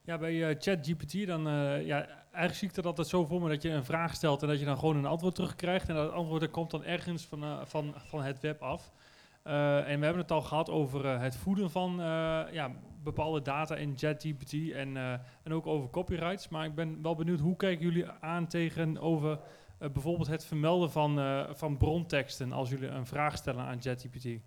Ja, 0.04 0.18
bij 0.18 0.48
eh, 0.48 0.56
ChatGPT 0.58 1.26
dan, 1.26 1.46
eh, 1.46 1.86
ja, 1.86 2.06
eigenlijk 2.06 2.54
zie 2.54 2.68
ik 2.68 2.74
dat 2.74 2.86
altijd 2.86 3.06
zo 3.06 3.24
voor 3.24 3.42
me 3.42 3.48
dat 3.48 3.62
je 3.62 3.70
een 3.70 3.84
vraag 3.84 4.14
stelt 4.14 4.42
en 4.42 4.48
dat 4.48 4.58
je 4.58 4.64
dan 4.64 4.78
gewoon 4.78 4.96
een 4.96 5.06
antwoord 5.06 5.34
terugkrijgt. 5.34 5.88
En 5.88 5.94
dat 5.94 6.12
antwoord 6.12 6.40
dat 6.40 6.50
komt 6.50 6.70
dan 6.70 6.84
ergens 6.84 7.26
van, 7.26 7.66
van, 7.66 7.94
van 7.96 8.22
het 8.22 8.40
web 8.40 8.62
af. 8.62 8.92
Eh, 9.42 9.76
en 9.88 9.98
we 9.98 10.04
hebben 10.04 10.22
het 10.22 10.30
al 10.30 10.42
gehad 10.42 10.70
over 10.70 11.06
eh, 11.06 11.20
het 11.20 11.36
voeden 11.36 11.70
van 11.70 12.00
eh, 12.00 12.06
ja, 12.52 12.70
bepaalde 13.02 13.42
data 13.42 13.76
in 13.76 13.92
ChatGPT 13.98 14.52
en, 14.72 14.96
eh, 14.96 15.12
en 15.42 15.52
ook 15.52 15.66
over 15.66 15.90
copyrights. 15.90 16.48
Maar 16.48 16.64
ik 16.64 16.74
ben 16.74 17.02
wel 17.02 17.14
benieuwd, 17.14 17.40
hoe 17.40 17.56
kijken 17.56 17.84
jullie 17.84 18.06
aan 18.20 18.46
tegenover 18.46 19.38
bijvoorbeeld 19.78 20.28
het 20.28 20.44
vermelden 20.44 20.90
van, 20.90 21.18
eh, 21.20 21.44
van 21.52 21.76
bronteksten 21.76 22.52
als 22.52 22.70
jullie 22.70 22.88
een 22.88 23.06
vraag 23.06 23.36
stellen 23.36 23.64
aan 23.64 23.82
ChatGPT? 23.82 24.24
Ehm, 24.24 24.38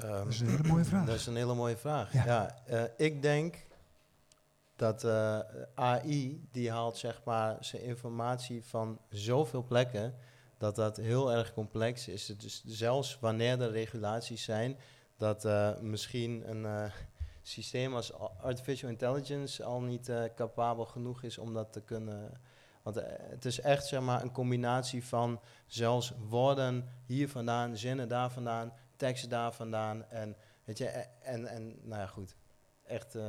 Dat 0.00 0.26
is 0.26 0.40
een 0.40 0.48
hele 0.48 0.68
mooie 0.68 0.84
vraag. 0.84 1.06
Dat 1.06 1.14
is 1.14 1.26
een 1.26 1.36
hele 1.36 1.54
mooie 1.54 1.76
vraag. 1.76 2.12
Ja. 2.12 2.24
Ja, 2.24 2.56
eh, 2.66 2.82
ik 2.96 3.22
denk 3.22 3.66
dat 4.76 5.04
eh, 5.04 5.38
AI 5.74 6.46
die 6.52 6.70
haalt 6.70 6.96
zeg 6.96 7.20
maar 7.24 7.56
zijn 7.60 7.82
informatie 7.82 8.64
van 8.64 8.98
zoveel 9.08 9.62
plekken 9.64 10.14
dat 10.58 10.76
dat 10.76 10.96
heel 10.96 11.32
erg 11.32 11.52
complex 11.52 12.08
is. 12.08 12.26
Dus 12.26 12.62
zelfs 12.66 13.18
wanneer 13.20 13.60
er 13.60 13.70
regulaties 13.70 14.44
zijn, 14.44 14.76
dat 15.16 15.44
eh, 15.44 15.78
misschien 15.80 16.50
een 16.50 16.64
eh, 16.64 16.92
systeem 17.42 17.94
als 17.94 18.12
artificial 18.40 18.90
intelligence 18.90 19.64
al 19.64 19.80
niet 19.80 20.08
eh, 20.08 20.24
capabel 20.34 20.84
genoeg 20.84 21.22
is 21.22 21.38
om 21.38 21.54
dat 21.54 21.72
te 21.72 21.80
kunnen. 21.80 22.40
Want 22.82 23.00
het 23.30 23.44
is 23.44 23.60
echt 23.60 23.86
zeg 23.86 24.00
maar 24.00 24.22
een 24.22 24.32
combinatie 24.32 25.04
van 25.04 25.40
zelfs 25.66 26.12
woorden 26.28 26.88
hier 27.06 27.28
vandaan, 27.28 27.76
zinnen 27.76 28.08
daar 28.08 28.30
vandaan, 28.30 28.72
teksten 28.96 29.28
daar 29.28 29.52
vandaan 29.52 30.04
en 30.10 30.36
Weet 30.68 30.78
je, 30.78 30.86
en, 31.22 31.46
en 31.46 31.78
nou 31.82 32.00
ja, 32.00 32.06
goed. 32.06 32.36
Echt, 32.88 33.14
eh, 33.14 33.22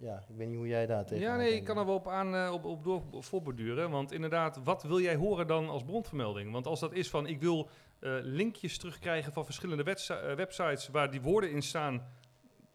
ja, 0.00 0.24
ik 0.28 0.36
weet 0.36 0.48
niet 0.48 0.56
hoe 0.56 0.66
jij 0.66 0.86
daar 0.86 1.06
tegen 1.06 1.24
Ja, 1.24 1.36
nee, 1.36 1.54
ik 1.54 1.64
kan 1.64 1.78
er 1.78 1.86
wel 1.86 1.94
op, 1.94 2.08
aan, 2.08 2.34
eh, 2.34 2.52
op, 2.52 2.64
op 2.64 2.84
door 2.84 3.02
voorborduren. 3.18 3.90
Want 3.90 4.12
inderdaad, 4.12 4.60
wat 4.64 4.82
wil 4.82 5.00
jij 5.00 5.14
horen 5.14 5.46
dan 5.46 5.68
als 5.68 5.84
bronvermelding? 5.84 6.52
Want 6.52 6.66
als 6.66 6.80
dat 6.80 6.92
is 6.92 7.10
van, 7.10 7.26
ik 7.26 7.40
wil 7.40 7.68
eh, 7.98 8.12
linkjes 8.22 8.78
terugkrijgen 8.78 9.32
van 9.32 9.44
verschillende 9.44 9.82
websi- 9.82 10.34
websites 10.36 10.88
waar 10.88 11.10
die 11.10 11.20
woorden 11.20 11.50
in 11.50 11.62
staan, 11.62 12.06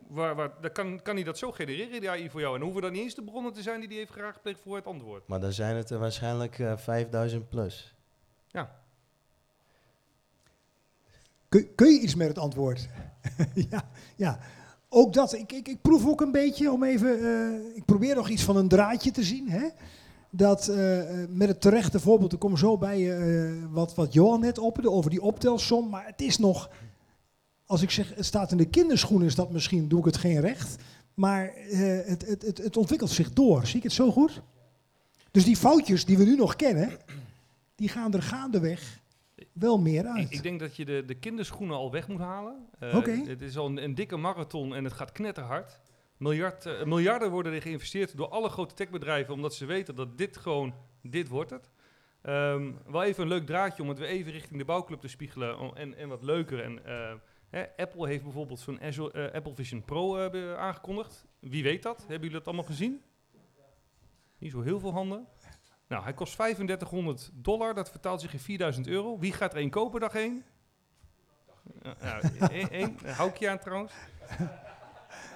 waar, 0.07 0.35
waar, 0.35 0.61
dan 0.61 0.71
kan, 0.71 1.01
kan 1.01 1.15
hij 1.15 1.23
dat 1.23 1.37
zo 1.37 1.51
genereren, 1.51 1.99
die 1.99 2.09
AI 2.09 2.29
voor 2.29 2.41
jou. 2.41 2.55
En 2.55 2.61
hoeven 2.61 2.81
dan 2.81 2.91
niet 2.91 3.01
eens 3.01 3.15
de 3.15 3.23
bronnen 3.23 3.53
te 3.53 3.61
zijn 3.61 3.79
die 3.79 3.89
hij 3.89 3.97
heeft 3.97 4.11
geraadpleegd 4.11 4.59
voor 4.61 4.75
het 4.75 4.85
antwoord. 4.85 5.27
Maar 5.27 5.39
dan 5.39 5.51
zijn 5.53 5.75
het 5.75 5.89
er 5.89 5.99
waarschijnlijk 5.99 6.59
eh 6.59 6.77
5000 6.77 7.49
plus. 7.49 7.95
Kun, 11.49 11.75
kun 11.75 11.87
je 11.93 11.99
iets 11.99 12.15
met 12.15 12.27
het 12.27 12.37
antwoord? 12.37 12.89
ja, 13.69 13.89
ja, 14.15 14.39
ook 14.89 15.13
dat. 15.13 15.33
Ik, 15.33 15.51
ik, 15.51 15.67
ik 15.67 15.81
proef 15.81 16.07
ook 16.07 16.21
een 16.21 16.31
beetje 16.31 16.71
om 16.71 16.83
even. 16.83 17.19
eh, 17.19 17.75
ik 17.75 17.85
probeer 17.85 18.15
nog 18.15 18.29
iets 18.29 18.43
van 18.43 18.57
een 18.57 18.67
draadje 18.67 19.11
te 19.11 19.23
zien. 19.23 19.49
Hè? 19.49 19.67
Dat 20.29 20.67
eh, 20.67 21.21
eh, 21.23 21.29
met 21.29 21.47
het 21.47 21.61
terechte 21.61 21.99
voorbeeld, 21.99 22.33
ik 22.33 22.39
kom 22.39 22.57
zo 22.57 22.77
bij 22.77 23.17
eh, 23.19 23.53
wat, 23.71 23.95
wat 23.95 24.13
Johan 24.13 24.39
net 24.39 24.57
opperde 24.59 24.91
over 24.91 25.09
die 25.09 25.21
optelsom. 25.21 25.89
Maar 25.89 26.05
het 26.05 26.21
is 26.21 26.37
nog. 26.37 26.69
Als 27.65 27.81
ik 27.81 27.91
zeg, 27.91 28.15
het 28.15 28.25
staat 28.25 28.51
in 28.51 28.57
de 28.57 28.69
kinderschoenen, 28.69 29.27
is 29.27 29.35
dat 29.35 29.51
misschien, 29.51 29.87
doe 29.87 29.99
ik 29.99 30.05
het 30.05 30.17
geen 30.17 30.39
recht. 30.39 30.75
Maar 31.13 31.51
het, 32.05 32.27
het, 32.27 32.41
het, 32.45 32.57
het 32.57 32.77
ontwikkelt 32.77 33.09
zich 33.11 33.33
door. 33.33 33.65
Zie 33.67 33.77
ik 33.77 33.83
het 33.83 33.91
zo 33.93 34.11
goed? 34.11 34.41
Dus 35.31 35.45
die 35.45 35.55
foutjes 35.57 36.05
die 36.05 36.17
we 36.17 36.23
nu 36.23 36.35
nog 36.35 36.55
kennen, 36.55 36.91
die 37.75 37.89
gaan 37.89 38.13
er 38.13 38.21
gaandeweg 38.23 38.99
wel 39.53 39.79
meer 39.79 40.05
uit. 40.05 40.25
Ik, 40.25 40.31
ik 40.31 40.43
denk 40.43 40.59
dat 40.59 40.75
je 40.75 40.85
de, 40.85 41.03
de 41.05 41.15
kinderschoenen 41.15 41.75
al 41.75 41.91
weg 41.91 42.07
moet 42.07 42.19
halen. 42.19 42.69
Oké. 42.93 43.11
Het 43.11 43.41
is 43.41 43.57
al 43.57 43.65
een, 43.65 43.83
een 43.83 43.95
dikke 43.95 44.17
marathon 44.17 44.75
en 44.75 44.83
het 44.83 44.93
gaat 44.93 45.11
knetterhard. 45.11 45.79
Miljard, 46.17 46.65
eh, 46.65 46.83
miljarden 46.83 47.31
worden 47.31 47.53
er 47.53 47.61
geïnvesteerd 47.61 48.17
door 48.17 48.27
alle 48.27 48.49
grote 48.49 48.73
techbedrijven, 48.73 49.33
omdat 49.33 49.53
ze 49.55 49.65
weten 49.65 49.95
dat 49.95 50.17
dit 50.17 50.37
gewoon, 50.37 50.73
dit 51.01 51.27
wordt 51.27 51.49
het. 51.49 51.69
Ehm, 52.21 52.71
wel 52.87 53.03
even 53.03 53.23
een 53.23 53.29
leuk 53.29 53.45
draadje 53.45 53.81
om 53.83 53.89
het 53.89 53.97
weer 53.99 54.07
even 54.07 54.31
richting 54.31 54.59
de 54.59 54.65
bouwclub 54.65 54.99
te 54.99 55.07
spiegelen 55.07 55.59
om- 55.59 55.75
en, 55.75 55.97
en 55.97 56.07
wat 56.09 56.23
leuker. 56.23 56.63
En, 56.63 56.85
eh, 56.85 57.13
hè, 57.49 57.65
Apple 57.77 58.07
heeft 58.07 58.23
bijvoorbeeld 58.23 58.59
zo'n 58.59 58.79
Apple 59.33 59.53
Vision 59.55 59.83
Pro 59.85 60.17
aangekondigd. 60.55 61.25
Wie 61.39 61.63
weet 61.63 61.83
dat? 61.83 61.97
Hebben 61.97 62.15
jullie 62.17 62.31
dat 62.37 62.45
allemaal 62.45 62.65
gezien? 62.65 63.01
Niet 64.37 64.51
zo 64.51 64.61
heel 64.61 64.79
veel 64.79 64.91
handen. 64.93 65.27
Nou, 65.87 66.03
hij 66.03 66.13
kost 66.13 66.33
3500 66.33 67.29
dollar, 67.33 67.73
dat 67.73 67.89
vertaalt 67.89 68.21
zich 68.21 68.33
in 68.33 68.39
4000 68.39 68.87
euro. 68.87 69.19
Wie 69.19 69.33
gaat 69.33 69.51
er 69.51 69.57
één 69.57 69.69
kopen, 69.69 69.99
dag 69.99 70.15
één? 70.15 70.45
Één, 72.51 72.69
één, 72.69 72.97
een 73.03 73.13
houkje 73.13 73.49
aan 73.49 73.59
trouwens. 73.59 73.93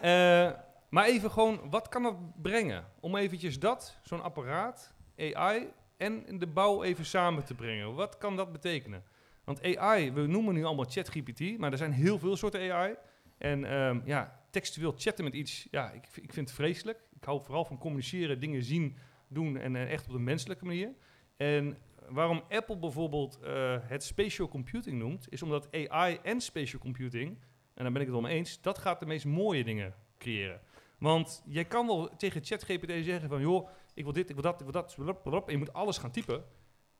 Eh, 0.01 0.51
maar 0.89 1.05
even 1.05 1.31
gewoon, 1.31 1.69
wat 1.69 1.87
kan 1.87 2.03
dat 2.03 2.41
brengen? 2.41 2.85
Om 2.99 3.15
eventjes 3.15 3.59
dat, 3.59 3.97
zo'n 4.03 4.21
apparaat, 4.21 4.93
AI 5.17 5.73
en 5.97 6.39
de 6.39 6.47
bouw 6.47 6.83
even 6.83 7.05
samen 7.05 7.43
te 7.43 7.53
brengen. 7.53 7.93
Wat 7.93 8.17
kan 8.17 8.35
dat 8.35 8.51
betekenen? 8.51 9.03
Want 9.43 9.77
AI, 9.77 10.11
we 10.11 10.27
noemen 10.27 10.53
nu 10.53 10.63
allemaal 10.63 10.85
ChatGPT, 10.89 11.57
maar 11.57 11.71
er 11.71 11.77
zijn 11.77 11.91
heel 11.91 12.19
veel 12.19 12.35
soorten 12.35 12.71
AI. 12.71 12.95
En 13.37 13.65
ehm, 13.65 13.99
ja, 14.05 14.39
textueel 14.49 14.93
chatten 14.97 15.23
met 15.23 15.33
iets, 15.33 15.67
ja, 15.71 15.91
ik, 15.91 16.03
ik 16.15 16.33
vind 16.33 16.47
het 16.47 16.55
vreselijk. 16.55 16.99
Ik 17.15 17.23
hou 17.23 17.41
vooral 17.43 17.65
van 17.65 17.77
communiceren, 17.77 18.39
dingen 18.39 18.63
zien, 18.63 18.97
doen 19.33 19.57
en 19.57 19.75
eh, 19.75 19.91
echt 19.91 20.07
op 20.07 20.13
een 20.13 20.23
menselijke 20.23 20.65
manier. 20.65 20.93
En 21.37 21.77
waarom 22.09 22.43
Apple 22.49 22.77
bijvoorbeeld 22.77 23.39
eh, 23.39 23.77
het 23.81 24.03
spatial 24.03 24.47
computing 24.47 24.99
noemt, 24.99 25.25
is 25.29 25.41
omdat 25.41 25.67
AI 25.71 26.19
en 26.23 26.41
spatial 26.41 26.79
computing, 26.79 27.37
en 27.73 27.83
daar 27.83 27.91
ben 27.91 28.01
ik 28.01 28.07
het 28.07 28.21
mee 28.21 28.35
eens, 28.35 28.61
dat 28.61 28.77
gaat 28.77 28.99
de 28.99 29.05
meest 29.05 29.25
mooie 29.25 29.63
dingen 29.63 29.93
creëren. 30.17 30.61
Want 30.97 31.43
jij 31.45 31.65
kan 31.65 31.87
wel 31.87 32.15
tegen 32.17 32.43
ChatGPT 32.43 33.05
zeggen 33.05 33.29
van, 33.29 33.41
joh, 33.41 33.69
ik 33.93 34.03
wil 34.03 34.13
dit, 34.13 34.29
ik 34.29 34.35
wil 34.35 34.43
dat, 34.43 34.59
ik 34.59 34.71
wil 34.95 35.11
dat, 35.31 35.45
en 35.45 35.51
je 35.51 35.57
moet 35.57 35.73
alles 35.73 35.97
gaan 35.97 36.11
typen. 36.11 36.43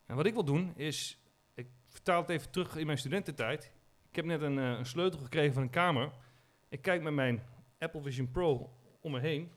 En 0.06 0.16
wat 0.16 0.26
ik 0.26 0.34
wil 0.34 0.44
doen 0.44 0.74
is, 0.76 1.20
ik 1.54 1.68
vertaal 1.86 2.22
het 2.22 2.30
even 2.30 2.52
terug 2.52 2.76
in 2.76 2.86
mijn 2.86 2.98
studententijd. 2.98 3.72
Ik 4.10 4.16
heb 4.16 4.26
net 4.26 4.42
een, 4.42 4.60
eh, 4.60 4.70
een 4.70 4.86
sleutel 4.86 5.20
gekregen 5.20 5.54
van 5.54 5.64
een 5.64 5.70
kamer. 5.70 6.12
Ik 6.70 6.82
kijk 6.82 7.02
met 7.02 7.14
mijn 7.14 7.44
Apple 7.80 8.02
Vision 8.02 8.32
Pro 8.32 8.74
om 9.02 9.12
me 9.12 9.20
heen. 9.20 9.52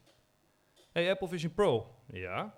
Hey, 0.93 1.11
Apple 1.11 1.29
Vision 1.29 1.55
Pro. 1.55 1.95
Ja. 2.07 2.55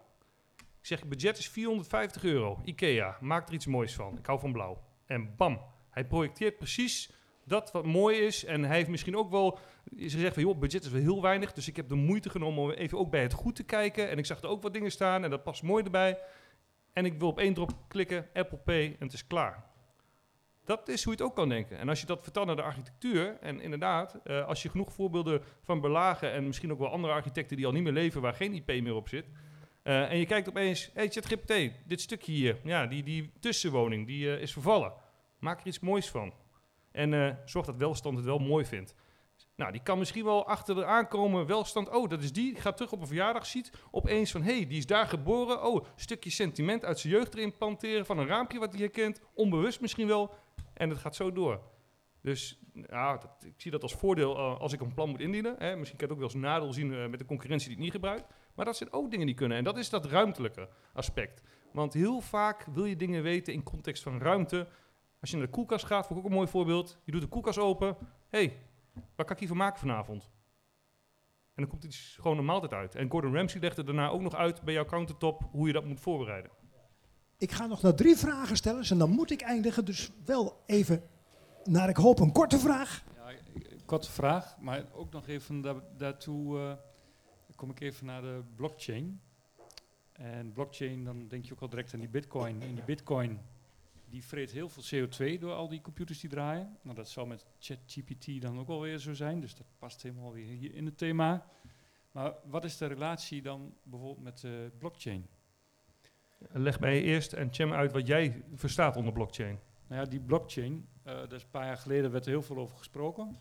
Ik 0.87 0.99
zeg, 0.99 1.09
budget 1.09 1.39
is 1.39 1.49
450 1.49 2.25
euro. 2.25 2.61
Ikea, 2.65 3.17
maak 3.21 3.49
er 3.49 3.55
iets 3.55 3.67
moois 3.67 3.95
van. 3.95 4.19
Ik 4.19 4.27
hou 4.27 4.41
van 4.41 4.53
blauw. 4.53 4.83
En 5.07 5.37
bam, 5.37 5.61
hij 5.91 6.07
projecteert 6.07 6.59
precies 6.59 7.11
dat 7.45 7.73
wat 7.73 7.87
mooi 7.87 8.19
is. 8.19 8.45
En 8.45 8.65
hij 8.65 8.77
heeft 8.77 8.89
misschien 8.89 9.17
ook 9.17 9.31
wel, 9.31 9.59
ze 9.99 10.19
zegt 10.19 10.35
van, 10.35 10.43
joh, 10.43 10.59
budget 10.59 10.85
is 10.85 10.91
wel 10.91 11.01
heel 11.01 11.23
weinig. 11.23 11.53
Dus 11.53 11.69
ik 11.69 11.77
heb 11.77 11.89
de 11.89 11.95
moeite 11.95 12.31
genomen 12.31 12.63
om 12.63 12.71
even 12.71 12.99
ook 12.99 13.11
bij 13.11 13.23
het 13.23 13.33
goed 13.33 13.57
te 13.57 13.65
kijken. 13.65 14.11
En 14.11 14.19
ik 14.19 14.27
zag 14.27 14.43
er 14.43 14.49
ook 14.49 14.63
wat 14.63 14.73
dingen 14.73 14.91
staan 14.91 15.25
en 15.25 15.31
dat 15.31 15.43
past 15.43 15.63
mooi 15.63 15.85
erbij. 15.85 16.19
En 16.93 17.05
ik 17.05 17.19
wil 17.19 17.29
op 17.29 17.39
één 17.39 17.55
drop 17.55 17.73
klikken, 17.89 18.29
Apple 18.33 18.59
Pay 18.59 18.85
en 18.85 19.07
het 19.07 19.13
is 19.13 19.27
klaar. 19.27 19.65
Dat 20.65 20.89
is 20.89 21.05
hoe 21.05 21.13
je 21.13 21.19
het 21.19 21.29
ook 21.29 21.37
kan 21.37 21.49
denken. 21.49 21.79
En 21.79 21.89
als 21.89 22.01
je 22.01 22.07
dat 22.07 22.23
vertaalt 22.23 22.47
naar 22.47 22.57
de 22.57 22.63
architectuur, 22.63 23.39
en 23.41 23.61
inderdaad, 23.61 24.19
eh, 24.25 24.47
als 24.47 24.63
je 24.63 24.69
genoeg 24.69 24.93
voorbeelden 24.93 25.43
van 25.63 25.81
Belagen 25.81 26.33
en 26.33 26.47
misschien 26.47 26.73
ook 26.73 26.79
wel 26.79 26.91
andere 26.91 27.13
architecten 27.13 27.57
die 27.57 27.67
al 27.67 27.73
niet 27.73 27.83
meer 27.83 27.93
leven, 27.93 28.21
waar 28.21 28.35
geen 28.35 28.55
IP 28.55 28.67
meer 28.67 28.95
op 28.95 29.09
zit, 29.09 29.27
eh, 29.87 30.11
en 30.11 30.19
je 30.19 30.27
kijkt 30.27 30.49
opeens, 30.49 30.91
hey 30.95 31.09
ChatGPT, 31.09 31.71
dit 31.85 32.01
stukje 32.01 32.33
hier, 32.33 32.61
ja, 32.65 32.87
die, 32.87 33.03
die 33.03 33.33
tussenwoning, 33.41 34.07
die 34.07 34.35
eh, 34.35 34.43
is 34.43 34.53
vervallen. 34.53 34.93
Maak 35.39 35.61
er 35.61 35.67
iets 35.67 35.81
moois 35.81 36.11
van. 36.11 36.33
En 36.93 37.15
eh, 37.15 37.35
zorg 37.45 37.67
dat 37.67 37.77
welstand 37.77 38.17
het 38.17 38.27
wel 38.27 38.39
mooi 38.39 38.65
vindt. 38.65 38.95
Nou, 39.57 39.73
die 39.73 39.83
kan 39.83 39.99
misschien 39.99 40.25
wel 40.25 40.47
achter 40.47 40.75
de 40.75 40.85
aankomen 40.85 41.47
welstand. 41.47 41.89
Oh, 41.89 42.09
dat 42.09 42.23
is 42.23 42.33
die. 42.33 42.55
Gaat 42.55 42.77
terug 42.77 42.93
op 42.93 43.01
een 43.01 43.07
verjaardag. 43.07 43.47
Ziet 43.47 43.71
opeens 43.91 44.31
van, 44.31 44.43
hey, 44.43 44.67
die 44.67 44.79
is 44.79 44.87
daar 44.87 45.07
geboren. 45.07 45.65
Oh, 45.65 45.85
stukje 45.97 46.31
sentiment 46.31 46.85
uit 46.85 46.99
zijn 46.99 47.13
jeugd 47.13 47.35
erin 47.35 47.57
planteren. 47.57 48.07
Van 48.07 48.19
een 48.19 48.27
raampje 48.27 48.59
wat 48.59 48.73
hij 48.73 48.81
herkent. 48.81 49.21
Onbewust 49.35 49.81
misschien 49.81 50.07
wel. 50.07 50.35
En 50.75 50.89
het 50.89 50.99
gaat 50.99 51.17
zo 51.17 51.33
door. 51.33 51.61
Dus 52.23 52.59
ja, 52.73 53.17
dat, 53.17 53.45
ik 53.45 53.55
zie 53.57 53.71
dat 53.71 53.83
als 53.83 53.95
voordeel 53.95 54.37
als 54.37 54.73
ik 54.73 54.81
een 54.81 54.95
plan 54.95 55.09
moet 55.09 55.21
indienen. 55.21 55.55
Hè. 55.59 55.77
Misschien 55.77 55.99
kan 55.99 56.09
je 56.09 56.15
het 56.15 56.23
ook 56.23 56.33
wel 56.33 56.43
als 56.43 56.51
nadeel 56.51 56.73
zien 56.73 57.11
met 57.11 57.19
de 57.19 57.25
concurrentie 57.25 57.69
die 57.69 57.77
het 57.77 57.85
niet 57.85 57.95
gebruikt. 57.95 58.27
Maar 58.57 58.65
dat 58.65 58.77
zijn 58.77 58.93
ook 58.93 59.11
dingen 59.11 59.27
die 59.27 59.35
kunnen. 59.35 59.59
En 59.59 59.65
dat 59.65 59.77
is 59.77 59.91
dat 59.91 60.05
ruimtelijke 60.07 60.69
aspect. 60.93 61.43
Want 61.73 61.93
heel 61.93 62.21
vaak 62.21 62.67
wil 62.73 62.85
je 62.85 62.97
dingen 62.97 63.23
weten 63.23 63.53
in 63.53 63.63
context 63.63 64.03
van 64.03 64.21
ruimte. 64.21 64.69
Als 65.21 65.31
je 65.31 65.37
naar 65.37 65.47
de 65.47 65.53
koelkast 65.53 65.85
gaat, 65.85 66.07
vond 66.07 66.19
ik 66.19 66.25
ook 66.25 66.31
een 66.31 66.37
mooi 66.37 66.49
voorbeeld. 66.49 66.99
Je 67.05 67.13
doet 67.13 67.21
de 67.21 67.29
koelkast 67.29 67.59
open. 67.59 67.97
hey, 68.29 68.63
wat 68.95 69.27
kan 69.27 69.35
ik 69.35 69.39
hiervan 69.39 69.57
maken 69.57 69.79
vanavond? 69.79 70.31
En 71.55 71.63
dan 71.63 71.69
komt 71.69 71.85
iets 71.85 72.19
gewoon 72.21 72.39
een 72.39 72.45
maaltijd 72.45 72.73
uit. 72.73 72.95
En 72.95 73.11
Gordon 73.11 73.35
Ramsay 73.35 73.61
legde 73.61 73.85
daarna 73.85 74.09
ook 74.09 74.21
nog 74.21 74.35
uit 74.35 74.63
bij 74.63 74.75
jouw 74.75 74.85
countertop 74.85 75.43
hoe 75.51 75.67
je 75.67 75.73
dat 75.73 75.85
moet 75.85 76.01
voorbereiden. 76.01 76.51
Ik 77.39 77.53
ga 77.53 77.67
nog 77.67 77.83
naar 77.83 77.95
drie 77.95 78.17
vragen 78.17 78.57
stellen 78.57 78.85
en 78.85 78.99
dan 78.99 79.11
moet 79.11 79.31
ik 79.31 79.41
eindigen. 79.41 79.85
Dus 79.85 80.11
wel 80.25 80.63
even 80.67 81.03
naar, 81.65 81.89
ik 81.89 81.97
hoop, 81.97 82.19
een 82.19 82.33
korte 82.33 82.59
vraag. 82.59 83.05
Ja, 83.15 83.33
korte 83.85 84.11
vraag, 84.11 84.57
maar 84.61 84.85
ook 84.93 85.13
nog 85.13 85.27
even 85.27 85.61
daar, 85.61 85.75
daartoe 85.97 86.59
eh, 86.59 86.73
kom 87.57 87.71
ik 87.71 87.81
even 87.81 88.07
naar 88.07 88.23
de 88.23 88.43
blockchain. 88.57 89.21
En 90.13 90.53
blockchain, 90.53 91.05
dan 91.05 91.29
denk 91.29 91.45
je 91.45 91.53
ook 91.53 91.61
al 91.61 91.69
direct 91.69 91.95
aan 91.95 92.01
die 92.01 92.09
bitcoin. 92.09 92.63
En 92.63 92.75
die 92.75 92.85
bitcoin, 92.85 93.41
die 94.09 94.25
vreet 94.25 94.51
heel 94.51 94.69
veel 94.69 95.09
CO2 95.09 95.39
door 95.41 95.53
al 95.53 95.69
die 95.69 95.81
computers 95.81 96.21
die 96.21 96.31
draaien. 96.31 96.77
Nou, 96.83 96.97
dat 96.97 97.09
zou 97.09 97.27
met 97.27 97.47
ChatGPT 97.59 98.41
dan 98.41 98.59
ook 98.59 98.69
alweer 98.69 98.99
zo 98.99 99.15
zijn, 99.15 99.41
dus 99.41 99.55
dat 99.55 99.67
past 99.79 100.03
helemaal 100.03 100.33
weer 100.33 100.47
hier 100.47 100.75
in 100.75 100.85
het 100.85 100.99
thema. 100.99 101.47
Maar 102.13 102.35
wat 102.45 102.65
is 102.65 102.77
de 102.77 102.87
relatie 102.87 103.43
dan 103.43 103.75
bijvoorbeeld 103.83 104.23
met 104.25 104.45
eh, 104.45 104.51
blockchain? 104.79 105.27
Leg 106.39 106.81
mij 106.81 107.03
eerst 107.03 107.33
en 107.33 107.55
Cem 107.55 107.73
uit 107.73 107.93
wat 107.93 108.07
jij 108.07 108.45
verstaat 108.55 108.97
onder 108.97 109.13
blockchain. 109.13 109.59
Nou 109.87 110.01
ja, 110.01 110.09
die 110.09 110.21
blockchain, 110.21 110.89
eh 111.03 111.15
daar 111.15 111.33
is 111.33 111.43
een 111.43 111.51
paar 111.51 111.67
jaar 111.67 111.77
geleden 111.77 112.11
werd 112.11 112.25
er 112.25 112.31
heel 112.31 112.43
veel 112.43 112.57
over 112.57 112.77
gesproken. 112.77 113.37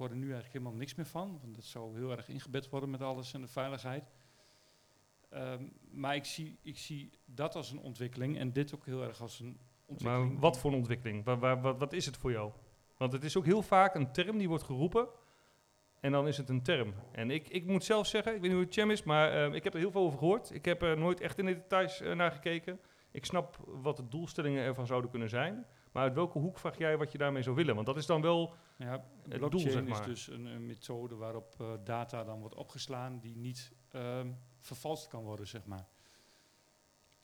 Hoor 0.00 0.16
nu 0.16 0.24
eigenlijk 0.24 0.52
helemaal 0.52 0.74
niks 0.74 0.94
meer 0.94 1.06
van, 1.06 1.38
want 1.42 1.54
dat 1.54 1.64
zou 1.64 1.98
heel 1.98 2.10
erg 2.10 2.28
ingebed 2.28 2.68
worden 2.68 2.90
met 2.90 3.02
alles 3.02 3.32
en 3.32 3.40
de 3.40 3.46
veiligheid. 3.46 4.12
Ehm, 5.30 5.64
maar 5.90 6.14
ik 6.14 6.24
zie, 6.24 6.58
ik 6.62 6.78
zie 6.78 7.10
dat 7.24 7.54
als 7.54 7.70
een 7.70 7.78
ontwikkeling 7.78 8.38
en 8.38 8.52
dit 8.52 8.74
ook 8.74 8.86
heel 8.86 9.02
erg 9.02 9.20
als 9.20 9.40
een 9.40 9.58
ontwikkeling. 9.86 10.30
Maar 10.32 10.40
wat 10.40 10.58
voor 10.58 10.70
een 10.70 10.76
ontwikkeling? 10.76 11.24
Wa- 11.24 11.38
wa- 11.38 11.76
wat, 11.76 11.92
is 11.92 12.06
het 12.06 12.16
voor 12.16 12.30
jou? 12.30 12.52
Want 12.96 13.12
het 13.12 13.24
is 13.24 13.36
ook 13.36 13.44
heel 13.44 13.62
vaak 13.62 13.94
een 13.94 14.12
term 14.12 14.38
die 14.38 14.48
wordt 14.48 14.64
geroepen. 14.64 15.08
En 16.00 16.12
dan 16.12 16.28
is 16.28 16.36
het 16.36 16.48
een 16.48 16.62
term. 16.62 16.94
En 17.12 17.30
ik, 17.30 17.48
ik 17.48 17.66
moet 17.66 17.84
zelf 17.84 18.06
zeggen, 18.06 18.34
ik 18.34 18.40
weet 18.40 18.50
niet 18.50 18.58
hoe 18.58 18.66
het 18.66 18.74
Cem 18.74 18.90
is, 18.90 19.02
maar 19.02 19.32
eh, 19.32 19.54
ik 19.54 19.64
heb 19.64 19.74
er 19.74 19.80
heel 19.80 19.90
veel 19.90 20.02
over 20.02 20.18
gehoord. 20.18 20.50
Ik 20.54 20.64
heb 20.64 20.82
er 20.82 20.98
nooit 20.98 21.20
echt 21.20 21.38
in 21.38 21.46
de 21.46 21.54
details 21.54 22.00
eh, 22.00 22.14
naar 22.14 22.32
gekeken. 22.32 22.80
Ik 23.10 23.24
snap 23.24 23.56
wat 23.66 23.96
de 23.96 24.08
doelstellingen 24.08 24.64
ervan 24.64 24.86
zouden 24.86 25.10
kunnen 25.10 25.28
zijn. 25.28 25.66
Maar 25.92 26.02
uit 26.02 26.14
welke 26.14 26.38
hoek 26.38 26.58
vraag 26.58 26.78
jij 26.78 26.96
wat 26.96 27.12
je 27.12 27.18
daarmee 27.18 27.42
zou 27.42 27.56
willen? 27.56 27.74
Want 27.74 27.86
dat 27.86 27.96
is 27.96 28.06
dan 28.06 28.22
wel 28.22 28.54
Ja, 28.76 29.04
doel, 29.24 29.38
blockchain 29.38 29.70
zeg 29.70 29.84
maar. 29.84 30.00
is 30.00 30.06
dus 30.06 30.28
een, 30.36 30.44
een 30.46 30.66
methode 30.66 31.14
waarop 31.14 31.54
eh, 31.60 31.66
data 31.84 32.24
dan 32.24 32.40
wordt 32.40 32.54
opgeslaan 32.54 33.18
die 33.20 33.36
niet 33.36 33.72
ehm, 33.90 34.28
vervalst 34.60 35.08
kan 35.08 35.22
worden, 35.22 35.46
zeg 35.46 35.64
maar. 35.64 35.86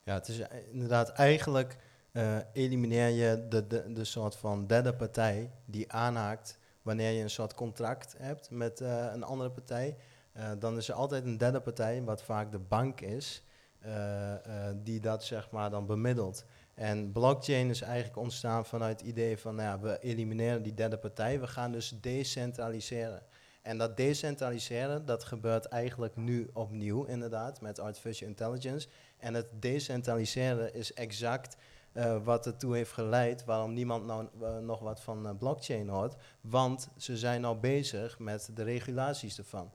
Ja, 0.03 0.15
het 0.15 0.29
is 0.29 0.39
eh, 0.39 0.73
inderdaad 0.73 1.09
eigenlijk 1.11 1.77
eh, 2.13 2.39
elimineer 2.53 3.09
je 3.09 3.47
de, 3.49 3.67
de, 3.67 3.93
de 3.93 4.05
soort 4.05 4.37
van 4.37 4.67
derde 4.67 4.95
partij 4.95 5.53
die 5.65 5.93
aanhaakt 5.93 6.59
wanneer 6.83 7.11
je 7.11 7.23
een 7.23 7.31
soort 7.31 7.55
contract 7.55 8.15
hebt 8.19 8.51
met 8.51 8.81
eh, 8.81 9.07
een 9.13 9.23
andere 9.23 9.51
partij. 9.51 9.97
eh, 10.33 10.51
dan 10.59 10.77
is 10.77 10.89
er 10.89 10.95
altijd 10.95 11.25
een 11.25 11.39
derde 11.39 11.61
partij, 11.61 12.03
wat 12.05 12.23
vaak 12.23 12.53
de 12.53 12.59
bank 12.59 13.01
is, 13.01 13.43
eh, 13.79 14.69
eh, 14.69 14.77
die 14.83 15.01
dat 15.01 15.25
zeg 15.25 15.51
maar 15.51 15.71
dan 15.71 15.87
bemiddelt. 15.87 16.45
En 16.77 17.13
blockchain 17.13 17.71
is 17.71 17.81
eigenlijk 17.81 18.17
ontstaan 18.17 18.67
vanuit 18.67 19.01
het 19.01 19.09
idee 19.09 19.39
van, 19.39 19.55
nou 19.55 19.69
ja, 19.69 19.81
we 19.81 19.99
elimineren 20.01 20.63
die 20.63 20.75
derde 20.75 20.99
partij, 20.99 21.41
we 21.41 21.47
gaan 21.47 21.73
dus 21.73 21.99
decentraliseren. 22.01 23.23
En 23.63 23.79
dat 23.79 23.97
decentraliseren, 23.97 25.07
dat 25.07 25.25
gebeurt 25.25 25.65
eigenlijk 25.65 26.17
nu 26.17 26.51
opnieuw 26.53 27.05
inderdaad, 27.05 27.61
met 27.61 27.79
artificial 27.79 28.29
intelligence. 28.29 28.89
En 29.19 29.35
het 29.35 29.47
decentraliseren 29.53 30.75
is 30.75 30.93
exact 30.93 31.57
eh, 31.93 32.25
wat 32.25 32.47
ertoe 32.47 32.77
heeft 32.77 32.93
geleid 32.93 33.45
waarom 33.45 33.73
niemand 33.73 34.07
nou 34.07 34.29
eh, 34.43 34.59
nog 34.59 34.81
wat 34.81 35.01
van 35.01 35.27
eh, 35.27 35.37
blockchain 35.39 35.89
hoort. 35.89 36.15
Want 36.41 36.89
ze 36.97 37.17
zijn 37.17 37.45
al 37.45 37.59
bezig 37.59 38.19
met 38.19 38.51
de 38.55 38.63
regulaties 38.63 39.39
ervan. 39.39 39.73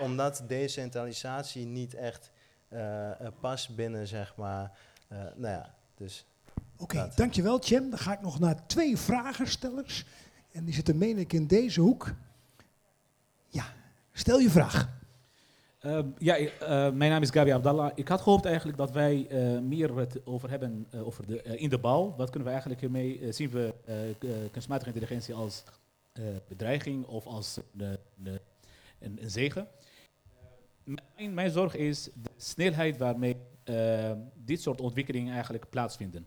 Omdat 0.00 0.44
decentralisatie 0.46 1.66
niet 1.66 1.94
echt 1.94 2.30
past 3.40 3.76
binnen, 3.76 4.06
zeg 4.06 4.36
maar, 4.36 4.78
nou 5.08 5.52
ja, 5.54 5.74
dus... 5.94 6.26
Oké, 6.76 7.12
dankjewel 7.14 7.62
Cem. 7.62 7.90
Dan 7.90 7.98
ga 7.98 8.12
ik 8.12 8.20
nog 8.20 8.38
naar 8.38 8.66
twee 8.66 8.96
vragenstellers. 8.96 10.04
En 10.52 10.64
die 10.64 10.74
zitten, 10.74 10.98
meen 10.98 11.18
ik, 11.18 11.32
in 11.32 11.46
deze 11.46 11.80
hoek. 11.80 12.14
Ja, 13.48 13.64
stel 14.12 14.38
je 14.38 14.50
vraag. 14.50 15.02
Ehm, 15.78 16.08
ja, 16.18 16.36
eh, 16.36 16.48
mijn 16.92 17.10
naam 17.10 17.22
is 17.22 17.30
Gabi 17.30 17.50
Abdallah. 17.50 17.90
Ik 17.94 18.08
had 18.08 18.20
gehoopt 18.20 18.44
eigenlijk 18.44 18.78
dat 18.78 18.90
wij 18.90 19.26
eh, 19.28 19.58
meer 19.58 19.96
het 19.96 20.26
over 20.26 20.50
hebben 20.50 20.86
eh, 20.90 21.06
over 21.06 21.26
de, 21.26 21.42
eh, 21.42 21.62
in 21.62 21.68
de 21.68 21.78
bouw. 21.78 22.14
Wat 22.16 22.30
kunnen 22.30 22.44
we 22.44 22.50
eigenlijk 22.50 22.80
hiermee 22.80 23.32
zien 23.32 23.50
we 23.50 23.74
kunstmatige 24.50 24.88
intelligentie 24.88 25.34
als 25.34 25.64
eh, 26.12 26.24
bedreiging 26.48 27.06
of 27.06 27.26
als 27.26 27.60
de, 27.72 27.98
de, 28.14 28.40
een, 28.98 29.22
een 29.22 29.30
zegen? 29.30 29.68
Mijn, 30.84 31.34
mijn 31.34 31.50
zorg 31.50 31.76
is 31.76 32.04
de 32.04 32.30
snelheid 32.36 32.96
waarmee 32.96 33.36
dit 34.34 34.60
soort 34.60 34.80
ontwikkelingen 34.80 35.32
eigenlijk 35.32 35.70
plaatsvinden. 35.70 36.26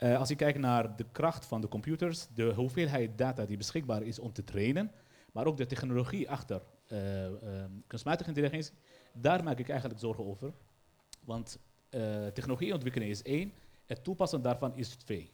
Eh, 0.00 0.18
als 0.18 0.30
ik 0.30 0.36
kijk 0.36 0.58
naar 0.58 0.96
de 0.96 1.06
kracht 1.12 1.46
van 1.46 1.60
de 1.60 1.68
computers, 1.68 2.26
de 2.34 2.52
hoeveelheid 2.54 3.18
data 3.18 3.44
die 3.44 3.56
beschikbaar 3.56 4.02
is 4.02 4.18
om 4.18 4.32
te 4.32 4.44
trainen, 4.44 4.92
maar 5.32 5.46
ook 5.46 5.56
de 5.56 5.66
technologie 5.66 6.30
achter 6.30 6.62
eh, 6.90 7.64
kunstmatige 7.86 8.28
intelligentie, 8.28 8.72
daar 9.12 9.44
maak 9.44 9.58
ik 9.58 9.68
eigenlijk 9.68 10.00
zorgen 10.00 10.26
over. 10.26 10.52
Want 11.24 11.58
eh, 11.88 12.26
technologie 12.26 12.72
ontwikkelen 12.72 13.08
is 13.08 13.22
één, 13.22 13.52
het 13.86 14.04
toepassen 14.04 14.42
daarvan 14.42 14.76
is 14.76 14.88
twee. 14.88 15.32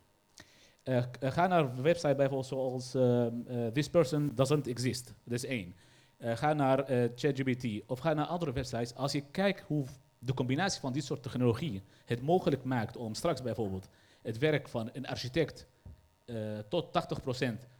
Ga 1.21 1.47
naar 1.47 1.64
een 1.64 1.83
website 1.83 2.14
bijvoorbeeld 2.14 2.47
zoals 2.47 2.95
ehm, 2.95 3.35
eh, 3.47 3.67
This 3.67 3.89
Person 3.89 4.33
Doesn't 4.35 4.67
Exist, 4.67 5.14
dat 5.25 5.35
is 5.35 5.45
één. 5.45 5.75
Ga 6.19 6.53
naar 6.53 6.85
ChatGPT 7.14 7.83
of 7.87 7.99
ga 7.99 8.12
naar 8.12 8.27
andere 8.27 8.53
websites. 8.53 8.95
Als 8.95 9.12
je 9.12 9.21
kijkt 9.31 9.61
hoe 9.61 9.85
de 10.19 10.35
combinatie 10.35 10.81
van 10.81 10.93
dit 10.93 11.05
soort 11.05 11.23
technologieën 11.23 11.83
het 12.05 12.23
mogelijk 12.23 12.64
maakt 12.64 12.97
om 12.97 13.14
straks 13.14 13.43
bijvoorbeeld 13.43 13.89
het 14.27 14.39
werk 14.39 14.68
van 14.68 14.91
een 14.93 15.07
architect 15.07 15.66
eh, 16.24 16.59
tot 16.68 16.87
80% 16.87 16.89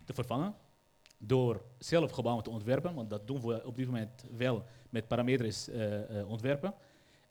te 0.05 0.15
vervangen 0.15 0.55
door 1.19 1.63
zelf 1.79 2.11
gebouwen 2.11 2.45
te 2.45 2.51
ontwerpen, 2.51 2.95
want 2.95 3.11
dat 3.11 3.27
doen 3.27 3.41
we 3.41 3.67
op 3.67 3.77
dit 3.77 3.87
moment 3.87 4.25
wel 4.37 4.65
met 4.91 5.09
parametrisch 5.09 5.69
eh, 5.69 6.21
eh, 6.21 6.29
ontwerpen. 6.29 6.75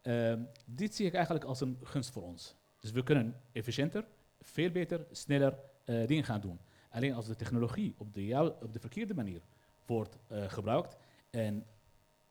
Ehm, 0.01 0.39
dit 0.65 0.95
zie 0.95 1.05
ik 1.05 1.13
eigenlijk 1.13 1.45
als 1.45 1.61
een 1.61 1.77
gunst 1.83 2.11
voor 2.11 2.23
ons. 2.23 2.55
Dus 2.79 2.91
we 2.91 3.03
kunnen 3.03 3.35
efficiënter, 3.51 4.05
veel 4.41 4.71
beter, 4.71 5.05
sneller 5.11 5.57
dingen 5.85 6.23
gaan 6.23 6.41
doen. 6.41 6.59
Alleen 6.89 7.13
als 7.13 7.25
de 7.25 7.35
technologie 7.35 7.95
op 7.97 8.13
de, 8.13 8.53
op 8.61 8.73
de 8.73 8.79
verkeerde 8.79 9.13
manier 9.13 9.41
wordt 9.85 10.17
gebruikt 10.47 10.97
en 11.29 11.65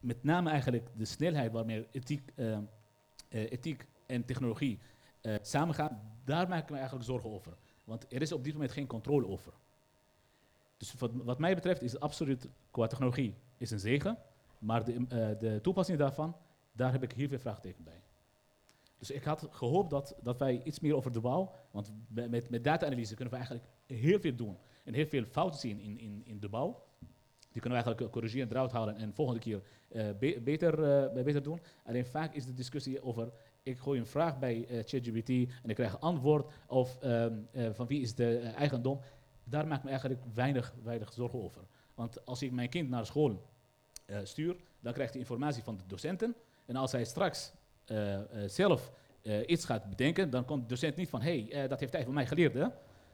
met 0.05 0.22
name 0.22 0.51
eigenlijk 0.51 0.89
de 0.97 1.05
snelheid 1.05 1.53
waarmee 1.53 1.87
ethiek, 1.91 2.32
eh, 2.35 2.53
eh, 2.53 2.61
ethiek 3.28 3.87
en 4.07 4.24
technologie 4.24 4.78
samengaan, 5.43 6.14
daar 6.25 6.49
maak 6.49 6.68
ik 6.68 6.77
eigenlijk 6.77 7.05
zorgen 7.05 7.31
over. 7.31 7.57
Want 7.85 8.12
er 8.12 8.22
is 8.22 8.33
op 8.33 8.45
dit 8.45 8.53
moment 8.53 8.72
geen 8.72 8.87
controle 8.87 9.27
over. 9.27 9.53
Dus 10.77 10.95
wat, 11.12 11.39
mij 11.39 11.55
betreft 11.55 11.83
is 11.83 11.93
het 11.93 12.01
absoluut 12.01 12.49
qua 12.70 12.87
technologie 12.87 13.35
is 13.57 13.70
een 13.70 13.79
zegen, 13.79 14.18
maar 14.59 14.85
de, 14.85 14.93
eh, 14.93 15.39
de 15.39 15.59
toepassing 15.62 15.99
daarvan, 15.99 16.37
daar 16.72 16.93
heb 16.93 17.03
ik 17.03 17.12
heel 17.12 17.29
veel 17.29 17.39
vraagtekens 17.39 17.85
bij. 17.85 18.03
Dus 18.99 19.11
ik 19.11 19.25
had 19.25 19.49
gehoopt 19.51 19.91
dat, 19.91 20.14
dat 20.22 20.39
wij 20.39 20.62
iets 20.62 20.81
meer 20.81 20.97
over 20.97 21.12
de 21.12 21.20
bouw, 21.20 21.53
want 21.70 21.93
met, 22.09 22.51
met 22.51 22.64
data-analyse 22.64 23.14
kunnen 23.14 23.35
we 23.35 23.41
eigenlijk 23.41 23.68
heel 23.87 24.20
veel 24.20 24.35
doen 24.35 24.59
en 24.85 24.95
heel 24.95 25.07
veel 25.07 25.25
fouten 25.25 25.61
zien 25.61 25.81
in, 25.81 25.99
in, 25.99 26.22
in 26.25 26.41
de 26.41 26.49
bouw. 26.49 26.85
Die 27.51 27.62
kunnen 27.62 27.79
we 27.79 27.85
eigenlijk 27.85 28.12
corrigeren, 28.12 28.51
eruit 28.51 28.72
halen 28.72 28.97
en 28.97 29.14
volgende 29.14 29.41
keer 29.41 29.62
eh, 29.89 30.07
be- 30.18 30.41
beter, 30.43 30.83
eh, 30.83 31.22
beter 31.22 31.43
doen. 31.43 31.61
Alleen 31.85 32.07
vaak 32.07 32.35
is 32.35 32.47
de 32.47 32.53
discussie 32.53 33.03
over, 33.03 33.33
ik 33.65 33.79
gooi 33.79 34.01
een 34.01 34.07
vraag 34.07 34.39
bij 34.39 34.67
eh, 34.67 34.79
ChatGPT 34.85 35.29
en 35.62 35.69
ik 35.69 35.75
krijg 35.75 35.93
een 35.93 36.01
antwoord 36.01 36.53
of 36.67 36.99
ehm, 37.01 37.33
eh, 37.53 37.71
van 37.73 37.87
wie 37.87 38.01
is 38.01 38.15
de 38.15 38.39
eh, 38.39 38.55
eigendom. 38.55 39.01
Daar 39.45 39.67
maak 39.67 39.79
ik 39.79 39.85
me 39.85 39.91
eigenlijk 39.91 40.23
weinig, 40.35 40.75
weinig 40.83 41.12
zorgen 41.12 41.43
over. 41.43 41.62
Want 41.95 42.27
als 42.27 42.43
ik 42.43 42.53
mijn 42.53 42.69
kind 42.69 42.89
naar 42.89 43.07
school 43.07 43.53
stuur, 44.23 44.57
dan 44.81 44.93
krijgt 44.93 45.12
hij 45.12 45.21
informatie 45.21 45.62
van 45.62 45.77
de 45.77 45.83
docenten. 45.87 46.35
En 46.67 46.77
als 46.77 46.93
hij 46.93 47.05
straks 47.05 47.53
zelf 48.47 48.93
iets 49.47 49.65
gaat 49.65 49.89
bedenken, 49.89 50.31
dan 50.31 50.45
komt 50.45 50.62
de 50.62 50.69
docent 50.69 50.97
niet 50.97 51.09
van, 51.09 51.23
hé, 51.23 51.47
hey, 51.49 51.69
dat 51.69 51.81
heeft 51.81 51.93
hij 51.93 52.05
van 52.05 52.15
mij 52.15 52.27
geleerd. 52.27 52.55
Hè? 52.55 52.67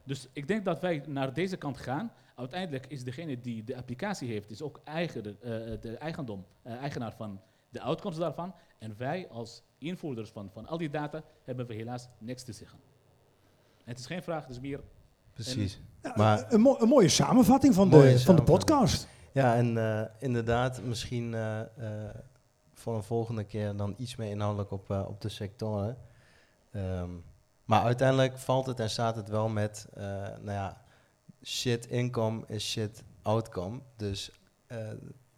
Dus 0.04 0.28
ik 0.32 0.48
denk 0.48 0.64
dat 0.64 0.80
wij 0.80 1.02
naar 1.06 1.34
deze 1.34 1.56
kant 1.56 1.78
gaan. 1.78 2.12
Uiteindelijk 2.34 2.86
is 2.86 3.04
degene 3.04 3.40
die 3.40 3.64
de 3.64 3.76
applicatie 3.76 4.28
heeft, 4.28 4.50
is 4.50 4.62
ook 4.62 4.80
eigen, 4.84 5.22
de, 5.22 5.96
eigendom, 5.98 6.46
eigenaar 6.62 7.14
van 7.14 7.40
de 7.68 7.80
outcomes 7.80 8.18
daarvan. 8.18 8.54
En 8.78 8.96
wij 8.96 9.28
als 9.28 9.62
invoerders 9.88 10.30
van, 10.30 10.50
van 10.52 10.66
al 10.66 10.78
die 10.78 10.90
data 10.90 11.22
hebben 11.44 11.66
we 11.66 11.74
helaas 11.74 12.08
niks 12.18 12.42
te 12.42 12.52
zeggen. 12.52 12.78
Het 13.84 13.98
is 13.98 14.06
geen 14.06 14.22
vraag, 14.22 14.42
het 14.42 14.50
is 14.50 14.60
meer 14.60 14.80
Precies. 15.32 15.80
Ja, 16.02 16.12
Maar- 16.16 16.52
een, 16.52 16.60
mo- 16.60 16.76
een 16.80 16.88
mooie 16.88 17.08
samenvatting 17.08 17.74
van, 17.74 17.88
Mooie 17.88 18.12
de, 18.12 18.20
van 18.20 18.36
de 18.36 18.42
podcast. 18.42 19.08
Ja, 19.32 19.54
en 19.56 19.78
eh, 19.78 20.04
inderdaad, 20.18 20.82
misschien 20.82 21.34
eh, 21.34 21.60
eh, 21.60 22.14
voor 22.74 22.94
een 22.96 23.02
volgende 23.02 23.44
keer 23.44 23.76
dan 23.76 23.94
iets 23.96 24.16
meer 24.16 24.30
inhoudelijk 24.30 24.70
op, 24.70 24.90
eh, 24.90 25.04
op 25.08 25.20
de 25.20 25.28
sectoren. 25.28 25.96
Ehm, 26.72 27.10
maar 27.64 27.82
uiteindelijk 27.82 28.38
valt 28.38 28.66
het 28.66 28.80
en 28.80 28.90
staat 28.90 29.16
het 29.16 29.28
wel 29.28 29.48
met, 29.48 29.86
eh, 29.94 30.02
nou 30.20 30.50
ja, 30.50 30.84
shit 31.42 31.86
income 31.86 32.44
is 32.46 32.70
shit 32.70 33.02
outcome. 33.22 33.80
Dus 33.96 34.30
eh, 34.66 34.78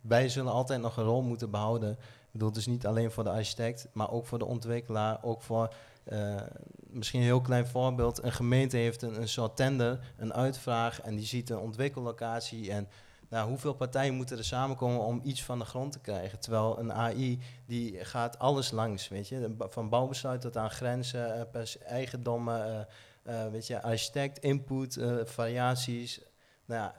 wij 0.00 0.28
zullen 0.28 0.52
altijd 0.52 0.80
nog 0.80 0.96
een 0.96 1.04
rol 1.04 1.22
moeten 1.22 1.50
behouden. 1.50 1.96
Bedoel, 2.32 2.52
dus 2.52 2.66
niet 2.66 2.86
alleen 2.86 3.10
voor 3.10 3.24
de 3.24 3.30
architect, 3.30 3.88
maar 3.92 4.10
ook 4.10 4.26
voor 4.26 4.38
de 4.38 4.44
ontwikkelaar, 4.44 5.18
ook 5.22 5.42
voor... 5.42 5.74
eh, 6.04 6.40
misschien 6.86 7.20
een 7.20 7.26
heel 7.26 7.40
klein 7.40 7.66
voorbeeld. 7.66 8.22
Een 8.22 8.32
gemeente 8.32 8.76
heeft 8.76 9.02
een, 9.02 9.20
een 9.20 9.28
soort 9.28 9.56
tender, 9.56 10.12
een 10.16 10.34
uitvraag 10.34 11.00
en 11.00 11.16
die 11.16 11.26
ziet 11.26 11.50
een 11.50 11.58
ontwikkellocatie 11.58 12.72
en 12.72 12.88
nou, 13.28 13.48
hoeveel 13.48 13.74
partijen 13.74 14.14
moeten 14.14 14.38
er 14.38 14.44
samenkomen 14.44 15.00
om 15.00 15.20
iets 15.24 15.44
van 15.44 15.58
de 15.58 15.64
grond 15.64 15.92
te 15.92 16.00
krijgen? 16.00 16.38
Terwijl 16.40 16.78
een 16.78 16.92
AI, 16.92 17.38
die 17.66 18.04
gaat 18.04 18.38
alles 18.38 18.70
langs, 18.70 19.08
weet 19.08 19.28
je. 19.28 19.54
Van 19.58 19.88
bouwbesluit 19.88 20.40
tot 20.40 20.56
aan 20.56 20.70
grenzen, 20.70 21.52
eh, 21.52 21.64
eigendommen, 21.86 22.88
eh, 23.22 23.46
weet 23.46 23.66
je, 23.66 23.82
architect, 23.82 24.38
input, 24.38 24.98
variaties. 25.24 26.20
Nou 26.64 26.90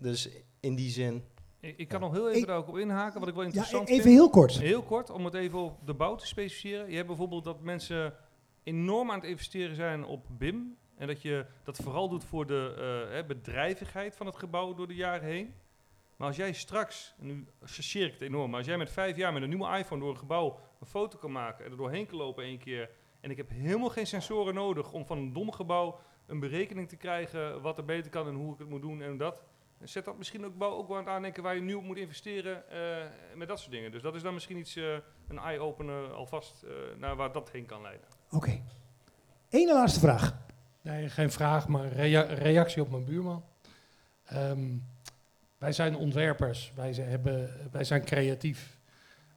dus 0.00 0.28
in 0.60 0.74
die 0.74 0.90
zin, 0.90 1.24
Ik, 1.60 1.78
ik 1.78 1.88
kan 1.88 2.00
nog 2.00 2.12
heel 2.12 2.28
even 2.28 2.40
Ik- 2.40 2.46
daarop 2.46 2.76
inhaken, 2.78 3.20
wat 3.20 3.28
ik 3.28 3.34
wel 3.34 3.42
Ja, 3.42 3.48
interessant 3.48 3.88
even 3.88 4.02
vind. 4.02 4.14
heel 4.14 4.30
kort. 4.30 4.58
Heel 4.58 4.82
kort, 4.82 5.10
om 5.10 5.24
het 5.24 5.34
even 5.34 5.58
op 5.58 5.86
de 5.86 5.94
bouw 5.94 6.14
te 6.14 6.26
specificeren. 6.26 6.88
Je 6.90 6.94
hebt 6.94 7.06
bijvoorbeeld 7.06 7.44
dat 7.44 7.60
mensen 7.60 8.14
enorm 8.62 9.10
aan 9.10 9.20
het 9.20 9.28
investeren 9.28 9.74
zijn 9.76 10.04
op 10.04 10.26
BIM. 10.38 10.76
En 10.96 11.06
dat 11.06 11.22
je 11.22 11.46
dat 11.62 11.76
vooral 11.76 12.08
doet 12.08 12.24
voor 12.24 12.46
de 12.46 12.74
eh, 13.12 13.26
bedrijvigheid 13.26 14.16
van 14.16 14.26
het 14.26 14.36
gebouw 14.36 14.74
door 14.74 14.88
de 14.88 14.94
jaren 14.94 15.28
heen. 15.28 15.54
Maar 16.16 16.28
als 16.28 16.36
jij 16.36 16.52
straks, 16.52 17.14
en 17.20 17.26
nu 17.26 17.46
chargeer 17.62 18.06
ik 18.06 18.12
het 18.12 18.22
enorm, 18.22 18.48
maar 18.50 18.58
als 18.58 18.68
jij 18.68 18.76
met 18.78 18.90
vijf 18.90 19.16
jaar 19.16 19.32
met 19.32 19.42
een 19.42 19.48
nieuwe 19.48 19.76
iPhone 19.78 20.00
door 20.00 20.10
een 20.10 20.16
gebouw 20.18 20.58
een 20.80 20.86
foto 20.86 21.18
kan 21.18 21.32
maken 21.32 21.64
en 21.64 21.70
er 21.70 21.76
doorheen 21.76 22.06
kan 22.06 22.18
lopen 22.18 22.44
één 22.44 22.58
keer. 22.58 22.90
En 23.20 23.30
ik 23.30 23.36
heb 23.36 23.50
helemaal 23.50 23.88
geen 23.88 24.06
sensoren 24.06 24.54
nodig 24.54 24.92
om 24.92 25.06
van 25.06 25.18
een 25.18 25.32
dom 25.32 25.52
gebouw 25.52 25.98
een 26.26 26.40
berekening 26.40 26.88
te 26.88 26.96
krijgen 26.96 27.60
wat 27.62 27.78
er 27.78 27.84
beter 27.84 28.10
kan 28.10 28.26
en 28.28 28.34
hoe 28.34 28.52
ik 28.52 28.58
het 28.58 28.68
moet 28.68 28.82
doen 28.82 29.02
en 29.02 29.16
dat. 29.16 29.42
Zet 29.84 30.04
dat 30.04 30.18
misschien 30.18 30.44
ook, 30.44 30.58
bouw 30.58 30.70
ook 30.72 30.88
wel 30.88 30.96
aan 30.96 31.04
het 31.04 31.12
aandenken 31.12 31.42
waar 31.42 31.54
je 31.54 31.60
nu 31.60 31.74
op 31.74 31.82
moet 31.84 31.96
investeren 31.96 32.70
eh, 32.70 33.06
met 33.34 33.48
dat 33.48 33.58
soort 33.58 33.70
dingen. 33.70 33.90
Dus 33.92 34.02
dat 34.02 34.14
is 34.14 34.22
dan 34.22 34.34
misschien 34.34 34.56
iets, 34.56 34.76
eh, 34.76 34.96
een 35.28 35.38
eye-opener 35.38 36.12
alvast 36.12 36.62
eh, 36.62 36.70
naar 36.98 37.16
waar 37.16 37.32
dat 37.32 37.50
heen 37.50 37.66
kan 37.66 37.82
leiden. 37.82 38.06
Oké. 38.30 38.60
Ene 39.48 39.72
laatste 39.74 40.00
vraag. 40.00 40.38
Nee, 40.82 41.08
geen 41.08 41.30
vraag, 41.30 41.68
maar 41.68 41.88
rea- 41.92 42.22
reactie 42.34 42.82
op 42.82 42.90
mijn 42.90 43.04
buurman. 43.04 43.44
Ehm, 44.24 44.76
wij 45.58 45.72
zijn 45.72 45.96
ontwerpers, 45.96 46.72
wij, 46.74 46.92
zijn- 46.92 47.08
hebben, 47.08 47.68
wij 47.70 47.84
zijn 47.84 48.04
creatief. 48.04 48.78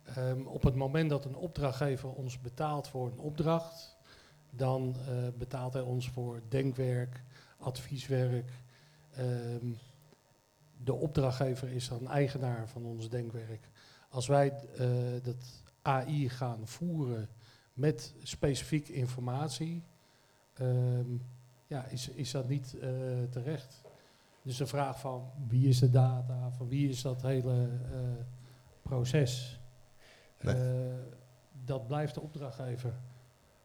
Ehm, 0.03 0.41
op 0.41 0.63
het 0.63 0.75
moment 0.75 1.09
dat 1.09 1.25
een 1.25 1.35
opdrachtgever 1.35 2.09
ons 2.09 2.41
betaalt 2.41 2.87
voor 2.87 3.07
een 3.11 3.19
opdracht, 3.19 3.97
dan 4.49 4.95
eh, 5.07 5.13
betaalt 5.37 5.73
hij 5.73 5.81
ons 5.81 6.09
voor 6.09 6.41
denkwerk, 6.49 7.21
advieswerk. 7.59 8.51
Ehm, 9.15 9.71
de 10.84 10.93
opdrachtgever 10.93 11.69
is 11.69 11.88
dan 11.88 12.09
eigenaar 12.09 12.67
van 12.67 12.86
ons 12.86 13.09
denkwerk. 13.09 13.69
Als 14.09 14.27
wij 14.27 14.53
eh, 14.77 14.88
dat 15.23 15.63
AI 15.81 16.29
gaan 16.29 16.67
voeren 16.67 17.29
met 17.73 18.13
specifieke 18.23 18.93
informatie, 18.93 19.84
ehm, 20.53 21.17
ja, 21.67 21.86
is, 21.86 22.09
is 22.09 22.31
dat 22.31 22.47
niet 22.47 22.77
eh, 22.79 22.89
terecht. 23.29 23.81
Dus 24.41 24.57
de 24.57 24.67
vraag 24.67 24.99
van 24.99 25.31
wie 25.47 25.67
is 25.67 25.79
de 25.79 25.89
data, 25.89 26.51
van 26.51 26.67
wie 26.67 26.89
is 26.89 27.01
dat 27.01 27.21
hele 27.21 27.69
eh, 27.91 27.99
proces, 28.81 29.61
Nee. 30.41 30.91
Dat 31.65 31.88
blijft 31.88 32.13
de 32.13 32.21
opdrachtgever. 32.21 32.93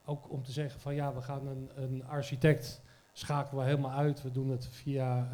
Ook 0.05 0.31
om 0.31 0.43
te 0.43 0.53
zeggen 0.53 0.81
van 0.81 0.95
ja, 0.95 1.15
we 1.15 1.23
gaan 1.23 1.47
een, 1.47 1.71
een 1.75 2.05
architect 2.05 2.83
schakelen 3.13 3.65
we 3.65 3.71
helemaal 3.71 3.99
uit. 3.99 4.23
We 4.23 4.31
doen 4.31 4.49
het 4.49 4.67
via 4.67 5.29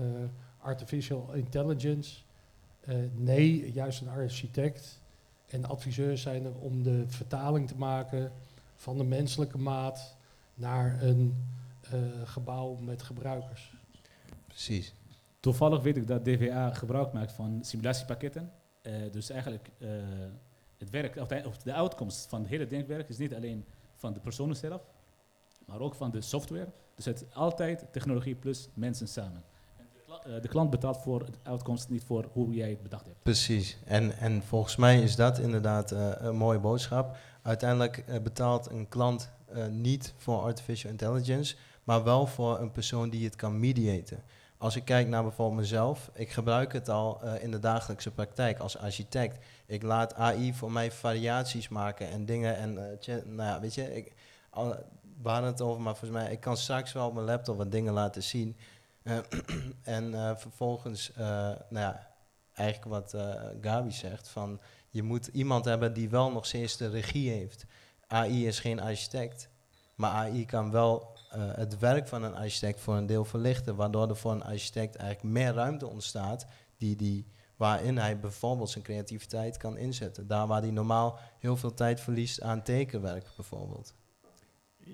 artificial 0.65 1.33
intelligence. 1.33 2.21
Eh, 2.81 2.97
nee, 3.15 3.73
juist 3.73 4.01
een 4.01 4.09
architect 4.09 5.01
en 5.47 5.65
adviseurs 5.65 6.23
zijn 6.23 6.45
er 6.45 6.55
om 6.55 6.83
de 6.83 7.05
vertaling 7.07 7.69
te 7.69 7.77
maken 7.77 8.33
van 8.77 8.99
de 8.99 9.05
menselijke 9.05 9.59
maat 9.59 10.17
naar 10.55 11.03
een 11.03 11.45
eh, 11.81 12.01
gebouw 12.25 12.75
met 12.75 13.03
gebruikers. 13.03 13.73
Precies. 14.47 14.95
Toevallig 15.41 15.83
weet 15.83 15.97
ik 15.97 16.07
dat 16.07 16.25
DVA 16.25 16.71
gebruik 16.75 17.13
maakt 17.13 17.33
van 17.33 17.59
simulatiepakketten. 17.65 18.53
Eh, 18.83 18.93
dus 19.11 19.31
eigenlijk 19.31 19.71
eh, 19.79 19.89
het 20.79 20.91
werk, 20.91 21.17
of 21.17 21.29
de, 21.29 21.43
of 21.47 21.57
de 21.57 21.75
outcomes 21.75 22.27
van 22.29 22.41
het 22.41 22.51
hele 22.51 22.67
denkwerk 22.67 23.09
is 23.09 23.19
niet 23.19 23.35
alleen 23.35 23.65
van 23.95 24.13
de 24.13 24.21
personen 24.21 24.57
zelf, 24.57 24.83
maar 25.67 25.81
ook 25.81 25.95
van 25.95 26.11
de 26.11 26.21
software. 26.21 26.69
Dus 26.95 27.05
het 27.05 27.21
is 27.21 27.35
altijd 27.35 27.85
technologie 27.91 28.35
plus 28.35 28.69
mensen 28.75 29.09
samen. 29.09 29.43
Eh, 30.25 30.33
de 30.41 30.49
klant 30.49 30.71
betaalt 30.71 30.99
voor 31.03 31.25
de 31.25 31.39
outcomes, 31.43 31.89
niet 31.89 32.05
voor 32.05 32.29
hoe 32.33 32.55
jij 32.55 32.71
het 32.71 32.83
bedacht 32.83 33.07
hebt. 33.07 33.23
Precies. 33.23 33.79
En, 33.85 34.19
en 34.19 34.43
volgens 34.43 34.77
mij 34.77 35.01
is 35.01 35.17
dat 35.17 35.39
inderdaad 35.39 35.93
eh, 35.93 36.11
een 36.17 36.37
mooie 36.37 36.59
boodschap. 36.59 37.17
Uiteindelijk 37.43 37.99
eh, 37.99 38.21
betaalt 38.21 38.71
een 38.71 38.89
klant 38.89 39.33
niet 39.71 40.15
voor 40.17 40.41
artificial 40.41 40.91
intelligence, 40.91 41.57
maar 41.85 42.05
wel 42.05 42.27
voor 42.27 42.61
een 42.61 42.71
persoon 42.71 43.11
die 43.11 43.25
het 43.25 43.37
kan 43.37 43.61
mediaten. 43.61 44.23
Als 44.59 44.77
ik 44.77 44.85
kijk 44.85 45.09
naar 45.09 45.23
bijvoorbeeld 45.23 45.61
mezelf, 45.61 46.11
ik 46.15 46.31
gebruik 46.31 46.73
het 46.73 46.89
al 46.89 47.21
in 47.41 47.51
de 47.51 47.59
dagelijkse 47.59 48.11
praktijk 48.11 48.59
als 48.59 48.79
architect. 48.79 49.45
Ik 49.67 49.83
laat 49.83 50.15
AI 50.15 50.55
voor 50.55 50.73
mij 50.73 50.93
variaties 50.93 51.69
maken 51.69 52.11
en 52.11 52.25
dingen. 52.25 52.57
En 52.57 52.75
nou 53.25 53.51
ja, 53.51 53.61
weet 53.61 53.75
je, 53.75 53.95
ik, 53.95 54.13
al, 54.51 54.77
we 55.23 55.29
hadden 55.29 55.51
het 55.51 55.61
over, 55.61 55.83
maar 55.83 55.97
volgens 55.97 56.21
mij, 56.21 56.33
ik 56.33 56.41
kan 56.41 56.57
straks 56.57 56.93
wel 56.93 57.07
op 57.07 57.15
mijn 57.15 57.27
laptop 57.27 57.57
wat 57.57 57.73
dingen 57.73 57.93
laten 57.93 58.23
zien. 58.23 58.57
Eh, 59.05 59.19
en 59.97 60.15
eh, 60.15 60.37
vervolgens, 60.37 61.13
eh, 61.13 61.27
nou 61.69 61.69
ja, 61.71 62.15
eigenlijk 62.53 62.89
wat 62.91 63.15
Gabi 63.61 63.91
zegt, 63.91 64.29
van 64.29 64.61
je 64.91 65.03
moet 65.03 65.27
iemand 65.27 65.65
hebben 65.65 65.93
die 65.93 66.09
wel 66.09 66.33
nog 66.33 66.47
steeds 66.47 66.77
de 66.77 66.89
regie 66.89 67.31
heeft. 67.31 67.65
AI 68.07 68.47
is 68.47 68.61
geen 68.61 68.81
architect, 68.81 69.49
maar 69.95 70.11
AI 70.11 70.47
kan 70.47 70.71
wel 70.71 71.19
het 71.37 71.79
werk 71.79 72.09
van 72.09 72.23
een 72.23 72.35
architect 72.35 72.81
voor 72.81 72.97
een 72.97 73.07
deel 73.07 73.25
verlichten, 73.25 73.77
waardoor 73.77 74.09
er 74.09 74.17
voor 74.17 74.33
een 74.33 74.45
architect 74.45 74.97
eigenlijk 74.97 75.35
meer 75.35 75.53
ruimte 75.53 75.87
ontstaat 75.87 76.47
die, 76.77 76.97
die, 76.97 77.27
waarin 77.57 77.99
hij 77.99 78.21
bijvoorbeeld 78.21 78.71
zijn 78.71 78.85
creativiteit 78.85 79.57
kan 79.57 79.77
inzetten. 79.77 80.27
Daar 80.27 80.47
waar 80.47 80.61
hij 80.61 80.71
normaal 80.71 81.19
heel 81.39 81.57
veel 81.57 81.75
tijd 81.75 82.01
verliest 82.01 82.43
aan 82.43 82.63
tekenwerk 82.63 83.27
bijvoorbeeld. 83.37 83.95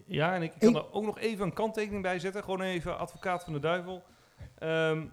Ja, 0.06 0.34
en 0.34 0.42
ik 0.42 0.52
kan 0.58 0.76
er 0.76 0.92
ook 0.92 1.04
nog 1.04 1.18
even 1.18 1.44
een 1.44 1.52
kanttekening 1.52 2.02
bij 2.02 2.18
zetten. 2.18 2.44
Gewoon 2.44 2.60
even 2.60 2.98
advocaat 2.98 3.44
van 3.44 3.52
de 3.52 3.58
duivel. 3.58 4.02
Ehm, 4.58 5.06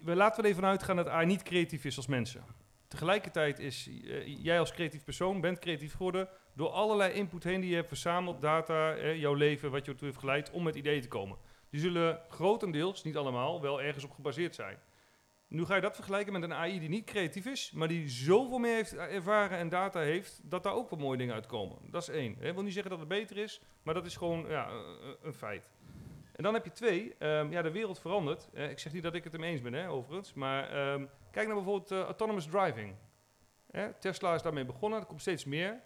we 0.00 0.14
laten 0.14 0.42
we 0.42 0.48
er 0.48 0.54
even 0.54 0.64
uitgaan 0.64 0.96
dat 0.96 1.08
AI 1.08 1.26
niet 1.26 1.42
creatief 1.42 1.84
is 1.84 1.96
als 1.96 2.06
mensen. 2.06 2.44
Tegelijkertijd 2.88 3.58
is 3.58 3.88
eh, 4.04 4.44
jij 4.44 4.58
als 4.58 4.72
creatief 4.72 5.04
persoon, 5.04 5.40
bent 5.40 5.58
creatief 5.58 5.92
geworden 5.92 6.28
door 6.54 6.68
allerlei 6.68 7.12
input 7.12 7.44
heen 7.44 7.60
die 7.60 7.70
je 7.70 7.76
hebt 7.76 7.88
verzameld, 7.88 8.40
data, 8.40 8.94
eh, 8.94 9.20
jouw 9.20 9.34
leven, 9.34 9.70
wat 9.70 9.84
je 9.84 9.90
ertoe 9.90 10.06
heeft 10.06 10.20
geleid, 10.20 10.50
om 10.50 10.62
met 10.62 10.74
ideeën 10.74 11.00
te 11.02 11.08
komen. 11.08 11.36
Die 11.70 11.80
zullen 11.80 12.20
grotendeels, 12.28 13.02
niet 13.02 13.16
allemaal, 13.16 13.60
wel 13.60 13.82
ergens 13.82 14.04
op 14.04 14.10
gebaseerd 14.10 14.54
zijn. 14.54 14.78
Nu 15.52 15.64
ga 15.64 15.74
je 15.74 15.80
dat 15.80 15.94
vergelijken 15.94 16.32
met 16.32 16.42
een 16.42 16.52
AI 16.54 16.78
die 16.78 16.88
niet 16.88 17.04
creatief 17.04 17.46
is, 17.46 17.70
maar 17.72 17.88
die 17.88 18.08
zoveel 18.08 18.58
meer 18.58 18.74
heeft 18.74 18.94
ervaren 18.96 19.58
en 19.58 19.68
data 19.68 20.00
heeft, 20.00 20.40
dat 20.44 20.62
daar 20.62 20.72
ook 20.74 20.90
wel 20.90 20.98
mooie 20.98 21.18
dingen 21.18 21.34
uitkomen. 21.34 21.78
Dat 21.90 22.02
is 22.02 22.08
één. 22.08 22.36
Ik 22.40 22.54
wil 22.54 22.62
niet 22.62 22.72
zeggen 22.72 22.90
dat 22.90 23.00
het 23.00 23.08
beter 23.08 23.36
is, 23.36 23.60
maar 23.82 23.94
dat 23.94 24.06
is 24.06 24.16
gewoon 24.16 24.46
ja, 24.48 24.68
een- 24.70 25.16
een 25.22 25.34
feit. 25.34 25.70
En 26.32 26.42
dan 26.42 26.54
heb 26.54 26.64
je 26.64 26.72
twee, 26.72 27.14
ehm, 27.18 27.50
ja, 27.52 27.62
de 27.62 27.70
wereld 27.70 27.98
verandert. 28.00 28.48
Eh, 28.52 28.70
ik 28.70 28.78
zeg 28.78 28.92
niet 28.92 29.02
dat 29.02 29.14
ik 29.14 29.24
het 29.24 29.32
ermee 29.32 29.50
eens 29.52 29.60
ben, 29.62 29.72
hè, 29.72 29.90
overigens, 29.90 30.32
maar 30.34 30.70
ehm, 30.70 31.04
kijk 31.30 31.46
naar 31.46 31.56
bijvoorbeeld 31.56 31.90
eh, 31.90 32.00
autonomous 32.00 32.46
driving. 32.46 32.94
Tesla 34.00 34.34
is 34.34 34.42
daarmee 34.42 34.64
begonnen, 34.64 35.00
er 35.00 35.06
komt 35.06 35.20
steeds 35.20 35.44
meer. 35.44 35.80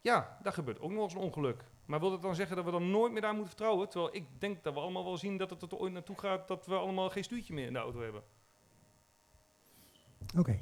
Ja, 0.00 0.38
daar 0.42 0.52
gebeurt 0.52 0.80
ook 0.80 0.90
nog 0.90 1.02
eens 1.02 1.14
een 1.14 1.20
ongeluk. 1.20 1.64
Maar 1.86 2.00
wil 2.00 2.10
dat 2.10 2.22
dan 2.22 2.34
zeggen 2.34 2.56
dat 2.56 2.64
we 2.64 2.70
dan 2.70 2.90
nooit 2.90 3.12
meer 3.12 3.20
daar 3.20 3.30
moeten 3.34 3.48
vertrouwen? 3.50 3.88
Terwijl 3.88 4.14
ik 4.14 4.26
denk 4.40 4.62
dat 4.64 4.74
we 4.74 4.80
allemaal 4.80 5.04
wel 5.04 5.16
zien 5.16 5.36
dat 5.36 5.50
het 5.50 5.62
er 5.62 5.78
ooit 5.78 5.92
naartoe 5.92 6.18
gaat 6.18 6.48
dat 6.48 6.66
we 6.66 6.74
allemaal 6.74 7.10
geen 7.10 7.24
stuurtje 7.24 7.54
meer 7.54 7.66
in 7.66 7.72
de 7.72 7.78
auto 7.78 8.00
hebben. 8.00 8.22
Oké. 10.36 10.58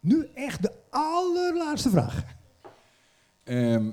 Nu 0.00 0.30
echt 0.34 0.62
de 0.62 0.72
allerlaatste 0.90 1.90
vraag. 1.90 2.24
Ehm, 3.44 3.90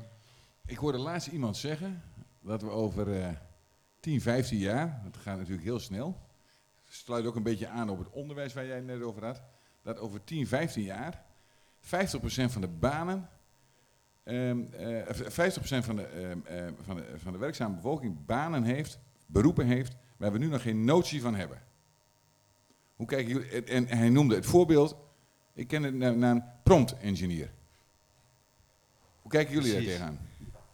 ik 0.65 0.77
hoorde 0.77 0.97
laatst 0.97 1.27
iemand 1.27 1.57
zeggen 1.57 2.01
dat 2.41 2.61
we 2.61 2.69
over 2.69 3.21
eh 3.21 3.27
10, 3.99 4.21
15 4.21 4.57
jaar, 4.57 5.01
dat 5.03 5.17
gaat 5.17 5.37
natuurlijk 5.37 5.63
heel 5.63 5.79
snel, 5.79 6.17
sluit 6.85 7.25
ook 7.25 7.35
een 7.35 7.43
beetje 7.43 7.67
aan 7.67 7.89
op 7.89 7.97
het 7.97 8.09
onderwijs 8.09 8.53
waar 8.53 8.65
jij 8.65 8.75
het 8.75 8.85
net 8.85 9.01
over 9.01 9.25
had, 9.25 9.41
dat 9.81 9.99
over 9.99 10.23
10, 10.23 10.47
15 10.47 10.83
jaar 10.83 11.23
50% 11.79 12.51
van 12.51 12.61
de 12.61 12.67
banen, 12.67 13.29
ehm, 14.23 14.61
eh, 14.71 15.05
50% 15.09 15.85
van 15.85 15.95
de, 15.95 16.03
ehm, 16.03 16.39
eh, 16.45 16.73
van, 16.81 16.95
de, 16.95 17.13
van 17.15 17.31
de 17.31 17.37
werkzame 17.37 17.75
bevolking 17.75 18.25
banen 18.25 18.63
heeft, 18.63 18.99
beroepen 19.25 19.65
heeft, 19.65 19.95
waar 20.17 20.31
we 20.31 20.37
nu 20.37 20.47
nog 20.47 20.61
geen 20.61 20.83
notie 20.83 21.21
van 21.21 21.35
hebben. 21.35 21.61
Hoe 22.99 23.07
kijken 23.07 23.33
jullie, 23.33 23.63
en, 23.63 23.87
en 23.87 23.97
hij 23.97 24.09
noemde 24.09 24.35
het 24.35 24.45
voorbeeld, 24.45 24.95
ik 25.53 25.67
ken 25.67 25.83
het 25.83 25.93
naar, 25.93 26.17
naar 26.17 26.35
een 26.35 26.43
prompt 26.63 26.97
engineer. 26.97 27.51
Hoe 29.21 29.31
kijken 29.31 29.53
jullie 29.53 29.71
daar 29.71 29.81
Precies. 29.81 29.99
tegenaan? 29.99 30.27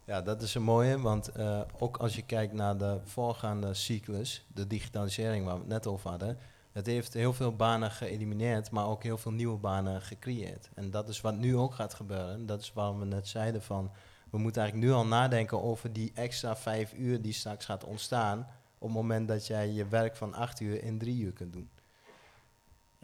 Ja, 0.06 0.22
dat 0.22 0.42
is 0.42 0.56
een 0.56 0.64
mooie, 0.64 1.00
want 1.00 1.28
eh, 1.28 1.62
ook 1.80 1.98
als 1.98 2.16
je 2.16 2.22
kijkt 2.22 2.54
naar 2.54 2.78
de 2.78 3.00
voorgaande 3.04 3.74
cyclus, 3.74 4.46
de 4.54 4.68
digitalisering 4.68 5.46
waar 5.46 5.54
we 5.54 5.60
het 5.60 5.70
net 5.70 5.88
over 5.88 6.10
hadden, 6.10 6.38
het 6.72 6.86
heeft 6.86 7.14
heel 7.14 7.34
veel 7.34 7.56
banen 7.56 7.92
geëlimineerd, 7.92 8.72
maar 8.72 8.88
ook 8.88 9.04
heel 9.04 9.18
veel 9.18 9.32
nieuwe 9.32 9.58
banen 9.58 10.02
gecreëerd. 10.02 10.70
En 10.74 10.92
dat 10.92 11.10
is 11.10 11.22
wat 11.22 11.38
nu 11.38 11.58
ook 11.58 11.74
gaat 11.74 11.94
gebeuren. 11.94 12.46
Dat 12.46 12.62
is 12.62 12.74
waarom 12.74 13.00
we 13.00 13.06
net 13.06 13.28
zeiden 13.28 13.62
van, 13.62 13.92
we 14.30 14.38
moeten 14.38 14.62
eigenlijk 14.62 14.92
nu 14.92 14.98
al 14.98 15.06
nadenken 15.06 15.62
over 15.62 15.94
die 15.94 16.12
extra 16.14 16.56
vijf 16.56 16.94
uur 16.94 17.22
die 17.22 17.34
straks 17.34 17.66
gaat 17.66 17.84
ontstaan, 17.84 18.40
op 18.78 18.88
het 18.88 18.98
moment 18.98 19.28
dat 19.28 19.48
jij 19.48 19.70
je 19.70 19.88
werk 19.88 20.16
van 20.16 20.34
acht 20.34 20.60
uur 20.60 20.84
in 20.84 20.98
drie 20.98 21.24
uur 21.24 21.34
kunt 21.34 21.54
doen. 21.54 21.70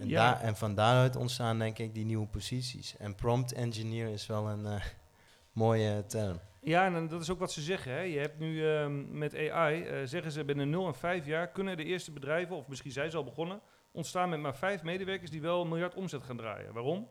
En, 0.02 0.08
Ja. 0.08 0.32
daar, 0.32 0.41
en 0.41 0.56
van 0.56 0.76
daaruit 0.76 1.16
ontstaan 1.16 1.60
denk 1.60 1.78
ik 1.78 1.93
die 1.93 2.06
nieuwe 2.06 2.28
posities. 2.28 2.97
En 2.97 3.16
prompt 3.16 3.54
engineer 3.54 4.08
is 4.08 4.28
wel 4.28 4.49
een 4.49 4.66
eh, 4.66 4.82
mooie 5.52 6.06
term. 6.06 6.39
Ja, 6.62 6.86
en 6.86 6.93
dan- 6.93 7.08
dat 7.08 7.22
is 7.22 7.30
ook 7.30 7.39
wat 7.39 7.52
ze 7.52 7.62
zeggen. 7.62 7.91
Hè. 7.91 7.99
Je 7.99 8.20
hebt 8.20 8.39
nu 8.39 8.68
ehm, 8.68 9.18
met 9.18 9.36
AI, 9.49 9.82
eh, 9.84 9.97
zeggen 10.06 10.32
ze 10.32 10.43
binnen 10.45 10.70
0 10.70 10.88
en 10.88 10.95
5 10.95 11.26
jaar 11.26 11.47
kunnen 11.47 11.78
de 11.78 11.84
eerste 11.84 12.12
bedrijven, 12.12 12.56
of 12.56 12.68
misschien 12.68 12.91
zijn 12.91 13.12
ze 13.12 13.18
al 13.18 13.24
begonnen, 13.24 13.62
ontstaan 13.91 14.30
met 14.30 14.39
maar 14.39 14.56
vijf 14.56 14.84
medewerkers 14.84 15.32
die 15.32 15.41
wel 15.41 15.62
een 15.62 15.68
miljard 15.70 15.95
omzet 15.95 16.24
gaan 16.24 16.38
draaien. 16.38 16.74
Waarom? 16.74 17.08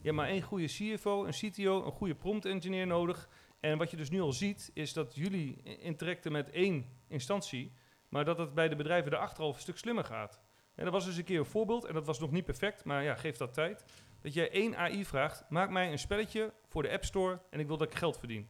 Je 0.00 0.10
hebt 0.10 0.16
maar 0.16 0.28
één 0.28 0.42
goede 0.42 0.66
CFO, 0.66 1.24
een 1.24 1.32
CTO, 1.32 1.84
een 1.86 1.92
goede 1.92 2.14
prompt 2.14 2.44
engineer 2.44 2.86
nodig. 2.86 3.28
En 3.60 3.78
wat 3.78 3.90
je 3.90 3.96
dus 3.96 4.10
nu 4.10 4.20
al 4.20 4.32
ziet, 4.32 4.70
is 4.74 4.92
dat 4.92 5.14
jullie 5.14 5.62
interacten 5.80 6.32
met 6.32 6.50
één 6.50 6.86
instantie, 7.08 7.72
maar 8.08 8.24
dat 8.24 8.38
het 8.38 8.54
bij 8.54 8.68
de 8.68 8.76
bedrijven 8.76 9.10
daarachter 9.10 9.42
al 9.44 9.54
een 9.54 9.60
stuk 9.60 9.78
slimmer 9.78 10.04
gaat. 10.04 10.40
En 10.74 10.84
dat 10.84 10.92
was 10.92 11.04
dus 11.04 11.16
een 11.16 11.24
keer 11.24 11.38
een 11.38 11.44
voorbeeld, 11.44 11.84
en 11.84 11.94
dat 11.94 12.06
was 12.06 12.18
nog 12.18 12.30
niet 12.30 12.44
perfect, 12.44 12.84
maar 12.84 13.02
ja, 13.02 13.14
geef 13.14 13.36
dat 13.36 13.54
tijd. 13.54 13.84
Dat 14.20 14.34
jij 14.34 14.50
één 14.50 14.76
AI 14.76 15.04
vraagt, 15.04 15.44
maak 15.48 15.70
mij 15.70 15.92
een 15.92 15.98
spelletje 15.98 16.52
voor 16.68 16.82
de 16.82 16.90
App 16.90 17.04
Store 17.04 17.40
en 17.50 17.60
ik 17.60 17.66
wil 17.66 17.76
dat 17.76 17.90
ik 17.90 17.98
geld 17.98 18.18
verdien. 18.18 18.48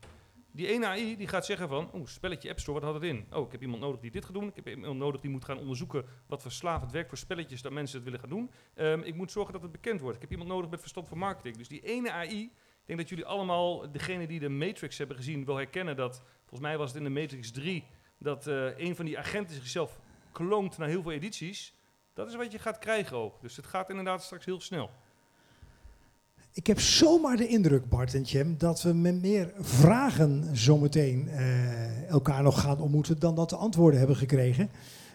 Die 0.54 0.66
ene 0.66 0.86
AI 0.86 1.16
die 1.16 1.28
gaat 1.28 1.46
zeggen 1.46 1.68
van, 1.68 1.90
oeh, 1.94 2.06
spelletje 2.06 2.50
App 2.50 2.60
Store, 2.60 2.80
wat 2.80 2.88
had 2.88 3.02
het 3.02 3.10
in? 3.10 3.26
Oh, 3.32 3.46
ik 3.46 3.52
heb 3.52 3.62
iemand 3.62 3.80
nodig 3.80 4.00
die 4.00 4.10
dit 4.10 4.24
gaat 4.24 4.34
doen. 4.34 4.48
Ik 4.48 4.54
heb 4.54 4.68
iemand 4.68 4.98
nodig 4.98 5.20
die 5.20 5.30
moet 5.30 5.44
gaan 5.44 5.58
onderzoeken 5.58 6.04
wat 6.26 6.42
verslavend 6.42 6.92
werkt 6.92 7.08
voor 7.08 7.18
spelletjes 7.18 7.62
dat 7.62 7.72
mensen 7.72 7.96
het 7.96 8.04
willen 8.04 8.20
gaan 8.20 8.28
doen. 8.28 8.50
Ehm, 8.74 9.00
ik 9.00 9.14
moet 9.14 9.30
zorgen 9.32 9.52
dat 9.52 9.62
het 9.62 9.72
bekend 9.72 10.00
wordt. 10.00 10.16
Ik 10.16 10.22
heb 10.22 10.30
iemand 10.30 10.50
nodig 10.50 10.70
met 10.70 10.80
verstand 10.80 11.08
van 11.08 11.18
marketing. 11.18 11.56
Dus 11.56 11.68
die 11.68 11.80
ene 11.80 12.12
AI, 12.12 12.42
ik 12.42 12.50
denk 12.84 12.98
dat 12.98 13.08
jullie 13.08 13.26
allemaal, 13.26 13.90
degene 13.92 14.26
die 14.26 14.40
de 14.40 14.48
Matrix 14.48 14.98
hebben 14.98 15.16
gezien, 15.16 15.44
wel 15.44 15.56
herkennen 15.56 15.96
dat, 15.96 16.22
volgens 16.40 16.60
mij 16.60 16.78
was 16.78 16.88
het 16.88 16.98
in 16.98 17.04
de 17.04 17.20
Matrix 17.20 17.50
3, 17.50 17.84
dat 18.18 18.46
eh, 18.46 18.78
een 18.78 18.96
van 18.96 19.04
die 19.04 19.18
agenten 19.18 19.54
zichzelf 19.54 20.00
kloont 20.32 20.78
naar 20.78 20.88
heel 20.88 21.02
veel 21.02 21.12
edities. 21.12 21.74
Dat 22.14 22.28
is 22.28 22.34
wat 22.34 22.52
je 22.52 22.58
gaat 22.58 22.78
krijgen 22.78 23.16
ook. 23.16 23.40
Dus 23.40 23.56
het 23.56 23.66
gaat 23.66 23.90
inderdaad 23.90 24.22
straks 24.22 24.44
heel 24.44 24.60
snel. 24.60 24.90
Ik 26.52 26.66
heb 26.66 26.80
zomaar 26.80 27.36
de 27.36 27.46
indruk, 27.46 27.88
Bart 27.88 28.14
en 28.14 28.22
Jim, 28.22 28.58
dat 28.58 28.82
we 28.82 28.92
met 28.92 29.22
meer 29.22 29.52
vragen 29.58 30.56
zometeen 30.56 31.28
eh 31.28 32.08
elkaar 32.08 32.42
nog 32.42 32.60
gaan 32.60 32.80
ontmoeten 32.80 33.18
dan 33.18 33.34
dat 33.34 33.50
we 33.50 33.56
antwoorden 33.56 33.98
hebben 33.98 34.16
gekregen. 34.16 34.70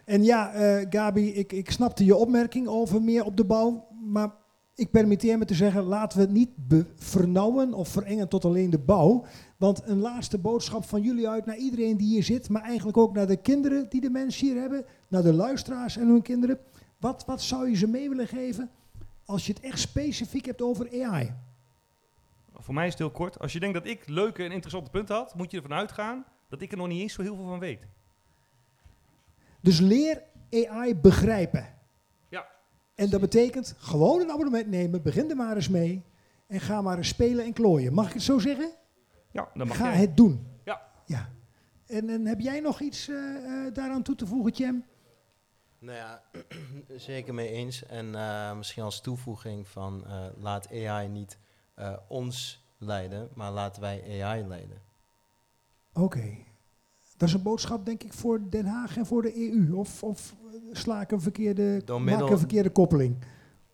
En 0.05 0.23
ja, 0.23 0.53
eh, 0.53 0.85
Gabi, 0.89 1.33
ik, 1.33 1.51
ik 1.51 1.71
snapte 1.71 2.05
je 2.05 2.15
opmerking 2.15 2.67
over 2.67 3.01
meer 3.01 3.23
op 3.23 3.37
de 3.37 3.45
bouw, 3.45 3.87
maar 4.05 4.31
ik 4.75 4.91
permitteer 4.91 5.37
me 5.37 5.45
te 5.45 5.53
zeggen, 5.53 5.83
laten 5.83 6.17
we 6.17 6.23
het 6.23 6.33
niet 6.33 6.49
vernauwen 6.95 7.73
of 7.73 7.89
verengen 7.89 8.27
tot 8.27 8.45
alleen 8.45 8.69
de 8.69 8.79
bouw. 8.79 9.25
Want 9.57 9.81
een 9.85 9.99
laatste 9.99 10.37
boodschap 10.37 10.85
van 10.85 11.01
jullie 11.01 11.29
uit 11.29 11.45
naar 11.45 11.57
iedereen 11.57 11.97
die 11.97 12.07
hier 12.07 12.23
zit, 12.23 12.49
maar 12.49 12.61
eigenlijk 12.61 12.97
ook 12.97 13.13
naar 13.13 13.27
de 13.27 13.37
kinderen 13.37 13.89
die 13.89 14.01
de 14.01 14.09
mensen 14.09 14.47
hier 14.47 14.59
hebben, 14.59 14.85
naar 15.07 15.23
de 15.23 15.33
luisteraars 15.33 15.97
en 15.97 16.07
hun 16.07 16.21
kinderen. 16.21 16.59
Wat, 16.99 17.25
wat 17.25 17.41
zou 17.41 17.69
je 17.69 17.75
ze 17.75 17.87
mee 17.87 18.09
willen 18.09 18.27
geven 18.27 18.69
als 19.25 19.45
je 19.45 19.53
het 19.53 19.61
echt 19.61 19.79
specifiek 19.79 20.45
hebt 20.45 20.61
over 20.61 21.05
AI? 21.05 21.33
Voor 22.53 22.73
mij 22.73 22.85
is 22.85 22.91
het 22.91 22.99
heel 22.99 23.11
kort. 23.11 23.39
Als 23.39 23.53
je 23.53 23.59
denkt 23.59 23.75
dat 23.75 23.85
ik 23.87 24.07
leuke 24.07 24.43
en 24.43 24.51
interessante 24.51 24.89
punten 24.91 25.15
had, 25.15 25.35
moet 25.35 25.51
je 25.51 25.57
ervan 25.57 25.77
uitgaan 25.77 26.25
dat 26.49 26.61
ik 26.61 26.71
er 26.71 26.77
nog 26.77 26.87
niet 26.87 27.01
eens 27.01 27.13
zo 27.13 27.21
heel 27.21 27.35
veel 27.35 27.47
van 27.47 27.59
weet. 27.59 27.87
Dus 29.61 29.79
leer 29.79 30.23
AI 30.51 30.95
begrijpen. 30.95 31.73
Ja. 32.29 32.45
En 32.95 33.09
dat 33.09 33.21
betekent 33.21 33.75
gewoon 33.77 34.21
een 34.21 34.31
abonnement 34.31 34.67
nemen, 34.67 35.01
begin 35.01 35.29
er 35.29 35.35
maar 35.35 35.55
eens 35.55 35.69
mee 35.69 36.03
en 36.47 36.59
ga 36.59 36.81
maar 36.81 36.97
eens 36.97 37.07
spelen 37.07 37.45
en 37.45 37.53
klooien. 37.53 37.93
Mag 37.93 38.07
ik 38.07 38.13
het 38.13 38.23
zo 38.23 38.39
zeggen? 38.39 38.71
Ja, 39.31 39.49
dan 39.53 39.67
mag 39.67 39.77
Ga 39.77 39.89
jij. 39.91 39.99
het 39.99 40.17
doen. 40.17 40.47
Ja. 40.63 40.81
ja. 41.05 41.29
En, 41.85 42.09
en 42.09 42.25
heb 42.25 42.39
jij 42.39 42.59
nog 42.59 42.81
iets 42.81 43.07
eh, 43.07 43.15
eh, 43.65 43.73
daaraan 43.73 44.03
toe 44.03 44.15
te 44.15 44.27
voegen, 44.27 44.51
Jem? 44.51 44.85
Nou 45.79 45.97
ja, 45.97 46.21
zeker 46.95 47.33
mee 47.33 47.49
eens. 47.49 47.85
En 47.85 48.15
eh, 48.15 48.57
misschien 48.57 48.83
als 48.83 49.01
toevoeging 49.01 49.67
van 49.67 50.05
eh, 50.07 50.25
laat 50.37 50.71
AI 50.71 51.07
niet 51.07 51.37
eh, 51.73 51.93
ons 52.07 52.63
leiden, 52.77 53.29
maar 53.33 53.51
laten 53.51 53.81
wij 53.81 54.23
AI 54.23 54.47
leiden. 54.47 54.81
Oké. 55.93 56.37
Dat 57.17 57.27
is 57.27 57.33
een 57.33 57.43
boodschap, 57.43 57.85
denk 57.85 58.03
ik, 58.03 58.13
voor 58.13 58.49
Den 58.49 58.65
Haag 58.65 58.97
en 58.97 59.05
voor 59.05 59.21
de 59.21 59.51
EU. 59.51 59.73
Of, 59.75 60.03
of 60.03 60.35
sla 60.71 61.01
ik 61.01 61.11
een 61.11 61.21
verkeerde, 61.21 61.83
maak 61.99 62.29
een 62.29 62.37
verkeerde 62.37 62.69
koppeling? 62.69 63.25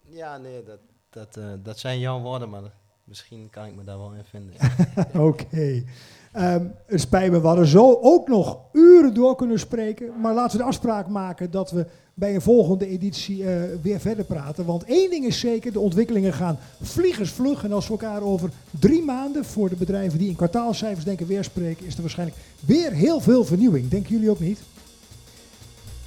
Ja, 0.01 0.37
nee, 0.37 0.63
dat, 0.63 0.79
dat, 1.09 1.63
dat 1.63 1.79
zijn 1.79 1.99
jouw 1.99 2.21
woorden, 2.21 2.49
maar 2.49 2.71
misschien 3.05 3.49
kan 3.49 3.65
ik 3.65 3.75
me 3.75 3.83
daar 3.83 3.97
wel 3.97 4.13
in 4.13 4.23
vinden. 4.23 4.53
Oké. 5.29 5.83
Ehm, 6.31 6.65
het 6.85 7.01
spijt 7.01 7.31
me, 7.31 7.41
we 7.41 7.47
hadden 7.47 7.67
zo 7.67 7.99
ook 8.01 8.27
nog 8.27 8.59
uren 8.71 9.13
door 9.13 9.35
kunnen 9.35 9.59
spreken. 9.59 10.19
Maar 10.21 10.33
laten 10.33 10.57
we 10.57 10.63
de 10.63 10.69
afspraak 10.69 11.07
maken 11.07 11.51
dat 11.51 11.71
we 11.71 11.85
bij 12.13 12.35
een 12.35 12.41
volgende 12.41 12.87
editie 12.87 13.49
eh, 13.49 13.61
weer 13.81 13.99
verder 13.99 14.25
praten. 14.25 14.65
Want 14.65 14.83
één 14.83 15.09
ding 15.09 15.25
is 15.25 15.39
zeker, 15.39 15.71
de 15.71 15.79
ontwikkelingen 15.79 16.33
gaan 16.33 16.57
vliegensvlug. 16.81 17.63
En 17.63 17.71
als 17.71 17.87
we 17.87 17.91
elkaar 17.91 18.21
over 18.21 18.49
drie 18.79 19.03
maanden, 19.03 19.45
voor 19.45 19.69
de 19.69 19.75
bedrijven 19.75 20.19
die 20.19 20.29
in 20.29 20.35
kwartaalcijfers 20.35 21.05
denken 21.05 21.27
weer 21.27 21.43
spreken, 21.43 21.85
is 21.85 21.95
er 21.95 22.01
waarschijnlijk 22.01 22.39
weer 22.65 22.91
heel 22.91 23.21
veel 23.21 23.45
vernieuwing. 23.45 23.89
Denken 23.89 24.11
jullie 24.11 24.29
ook 24.29 24.39
niet? 24.39 24.59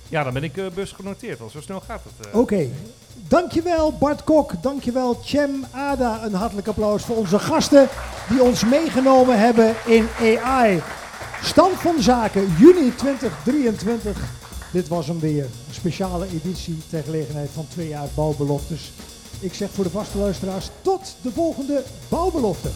Ja, 0.08 0.22
dan 0.24 0.32
ben 0.32 0.42
ik 0.44 0.56
uh, 0.56 0.66
beursgenoteerd. 0.74 1.40
Al 1.40 1.50
zo 1.50 1.60
snel 1.60 1.80
gaat 1.86 2.00
het. 2.16 2.26
eh. 2.26 2.38
Oké. 2.40 2.68
Dankjewel 3.28 3.92
Bart 3.92 4.24
Kok, 4.24 4.52
dankjewel 4.62 5.20
Cem 5.24 5.64
Ada. 5.70 6.24
Een 6.24 6.34
hartelijk 6.34 6.68
applaus 6.68 7.02
voor 7.02 7.16
onze 7.16 7.38
gasten 7.38 7.88
die 8.28 8.42
ons 8.42 8.64
meegenomen 8.64 9.38
hebben 9.38 9.74
in 9.86 10.06
AI. 10.20 10.82
Stand 11.42 11.74
van 11.80 12.02
zaken 12.02 12.54
juni 12.58 12.94
2023. 12.94 14.16
Dit 14.72 14.88
was 14.88 15.06
hem 15.06 15.20
weer. 15.20 15.44
Een 15.44 15.74
speciale 15.74 16.26
editie 16.26 16.78
ter 16.90 17.02
gelegenheid 17.02 17.48
van 17.54 17.66
twee 17.68 17.88
jaar 17.88 18.08
bouwbeloftes. 18.14 18.92
Ik 19.40 19.54
zeg 19.54 19.70
voor 19.70 19.84
de 19.84 19.90
vaste 19.90 20.18
luisteraars 20.18 20.70
tot 20.82 21.16
de 21.22 21.30
volgende 21.32 21.82
bouwbelofte. 22.08 22.68